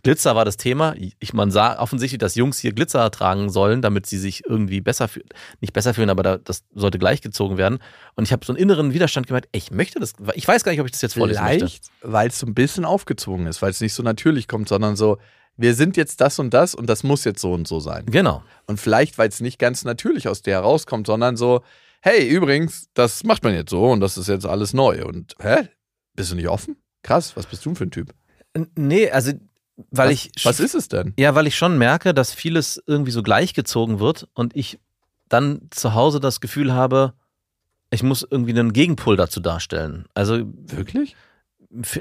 Glitzer 0.03 0.35
war 0.35 0.45
das 0.45 0.57
Thema. 0.57 0.95
Ich, 1.21 1.33
man 1.33 1.51
sah 1.53 1.79
offensichtlich, 1.79 2.19
dass 2.19 2.35
Jungs 2.35 2.59
hier 2.59 2.73
Glitzer 2.73 3.09
tragen 3.13 3.51
sollen, 3.51 3.83
damit 3.83 4.07
sie 4.07 4.19
sich 4.19 4.43
irgendwie 4.47 4.81
besser 4.81 5.07
fühlen. 5.07 5.29
Nicht 5.61 5.73
besser 5.73 5.95
fühlen, 5.95 6.11
aber 6.11 6.23
da, 6.25 6.39
das 6.39 6.65
sollte 6.75 6.99
gleichgezogen 6.99 7.57
werden. 7.57 7.79
Und 8.17 8.25
ich 8.25 8.33
habe 8.33 8.45
so 8.45 8.53
einen 8.53 8.61
inneren 8.61 8.93
Widerstand 8.93 9.29
gemerkt, 9.29 9.49
ey, 9.53 9.59
ich 9.59 9.71
möchte 9.71 10.01
das. 10.01 10.15
Ich 10.35 10.47
weiß 10.49 10.65
gar 10.65 10.73
nicht, 10.73 10.81
ob 10.81 10.87
ich 10.87 10.93
das 10.93 11.03
jetzt 11.03 11.15
vorlesen 11.15 11.43
möchte. 11.45 11.59
Vielleicht, 11.59 11.85
weil 12.03 12.29
es 12.29 12.39
so 12.39 12.47
ein 12.47 12.55
bisschen 12.55 12.85
aufgezwungen 12.85 13.47
ist, 13.47 13.63
weil 13.63 13.71
es 13.71 13.81
nicht 13.81 13.95
so 13.95 14.03
natürlich 14.03 14.49
kommt, 14.49 14.69
sondern 14.69 14.97
so, 14.97 15.19
wir 15.57 15.75
sind 15.75 15.97
jetzt 15.97 16.21
das 16.21 16.39
und 16.41 16.53
das 16.53 16.75
und 16.75 16.87
das 16.89 17.05
muss 17.05 17.23
jetzt 17.25 17.41
so 17.41 17.53
und 17.53 17.69
so 17.69 17.79
sein. 17.79 18.05
Genau. 18.07 18.43
Und 18.67 18.81
vielleicht, 18.81 19.19
weil 19.19 19.29
es 19.29 19.41
nicht 19.41 19.59
ganz 19.61 19.85
natürlich 19.85 20.27
aus 20.27 20.43
dir 20.43 20.55
herauskommt, 20.55 21.07
sondern 21.07 21.37
so, 21.37 21.63
hey, 22.01 22.27
übrigens, 22.27 22.89
das 22.95 23.23
macht 23.23 23.45
man 23.45 23.55
jetzt 23.55 23.71
so 23.71 23.91
und 23.91 24.01
das 24.01 24.19
ist 24.19 24.27
jetzt 24.29 24.47
alles 24.47 24.73
neu. 24.73 25.05
Und 25.05 25.37
hä? 25.41 25.69
Bist 26.17 26.33
du 26.33 26.35
nicht 26.35 26.49
offen? 26.49 26.77
Krass, 27.05 27.37
was 27.37 27.47
bist 27.47 27.65
du 27.65 27.75
für 27.77 27.85
ein 27.85 27.91
Typ? 27.93 28.13
N- 28.55 28.69
Nee, 28.75 29.11
also, 29.11 29.33
weil 29.91 30.11
was, 30.11 30.15
ich. 30.15 30.45
Was 30.45 30.61
ist 30.61 30.75
es 30.75 30.89
denn? 30.89 31.15
Ja, 31.19 31.35
weil 31.35 31.47
ich 31.47 31.57
schon 31.57 31.79
merke, 31.79 32.15
dass 32.15 32.33
vieles 32.33 32.83
irgendwie 32.87 33.11
so 33.11 33.23
gleichgezogen 33.23 34.01
wird 34.01 34.29
und 34.35 34.57
ich 34.57 34.79
dann 35.29 35.63
zu 35.71 35.95
Hause 35.95 36.21
das 36.21 36.41
Gefühl 36.41 36.73
habe, 36.73 37.15
ich 37.91 38.03
muss 38.03 38.27
irgendwie 38.29 38.53
einen 38.53 38.73
Gegenpol 38.73 39.17
dazu 39.17 39.41
darstellen. 39.41 40.07
Also 40.15 40.41
Wirklich? 40.45 41.17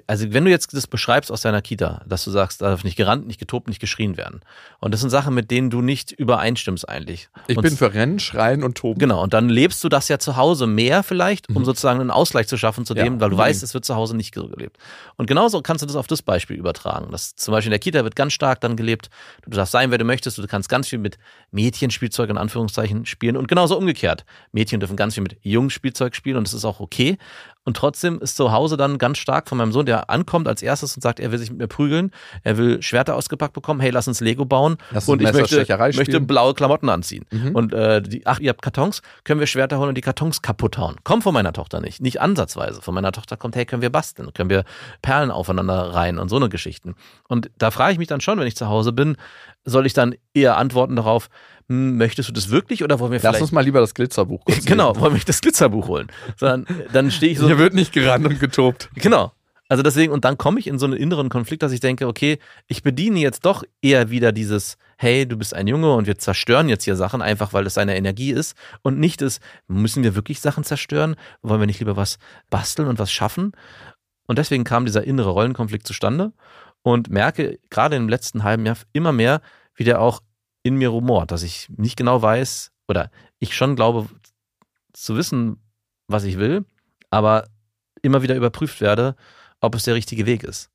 Also 0.06 0.34
wenn 0.34 0.44
du 0.44 0.52
jetzt 0.52 0.74
das 0.74 0.86
beschreibst 0.86 1.32
aus 1.32 1.42
deiner 1.42 1.62
Kita, 1.62 2.02
dass 2.06 2.26
du 2.26 2.32
sagst, 2.32 2.62
da 2.62 2.70
darf 2.70 2.84
nicht 2.84 2.98
gerannt, 2.98 3.26
nicht 3.26 3.40
getobt, 3.40 3.70
nicht 3.70 3.80
geschrien 3.80 4.18
werden. 4.18 4.42
Und 4.80 4.94
das 4.94 5.00
sind 5.00 5.10
Sachen, 5.10 5.34
mit 5.34 5.50
denen 5.50 5.70
du 5.70 5.82
nicht 5.82 6.12
übereinstimmst 6.12 6.88
eigentlich. 6.90 7.30
Ich 7.48 7.56
und 7.56 7.64
bin 7.64 7.78
für 7.78 7.94
Rennen, 7.94 8.20
Schreien 8.20 8.64
und 8.64 8.78
Toben. 8.78 9.00
Genau, 9.00 9.24
und 9.24 9.34
dann 9.34 9.48
lebst 9.48 9.82
du 9.84 9.90
das 9.90 10.10
ja 10.10 10.20
zu 10.20 10.36
Hause 10.36 10.68
mehr 10.68 11.04
vielleicht, 11.04 11.48
um 11.50 11.64
sozusagen 11.64 12.02
einen 12.02 12.12
Ausgleich 12.12 12.48
zu 12.48 12.58
schaffen 12.58 12.86
zu 12.86 12.94
Mhm. 12.94 12.98
Ja, 12.98 13.04
dem, 13.06 13.14
weil 13.14 13.30
du 13.30 13.36
unbedingt. 13.36 13.50
weißt, 13.50 13.64
es 13.64 13.74
wird 13.74 13.86
zu 13.86 13.96
Hause 13.96 14.18
nicht 14.18 14.36
so 14.36 14.48
gelebt. 14.50 14.78
Und 15.16 15.28
genauso 15.28 15.62
kannst 15.62 15.82
du 15.84 15.86
das 15.86 15.96
auf 15.96 16.08
das 16.08 16.22
Beispiel 16.22 16.58
übertragen. 16.58 17.08
Das 17.12 17.36
zum 17.36 17.54
Beispiel 17.54 17.70
in 17.70 17.72
der 17.72 17.80
Kita 17.80 18.04
wird 18.04 18.18
ganz 18.18 18.34
stark 18.34 18.60
dann 18.62 18.76
gelebt, 18.76 19.10
du 19.44 19.52
darfst 19.52 19.72
sein, 19.72 19.92
wer 19.92 19.98
du 19.98 20.04
möchtest, 20.04 20.38
du 20.38 20.46
kannst 20.48 20.68
ganz 20.68 20.90
viel 20.90 21.00
mit 21.00 21.18
Mädchenspielzeug 21.52 22.30
in 22.30 22.38
Anführungszeichen 22.38 23.06
spielen 23.06 23.38
und 23.38 23.48
genauso 23.48 23.78
umgekehrt. 23.78 24.26
Mädchen 24.52 24.80
dürfen 24.80 24.96
ganz 24.98 25.14
viel 25.14 25.24
mit 25.24 25.38
Jungsspielzeug 25.42 26.16
spielen 26.16 26.38
und 26.38 26.48
das 26.48 26.54
ist 26.54 26.66
auch 26.66 26.80
okay. 26.80 27.18
Und 27.64 27.78
trotzdem 27.78 28.20
ist 28.20 28.38
zu 28.38 28.52
Hause 28.52 28.76
dann 28.76 28.98
ganz 28.98 29.20
stark 29.20 29.48
von 29.48 29.58
meinem 29.58 29.72
Sohn, 29.72 29.86
der 29.86 30.10
ankommt 30.10 30.48
als 30.48 30.64
erstes 30.64 30.96
und 30.96 31.02
sagt, 31.02 31.20
er 31.20 31.32
will 31.32 31.38
sich 31.38 31.52
mit 31.52 31.60
mir 31.60 31.68
prügeln, 31.68 32.12
er 32.44 32.58
will 32.58 32.82
Schwerter 32.82 33.16
ausgepackt 33.16 33.54
bekommen, 33.54 33.80
hey, 33.80 33.92
lass 33.92 34.08
uns 34.08 34.20
Lego 34.20 34.46
bauen 34.46 34.78
Lass 34.90 35.08
und 35.08 35.22
ich 35.22 35.32
möchte, 35.32 35.66
möchte 35.96 36.22
blaue 36.22 36.56
Klamotten 36.56 36.90
anziehen. 36.90 37.26
Und 37.54 37.74
äh, 37.74 38.02
die, 38.02 38.26
ach, 38.26 38.40
ihr 38.40 38.50
habt 38.50 38.64
Kartons, 38.64 39.02
können 39.24 39.40
wir 39.40 39.48
Schwerter 39.48 39.78
holen 39.78 39.90
und 39.90 39.96
die 39.96 40.02
Kartons 40.02 40.42
kaputt 40.42 40.78
hauen. 40.78 40.96
Kommt 41.04 41.24
von 41.24 41.34
meiner 41.34 41.54
Tochter 41.54 41.82
nicht, 41.82 42.02
nicht 42.02 42.20
ansatzweise. 42.20 42.82
Von 42.82 42.96
meiner 42.96 43.12
Tochter 43.12 43.38
kommt, 43.38 43.56
hey, 43.56 43.66
können 43.66 43.84
wir 43.84 43.92
basteln, 43.92 44.34
können 44.34 44.50
wir 44.50 44.64
Perlen 45.02 45.30
aufeinander 45.30 45.94
reihen 45.94 46.18
und 46.18 46.30
so 46.30 46.38
eine 46.38 46.50
Geschichten. 46.50 46.96
Und 47.28 47.52
da 47.58 47.70
frage 47.70 47.94
ich 47.94 48.00
mich 48.00 48.08
dann 48.08 48.22
schon, 48.22 48.40
wenn 48.40 48.48
ich 48.48 48.56
zu 48.56 48.68
Hause 48.70 48.92
bin, 48.92 49.18
soll 49.66 49.86
ich 49.86 49.94
dann 49.94 50.16
eher 50.34 50.58
antworten 50.58 50.96
darauf, 50.96 51.30
möchtest 51.72 52.30
du 52.30 52.34
das 52.34 52.50
wirklich 52.50 52.84
oder 52.84 53.00
wollen 53.00 53.12
wir 53.12 53.18
Lass 53.18 53.32
vielleicht 53.32 53.42
uns 53.42 53.52
mal 53.52 53.62
lieber 53.62 53.80
das 53.80 53.94
Glitzerbuch 53.94 54.44
kurz 54.46 54.66
Genau, 54.66 54.96
wollen 55.00 55.14
wir 55.14 55.22
das 55.26 55.42
Glitzerbuch 55.42 55.88
holen. 55.88 56.12
Sondern 56.36 56.66
dann 56.92 57.12
stehe 57.12 57.32
ich 57.32 57.40
so. 57.40 57.48
Hier 57.48 57.58
wird 57.58 57.74
nicht 57.74 57.94
gerannt 57.94 58.26
und 58.26 58.40
getobt. 58.40 58.90
Genau. 58.96 59.32
Also 59.70 59.84
deswegen, 59.84 60.12
und 60.12 60.26
dann 60.26 60.38
komme 60.38 60.60
ich 60.60 60.68
in 60.68 60.78
so 60.80 60.86
einen 60.86 60.98
inneren 60.98 61.30
Konflikt, 61.30 61.64
dass 61.64 61.72
ich 61.72 61.80
denke, 61.80 62.08
okay, 62.08 62.40
ich 62.68 62.84
bediene 62.84 63.20
jetzt 63.20 63.46
doch 63.46 63.64
eher 63.82 64.10
wieder 64.10 64.34
dieses, 64.34 64.78
hey, 64.98 65.26
du 65.26 65.38
bist 65.38 65.54
ein 65.54 65.66
Junge 65.66 65.94
und 65.94 66.08
wir 66.08 66.18
zerstören 66.18 66.68
jetzt 66.68 66.84
hier 66.84 66.98
Sachen, 66.98 67.22
einfach 67.22 67.54
weil 67.54 67.66
es 67.66 67.76
seine 67.76 67.96
Energie 67.96 68.32
ist. 68.32 68.58
Und 68.82 69.00
nicht 69.00 69.22
das, 69.22 69.40
müssen 69.70 70.04
wir 70.04 70.14
wirklich 70.14 70.42
Sachen 70.42 70.66
zerstören? 70.66 71.16
Wollen 71.42 71.62
wir 71.62 71.68
nicht 71.68 71.80
lieber 71.80 71.96
was 71.96 72.18
basteln 72.50 72.90
und 72.90 73.00
was 73.00 73.14
schaffen? 73.14 73.54
Und 74.28 74.38
deswegen 74.38 74.66
kam 74.66 74.86
dieser 74.86 75.06
innere 75.06 75.30
Rollenkonflikt 75.30 75.88
zustande 75.88 76.34
und 76.82 77.10
merke 77.10 77.58
gerade 77.70 77.96
im 77.96 78.10
letzten 78.10 78.44
halben 78.44 78.66
Jahr 78.66 78.76
immer 78.92 79.14
mehr, 79.14 79.42
wie 79.76 79.86
der 79.86 80.02
auch 80.02 80.20
in 80.64 80.76
mir 80.76 80.90
rumort, 80.90 81.32
dass 81.32 81.44
ich 81.44 81.70
nicht 81.76 81.98
genau 81.98 82.22
weiß 82.22 82.72
oder 82.88 83.12
ich 83.40 83.56
schon 83.56 83.76
glaube 83.76 84.08
zu 84.94 85.16
wissen, 85.16 85.58
was 86.08 86.24
ich 86.24 86.38
will, 86.38 86.66
aber 87.10 87.48
immer 88.02 88.22
wieder 88.22 88.36
überprüft 88.36 88.82
werde, 88.82 89.16
ob 89.60 89.76
es 89.76 89.84
der 89.84 89.96
richtige 89.96 90.26
Weg 90.26 90.44
ist. 90.44 90.70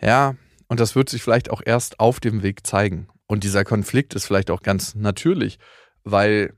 Ja, 0.00 0.36
und 0.68 0.80
das 0.80 0.94
wird 0.94 1.08
sich 1.08 1.22
vielleicht 1.22 1.50
auch 1.50 1.62
erst 1.64 1.98
auf 1.98 2.20
dem 2.20 2.42
Weg 2.42 2.66
zeigen. 2.66 3.08
Und 3.26 3.44
dieser 3.44 3.64
Konflikt 3.64 4.14
ist 4.14 4.26
vielleicht 4.26 4.50
auch 4.50 4.62
ganz 4.62 4.94
natürlich, 4.94 5.58
weil 6.04 6.54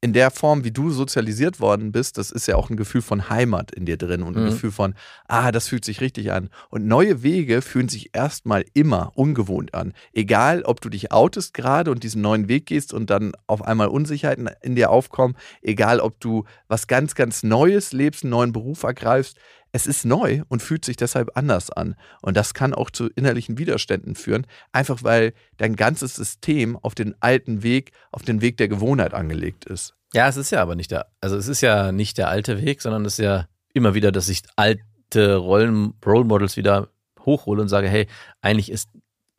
in 0.00 0.12
der 0.12 0.30
Form, 0.30 0.62
wie 0.62 0.70
du 0.70 0.90
sozialisiert 0.90 1.58
worden 1.58 1.90
bist, 1.90 2.18
das 2.18 2.30
ist 2.30 2.46
ja 2.46 2.54
auch 2.54 2.70
ein 2.70 2.76
Gefühl 2.76 3.02
von 3.02 3.30
Heimat 3.30 3.72
in 3.72 3.84
dir 3.84 3.96
drin 3.96 4.22
und 4.22 4.36
ein 4.36 4.44
Mhm. 4.44 4.46
Gefühl 4.46 4.70
von, 4.70 4.94
ah, 5.26 5.50
das 5.50 5.66
fühlt 5.68 5.84
sich 5.84 6.00
richtig 6.00 6.30
an. 6.30 6.50
Und 6.70 6.86
neue 6.86 7.24
Wege 7.24 7.62
fühlen 7.62 7.88
sich 7.88 8.10
erstmal 8.14 8.64
immer 8.74 9.10
ungewohnt 9.16 9.74
an. 9.74 9.92
Egal, 10.12 10.62
ob 10.62 10.80
du 10.80 10.88
dich 10.88 11.10
outest 11.10 11.52
gerade 11.52 11.90
und 11.90 12.04
diesen 12.04 12.22
neuen 12.22 12.48
Weg 12.48 12.66
gehst 12.66 12.94
und 12.94 13.10
dann 13.10 13.32
auf 13.48 13.62
einmal 13.62 13.88
Unsicherheiten 13.88 14.48
in 14.62 14.76
dir 14.76 14.90
aufkommen, 14.90 15.36
egal, 15.62 15.98
ob 15.98 16.20
du 16.20 16.44
was 16.68 16.86
ganz, 16.86 17.16
ganz 17.16 17.42
Neues 17.42 17.92
lebst, 17.92 18.22
einen 18.22 18.30
neuen 18.30 18.52
Beruf 18.52 18.84
ergreifst, 18.84 19.36
es 19.72 19.86
ist 19.86 20.04
neu 20.04 20.42
und 20.48 20.62
fühlt 20.62 20.84
sich 20.84 20.96
deshalb 20.96 21.36
anders 21.36 21.70
an. 21.70 21.94
Und 22.22 22.36
das 22.36 22.54
kann 22.54 22.74
auch 22.74 22.90
zu 22.90 23.08
innerlichen 23.08 23.58
Widerständen 23.58 24.14
führen, 24.14 24.46
einfach 24.72 25.02
weil 25.02 25.34
dein 25.56 25.76
ganzes 25.76 26.14
System 26.14 26.76
auf 26.76 26.94
den 26.94 27.14
alten 27.20 27.62
Weg, 27.62 27.92
auf 28.10 28.22
den 28.22 28.40
Weg 28.40 28.56
der 28.56 28.68
Gewohnheit 28.68 29.14
angelegt 29.14 29.64
ist. 29.66 29.94
Ja, 30.14 30.28
es 30.28 30.36
ist 30.36 30.50
ja 30.50 30.62
aber 30.62 30.74
nicht 30.74 30.90
der, 30.90 31.06
also 31.20 31.36
es 31.36 31.48
ist 31.48 31.60
ja 31.60 31.92
nicht 31.92 32.16
der 32.16 32.28
alte 32.28 32.62
Weg, 32.62 32.80
sondern 32.80 33.04
es 33.04 33.18
ist 33.18 33.24
ja 33.24 33.46
immer 33.74 33.94
wieder, 33.94 34.10
dass 34.10 34.28
ich 34.28 34.42
alte 34.56 35.36
Rollen, 35.36 35.92
Role 36.04 36.24
Models 36.24 36.56
wieder 36.56 36.88
hochhole 37.26 37.60
und 37.60 37.68
sage, 37.68 37.88
hey, 37.88 38.06
eigentlich 38.40 38.72
ist 38.72 38.88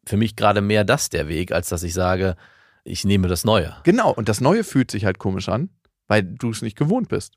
für 0.05 0.17
mich 0.17 0.35
gerade 0.35 0.61
mehr 0.61 0.83
das 0.83 1.09
der 1.09 1.27
Weg, 1.27 1.51
als 1.51 1.69
dass 1.69 1.83
ich 1.83 1.93
sage, 1.93 2.35
ich 2.83 3.03
nehme 3.03 3.27
das 3.27 3.43
Neue. 3.43 3.75
Genau, 3.83 4.11
und 4.11 4.29
das 4.29 4.41
Neue 4.41 4.63
fühlt 4.63 4.91
sich 4.91 5.05
halt 5.05 5.19
komisch 5.19 5.49
an, 5.49 5.69
weil 6.07 6.23
du 6.23 6.51
es 6.51 6.61
nicht 6.61 6.77
gewohnt 6.77 7.09
bist. 7.09 7.33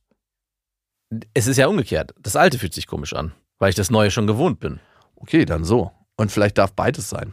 Es 1.35 1.47
ist 1.47 1.57
ja 1.57 1.67
umgekehrt. 1.67 2.15
Das 2.21 2.37
Alte 2.37 2.59
fühlt 2.59 2.75
sich 2.75 2.87
komisch 2.87 3.13
an, 3.13 3.33
weil 3.59 3.71
ich 3.71 3.77
das 3.77 3.91
Neue 3.91 4.11
schon 4.11 4.27
gewohnt 4.27 4.61
bin. 4.61 4.81
Okay, 5.17 5.45
dann 5.45 5.65
so. 5.65 5.93
Und 6.17 6.33
vielleicht 6.33 6.59
darf 6.59 6.73
beides 6.73 7.09
sein. 7.09 7.33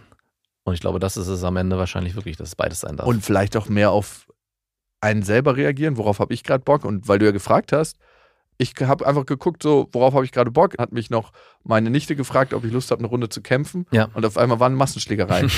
Und 0.64 0.74
ich 0.74 0.82
glaube, 0.82 1.00
das 1.00 1.18
ist 1.18 1.28
es 1.28 1.44
am 1.44 1.58
Ende 1.58 1.78
wahrscheinlich 1.78 2.16
wirklich, 2.16 2.38
dass 2.38 2.50
es 2.50 2.56
beides 2.56 2.82
sein 2.82 2.98
darf. 2.98 3.08
Und 3.08 3.24
vielleicht 3.24 3.58
auch 3.58 3.70
mehr 3.70 3.92
auf 3.92 4.28
einen 5.02 5.24
selber 5.24 5.56
reagieren, 5.56 5.98
worauf 5.98 6.20
habe 6.20 6.34
ich 6.34 6.44
gerade 6.44 6.64
Bock? 6.64 6.86
Und 6.86 7.08
weil 7.08 7.20
du 7.20 7.26
ja 7.26 7.32
gefragt 7.32 7.72
hast, 7.72 7.98
ich 8.62 8.74
habe 8.82 9.08
einfach 9.08 9.26
geguckt, 9.26 9.64
so, 9.64 9.88
worauf 9.94 10.14
habe 10.14 10.26
ich 10.26 10.34
gerade 10.34 10.52
Bock? 10.52 10.78
Hat 10.78 10.92
mich 10.92 11.10
noch 11.10 11.32
meine 11.64 11.90
Nichte 11.90 12.18
gefragt, 12.18 12.54
ob 12.54 12.66
ich 12.66 12.74
Lust 12.74 12.92
habe, 12.92 13.00
eine 13.00 13.08
Runde 13.08 13.30
zu 13.30 13.42
kämpfen. 13.42 13.86
Ja. 13.92 14.10
Und 14.14 14.26
auf 14.26 14.38
einmal 14.38 14.60
waren 14.60 14.76
Massenschlägereien. 14.76 15.50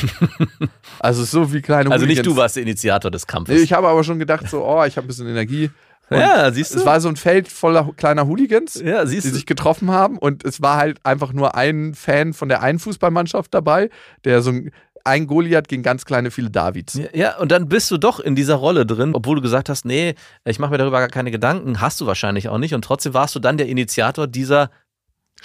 also 0.99 1.23
so 1.23 1.51
wie 1.51 1.61
kleine 1.61 1.89
also 1.89 2.05
nicht 2.05 2.19
Hooligans. 2.19 2.35
du 2.35 2.39
warst 2.39 2.55
der 2.57 2.63
Initiator 2.63 3.09
des 3.09 3.25
Kampfes. 3.25 3.55
Nee, 3.55 3.63
ich 3.63 3.73
habe 3.73 3.87
aber 3.87 4.03
schon 4.03 4.19
gedacht, 4.19 4.47
so, 4.47 4.63
oh, 4.63 4.83
ich 4.85 4.97
habe 4.97 5.05
ein 5.05 5.07
bisschen 5.07 5.27
Energie. 5.27 5.71
Und 6.11 6.19
ja, 6.19 6.51
siehst 6.51 6.75
du? 6.75 6.79
Es 6.79 6.85
war 6.85 6.99
so 6.99 7.07
ein 7.07 7.15
Feld 7.15 7.47
voller 7.47 7.89
kleiner 7.95 8.27
Hooligans, 8.27 8.81
ja, 8.83 9.05
die 9.05 9.19
sich 9.21 9.45
getroffen 9.45 9.91
haben. 9.91 10.17
Und 10.17 10.43
es 10.43 10.61
war 10.61 10.75
halt 10.75 10.99
einfach 11.05 11.31
nur 11.31 11.55
ein 11.55 11.93
Fan 11.93 12.33
von 12.33 12.49
der 12.49 12.61
einen 12.61 12.79
Fußballmannschaft 12.79 13.53
dabei, 13.53 13.89
der 14.25 14.41
so 14.41 14.51
ein, 14.51 14.71
ein 15.05 15.25
Goliath 15.25 15.69
gegen 15.69 15.83
ganz 15.83 16.03
kleine 16.03 16.29
viele 16.29 16.49
Davids. 16.49 16.99
Ja, 17.13 17.37
und 17.37 17.49
dann 17.49 17.69
bist 17.69 17.89
du 17.91 17.97
doch 17.97 18.19
in 18.19 18.35
dieser 18.35 18.55
Rolle 18.55 18.85
drin, 18.85 19.15
obwohl 19.15 19.37
du 19.37 19.41
gesagt 19.41 19.69
hast, 19.69 19.85
nee, 19.85 20.15
ich 20.43 20.59
mache 20.59 20.71
mir 20.71 20.77
darüber 20.77 20.99
gar 20.99 21.07
keine 21.07 21.31
Gedanken, 21.31 21.79
hast 21.79 22.01
du 22.01 22.05
wahrscheinlich 22.07 22.49
auch 22.49 22.57
nicht. 22.57 22.73
Und 22.73 22.83
trotzdem 22.83 23.13
warst 23.13 23.33
du 23.35 23.39
dann 23.39 23.57
der 23.57 23.67
Initiator 23.67 24.27
dieser 24.27 24.69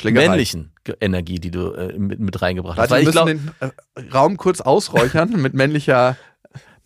männlichen 0.03 0.73
Energie, 1.01 1.39
die 1.39 1.53
du 1.53 1.73
äh, 1.75 1.97
mit, 1.97 2.19
mit 2.19 2.43
reingebracht 2.43 2.77
hast. 2.77 2.91
Warte, 2.91 2.95
Weil 2.95 3.03
wir 3.03 3.09
ich, 3.09 3.25
müssen 3.25 3.55
glaub, 3.61 3.73
den 3.95 4.05
äh, 4.05 4.11
Raum 4.13 4.37
kurz 4.37 4.61
ausräuchern 4.61 5.31
mit 5.41 5.55
männlicher. 5.55 6.17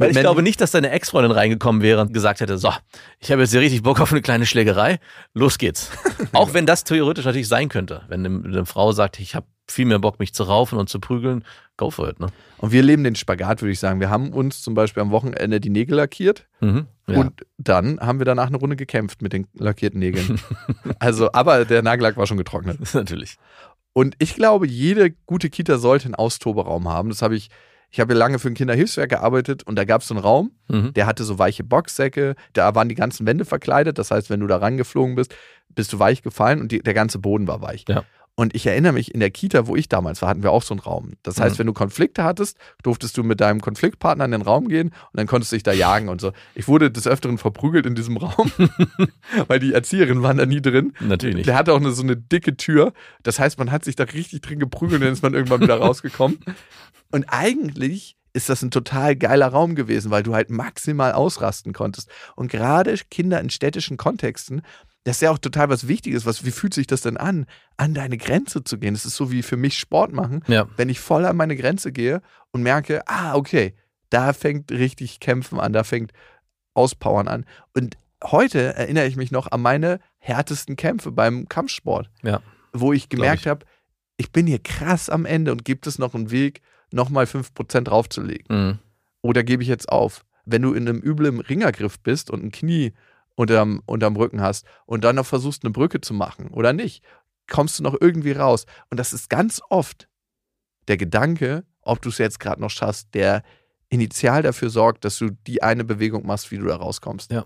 Weil 0.00 0.10
ich 0.10 0.14
männ- 0.14 0.22
glaube 0.22 0.42
nicht, 0.42 0.60
dass 0.60 0.70
deine 0.72 0.90
Ex-Freundin 0.90 1.30
reingekommen 1.32 1.82
wäre 1.82 2.00
und 2.00 2.12
gesagt 2.12 2.40
hätte, 2.40 2.58
so, 2.58 2.72
ich 3.18 3.30
habe 3.30 3.42
jetzt 3.42 3.50
hier 3.52 3.60
richtig 3.60 3.82
Bock 3.82 4.00
auf 4.00 4.10
eine 4.12 4.22
kleine 4.22 4.46
Schlägerei, 4.46 4.98
los 5.34 5.58
geht's. 5.58 5.90
auch 6.32 6.52
wenn 6.54 6.66
das 6.66 6.84
theoretisch 6.84 7.24
natürlich 7.24 7.48
sein 7.48 7.68
könnte, 7.68 8.02
wenn 8.08 8.24
eine, 8.26 8.44
eine 8.44 8.66
Frau 8.66 8.92
sagt, 8.92 9.20
ich 9.20 9.34
habe 9.34 9.46
viel 9.68 9.86
mehr 9.86 10.00
Bock, 10.00 10.18
mich 10.18 10.34
zu 10.34 10.42
raufen 10.42 10.78
und 10.78 10.88
zu 10.88 10.98
prügeln, 10.98 11.44
go 11.76 11.90
for 11.90 12.08
it. 12.08 12.18
Ne? 12.18 12.26
Und 12.58 12.72
wir 12.72 12.82
leben 12.82 13.04
den 13.04 13.14
Spagat, 13.14 13.62
würde 13.62 13.70
ich 13.70 13.78
sagen. 13.78 14.00
Wir 14.00 14.10
haben 14.10 14.32
uns 14.32 14.62
zum 14.62 14.74
Beispiel 14.74 15.00
am 15.00 15.12
Wochenende 15.12 15.60
die 15.60 15.70
Nägel 15.70 15.94
lackiert 15.96 16.46
Mhm. 16.60 16.86
Ja. 17.06 17.18
und 17.20 17.46
dann 17.56 18.00
haben 18.00 18.18
wir 18.18 18.24
danach 18.26 18.48
eine 18.48 18.56
Runde 18.56 18.74
gekämpft 18.76 19.22
mit 19.22 19.32
den 19.32 19.46
lackierten 19.54 20.00
Nägeln. 20.00 20.40
also, 20.98 21.30
aber 21.32 21.64
der 21.64 21.82
Nagellack 21.82 22.16
war 22.16 22.26
schon 22.26 22.36
getrocknet. 22.36 22.78
natürlich. 22.94 23.36
Und 23.92 24.14
ich 24.18 24.34
glaube, 24.34 24.66
jede 24.66 25.10
gute 25.26 25.50
Kita 25.50 25.78
sollte 25.78 26.06
einen 26.06 26.14
Austoberaum 26.16 26.88
haben. 26.88 27.08
Das 27.08 27.22
habe 27.22 27.34
ich, 27.36 27.48
ich 27.90 28.00
habe 28.00 28.12
ja 28.14 28.18
lange 28.18 28.38
für 28.38 28.48
ein 28.48 28.54
Kinderhilfswerk 28.54 29.10
gearbeitet 29.10 29.62
und 29.64 29.76
da 29.76 29.84
gab 29.84 30.02
es 30.02 30.08
so 30.08 30.14
einen 30.14 30.22
Raum, 30.22 30.52
Mhm. 30.68 30.92
der 30.94 31.06
hatte 31.06 31.24
so 31.24 31.38
weiche 31.38 31.64
Boxsäcke, 31.64 32.36
da 32.52 32.74
waren 32.74 32.88
die 32.88 32.94
ganzen 32.94 33.26
Wände 33.26 33.44
verkleidet. 33.44 33.98
Das 33.98 34.10
heißt, 34.10 34.30
wenn 34.30 34.40
du 34.40 34.46
da 34.46 34.58
rangeflogen 34.58 35.16
bist, 35.16 35.34
bist 35.70 35.92
du 35.92 35.98
weich 35.98 36.22
gefallen 36.22 36.60
und 36.60 36.70
die, 36.72 36.80
der 36.80 36.94
ganze 36.94 37.18
Boden 37.18 37.46
war 37.48 37.60
weich. 37.62 37.84
Ja. 37.88 38.04
Und 38.40 38.54
ich 38.54 38.66
erinnere 38.66 38.94
mich, 38.94 39.12
in 39.12 39.20
der 39.20 39.30
Kita, 39.30 39.66
wo 39.66 39.76
ich 39.76 39.86
damals 39.90 40.22
war, 40.22 40.30
hatten 40.30 40.42
wir 40.42 40.50
auch 40.50 40.62
so 40.62 40.72
einen 40.72 40.80
Raum. 40.80 41.12
Das 41.22 41.38
heißt, 41.38 41.56
Mhm. 41.56 41.58
wenn 41.58 41.66
du 41.66 41.72
Konflikte 41.74 42.24
hattest, 42.24 42.56
durftest 42.82 43.18
du 43.18 43.22
mit 43.22 43.38
deinem 43.42 43.60
Konfliktpartner 43.60 44.24
in 44.24 44.30
den 44.30 44.40
Raum 44.40 44.66
gehen 44.68 44.88
und 44.88 44.94
dann 45.12 45.26
konntest 45.26 45.52
du 45.52 45.56
dich 45.56 45.62
da 45.62 45.72
jagen 45.72 46.08
und 46.08 46.22
so. 46.22 46.32
Ich 46.54 46.66
wurde 46.66 46.90
des 46.90 47.06
Öfteren 47.06 47.36
verprügelt 47.36 47.84
in 47.84 47.94
diesem 47.94 48.16
Raum, 48.16 48.50
weil 49.48 49.60
die 49.60 49.74
Erzieherinnen 49.74 50.22
waren 50.22 50.38
da 50.38 50.46
nie 50.46 50.62
drin. 50.62 50.94
Natürlich 51.00 51.36
nicht. 51.36 51.48
Der 51.48 51.54
hatte 51.56 51.74
auch 51.74 51.80
eine, 51.80 51.90
so 51.92 52.02
eine 52.02 52.16
dicke 52.16 52.56
Tür. 52.56 52.94
Das 53.22 53.38
heißt, 53.38 53.58
man 53.58 53.70
hat 53.70 53.84
sich 53.84 53.94
da 53.94 54.04
richtig 54.04 54.40
drin 54.40 54.58
geprügelt 54.58 55.00
und 55.02 55.04
dann 55.04 55.12
ist 55.12 55.22
man 55.22 55.34
irgendwann 55.34 55.60
wieder 55.60 55.76
rausgekommen. 55.76 56.38
Und 57.12 57.26
eigentlich 57.28 58.16
ist 58.32 58.48
das 58.48 58.62
ein 58.62 58.70
total 58.70 59.16
geiler 59.16 59.48
Raum 59.48 59.74
gewesen, 59.74 60.10
weil 60.10 60.22
du 60.22 60.34
halt 60.34 60.50
maximal 60.50 61.12
ausrasten 61.12 61.72
konntest. 61.72 62.08
Und 62.36 62.50
gerade 62.50 62.94
Kinder 63.10 63.40
in 63.40 63.50
städtischen 63.50 63.96
Kontexten, 63.96 64.62
das 65.04 65.16
ist 65.16 65.22
ja 65.22 65.30
auch 65.30 65.38
total 65.38 65.68
was 65.70 65.88
Wichtiges. 65.88 66.26
Was, 66.26 66.44
wie 66.44 66.50
fühlt 66.50 66.74
sich 66.74 66.86
das 66.86 67.00
denn 67.00 67.16
an, 67.16 67.46
an 67.76 67.94
deine 67.94 68.18
Grenze 68.18 68.62
zu 68.64 68.78
gehen? 68.78 68.94
Das 68.94 69.06
ist 69.06 69.16
so 69.16 69.30
wie 69.30 69.42
für 69.42 69.56
mich 69.56 69.78
Sport 69.78 70.12
machen. 70.12 70.42
Ja. 70.46 70.68
Wenn 70.76 70.88
ich 70.90 71.00
voll 71.00 71.24
an 71.24 71.36
meine 71.36 71.56
Grenze 71.56 71.90
gehe 71.92 72.20
und 72.50 72.62
merke, 72.62 73.02
ah, 73.06 73.34
okay, 73.34 73.74
da 74.10 74.32
fängt 74.32 74.70
richtig 74.70 75.20
Kämpfen 75.20 75.58
an, 75.58 75.72
da 75.72 75.84
fängt 75.84 76.12
Auspowern 76.74 77.28
an. 77.28 77.46
Und 77.74 77.96
heute 78.24 78.74
erinnere 78.74 79.06
ich 79.06 79.16
mich 79.16 79.30
noch 79.30 79.50
an 79.50 79.62
meine 79.62 80.00
härtesten 80.18 80.76
Kämpfe 80.76 81.10
beim 81.12 81.48
Kampfsport, 81.48 82.10
Ja. 82.22 82.40
wo 82.72 82.92
ich 82.92 83.08
gemerkt 83.08 83.46
habe, 83.46 83.64
ich 84.18 84.32
bin 84.32 84.46
hier 84.46 84.58
krass 84.58 85.08
am 85.08 85.24
Ende 85.24 85.50
und 85.52 85.64
gibt 85.64 85.86
es 85.86 85.98
noch 85.98 86.14
einen 86.14 86.30
Weg, 86.30 86.60
nochmal 86.92 87.24
5% 87.24 87.82
draufzulegen? 87.82 88.44
Mhm. 88.68 88.78
Oder 89.22 89.42
gebe 89.44 89.62
ich 89.62 89.68
jetzt 89.68 89.88
auf? 89.88 90.24
Wenn 90.44 90.62
du 90.62 90.74
in 90.74 90.86
einem 90.88 91.00
üblen 91.00 91.40
Ringergriff 91.40 92.00
bist 92.00 92.30
und 92.30 92.42
ein 92.44 92.50
Knie 92.50 92.92
unterm, 93.40 93.82
unterm 93.86 94.16
Rücken 94.16 94.42
hast 94.42 94.66
und 94.84 95.02
dann 95.02 95.16
noch 95.16 95.24
versuchst, 95.24 95.64
eine 95.64 95.72
Brücke 95.72 96.00
zu 96.02 96.12
machen 96.12 96.48
oder 96.48 96.74
nicht, 96.74 97.02
kommst 97.48 97.78
du 97.78 97.82
noch 97.82 97.96
irgendwie 97.98 98.32
raus. 98.32 98.66
Und 98.90 99.00
das 99.00 99.14
ist 99.14 99.30
ganz 99.30 99.62
oft 99.70 100.08
der 100.88 100.98
Gedanke, 100.98 101.64
ob 101.80 102.02
du 102.02 102.10
es 102.10 102.18
jetzt 102.18 102.38
gerade 102.38 102.60
noch 102.60 102.70
schaffst, 102.70 103.14
der 103.14 103.42
initial 103.88 104.42
dafür 104.42 104.68
sorgt, 104.68 105.04
dass 105.06 105.16
du 105.16 105.30
die 105.46 105.62
eine 105.62 105.84
Bewegung 105.84 106.26
machst, 106.26 106.50
wie 106.50 106.58
du 106.58 106.66
da 106.66 106.76
rauskommst. 106.76 107.32
Ja. 107.32 107.44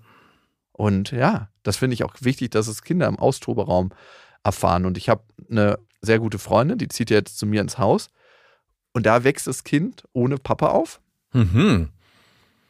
Und 0.73 1.13
ja, 1.13 1.49
das 1.63 1.77
finde 1.77 1.95
ich 1.95 2.03
auch 2.03 2.15
wichtig, 2.21 2.51
dass 2.51 2.67
es 2.67 2.83
Kinder 2.83 3.07
im 3.07 3.19
Austoberaum 3.19 3.91
erfahren. 4.43 4.87
Und 4.87 4.99
ich 4.99 5.09
habe 5.09 5.23
eine 5.49 5.79
sehr 6.03 6.19
gute 6.19 6.39
Freundin, 6.39 6.77
die 6.79 6.89
zieht 6.89 7.11
jetzt 7.11 7.39
zu 7.39 7.47
mir 7.47 7.61
ins 7.61 7.79
Haus. 7.79 8.09
Und 8.93 9.07
da 9.07 9.23
wächst 9.23 9.47
das 9.47 9.63
Kind 9.63 10.05
ohne 10.13 10.39
Papa 10.39 10.69
auf. 10.69 11.01
Mhm. 11.33 11.91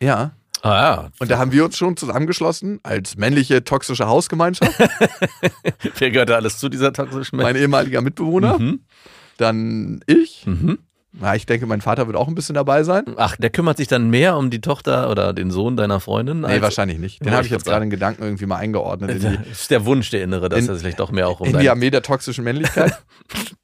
Ja. 0.01 0.37
Ah 0.65 0.83
ja. 0.83 1.11
Und 1.19 1.31
da 1.31 1.39
haben 1.39 1.53
wir 1.53 1.65
uns 1.65 1.77
schon 1.77 1.97
zusammengeschlossen 1.97 2.81
als 2.83 3.17
männliche 3.17 3.65
toxische 3.65 4.07
Hausgemeinschaft. 4.07 4.73
Wer 5.99 6.11
gehört 6.11 6.31
da 6.31 6.37
alles 6.37 6.59
zu 6.59 6.69
dieser 6.71 6.93
toxischen 6.93 7.37
mein 7.39 7.55
ehemaliger 7.57 8.01
Mitbewohner, 8.01 8.59
Mhm. 8.59 8.81
dann 9.37 10.01
ich. 10.07 10.47
Mhm. 10.47 10.79
Ja, 11.21 11.35
ich 11.35 11.47
denke, 11.47 11.67
mein 11.67 11.81
Vater 11.81 12.07
wird 12.09 12.17
auch 12.17 12.27
ein 12.29 12.35
bisschen 12.35 12.55
dabei 12.57 12.83
sein. 12.83 13.05
Ach, 13.17 13.37
der 13.37 13.51
kümmert 13.51 13.77
sich 13.77 13.87
dann 13.89 14.11
mehr 14.11 14.37
um 14.37 14.51
die 14.51 14.61
Tochter 14.61 15.11
oder 15.11 15.33
den 15.33 15.51
Sohn 15.53 15.77
deiner 15.77 16.01
Freundin? 16.01 16.41
Nee, 16.41 16.61
wahrscheinlich 16.61 16.99
nicht. 16.99 17.25
Den 17.25 17.31
habe 17.33 17.45
ich 17.45 17.53
jetzt 17.53 17.67
gerade 17.67 17.85
in 17.85 17.91
Gedanken 17.91 18.23
irgendwie 18.25 18.47
mal 18.47 18.57
eingeordnet 18.57 19.23
Das 19.23 19.33
ist 19.49 19.71
der 19.71 19.85
Wunsch, 19.85 20.11
der 20.11 20.25
Innere, 20.25 20.49
dass 20.49 20.61
In- 20.61 20.69
er 20.69 20.75
sich 20.75 20.83
vielleicht 20.83 20.99
doch 20.99 21.13
mehr 21.13 21.29
auch 21.29 21.39
um 21.41 21.47
in 21.49 21.59
die 21.59 21.71
Armee 21.71 21.91
der 21.91 22.03
toxischen 22.03 22.43
Männlichkeit. 22.43 22.99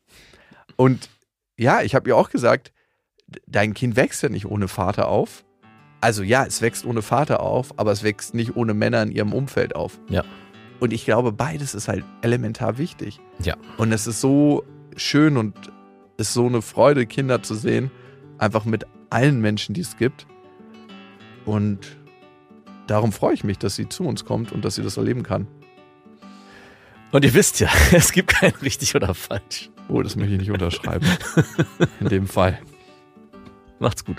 Und 0.77 1.09
ja, 1.59 1.83
ich 1.83 1.95
habe 1.95 2.09
ihr 2.11 2.17
auch 2.17 2.31
gesagt, 2.31 2.73
dein 3.47 3.75
Kind 3.75 3.97
wächst 3.97 4.23
ja 4.23 4.29
nicht 4.29 4.47
ohne 4.47 4.69
Vater 4.69 5.09
auf. 5.09 5.45
Also 6.01 6.23
ja, 6.23 6.45
es 6.45 6.63
wächst 6.63 6.87
ohne 6.87 7.03
Vater 7.03 7.41
auf, 7.41 7.79
aber 7.79 7.93
es 7.93 8.03
wächst 8.03 8.35
nicht 8.35 8.57
ohne 8.57 8.75
Männer 8.75 9.03
in 9.03 9.11
ihrem 9.11 9.33
Umfeld 9.33 9.75
auf. 9.77 9.99
Ja. 10.09 10.25
Und 10.81 10.93
ich 10.93 11.05
glaube, 11.05 11.31
beides 11.31 11.75
ist 11.75 11.89
halt 11.89 12.05
elementar 12.23 12.79
wichtig. 12.79 13.21
Ja. 13.43 13.57
Und 13.77 13.93
es 13.93 14.07
ist 14.07 14.21
so 14.21 14.65
schön 14.97 15.37
und 15.37 15.55
ist 16.17 16.33
so 16.33 16.47
eine 16.47 16.63
Freude, 16.63 17.07
Kinder 17.07 17.43
zu 17.43 17.55
sehen, 17.55 17.91
einfach 18.39 18.65
mit 18.65 18.87
allen 19.11 19.41
Menschen, 19.41 19.75
die 19.75 19.83
es 19.83 19.99
gibt. 19.99 20.27
Und 21.45 21.99
darum 22.87 23.13
freue 23.13 23.35
ich 23.35 23.45
mich, 23.45 23.59
dass 23.59 23.77
sie 23.77 23.89
zu 23.89 24.05
uns 24.05 24.25
kommt 24.25 24.53
und 24.53 24.65
dass 24.65 24.77
sie 24.77 24.83
das 24.83 24.97
erleben 24.97 25.23
kann. 25.23 25.47
Und 27.13 27.25
ihr 27.25 27.35
wisst 27.35 27.61
ja, 27.61 27.69
es 27.93 28.13
gibt 28.13 28.31
kein 28.31 28.53
richtig 28.63 28.95
oder 28.95 29.15
falsch. 29.15 29.71
Oh, 29.89 30.03
das 30.03 30.17
möchte 30.17 30.35
ich 30.35 30.41
nicht 30.41 30.51
unterschreiben. 30.51 31.07
In 32.01 32.09
dem 32.09 32.27
Fall. 32.27 32.59
Macht's 33.81 34.05
gut. 34.05 34.19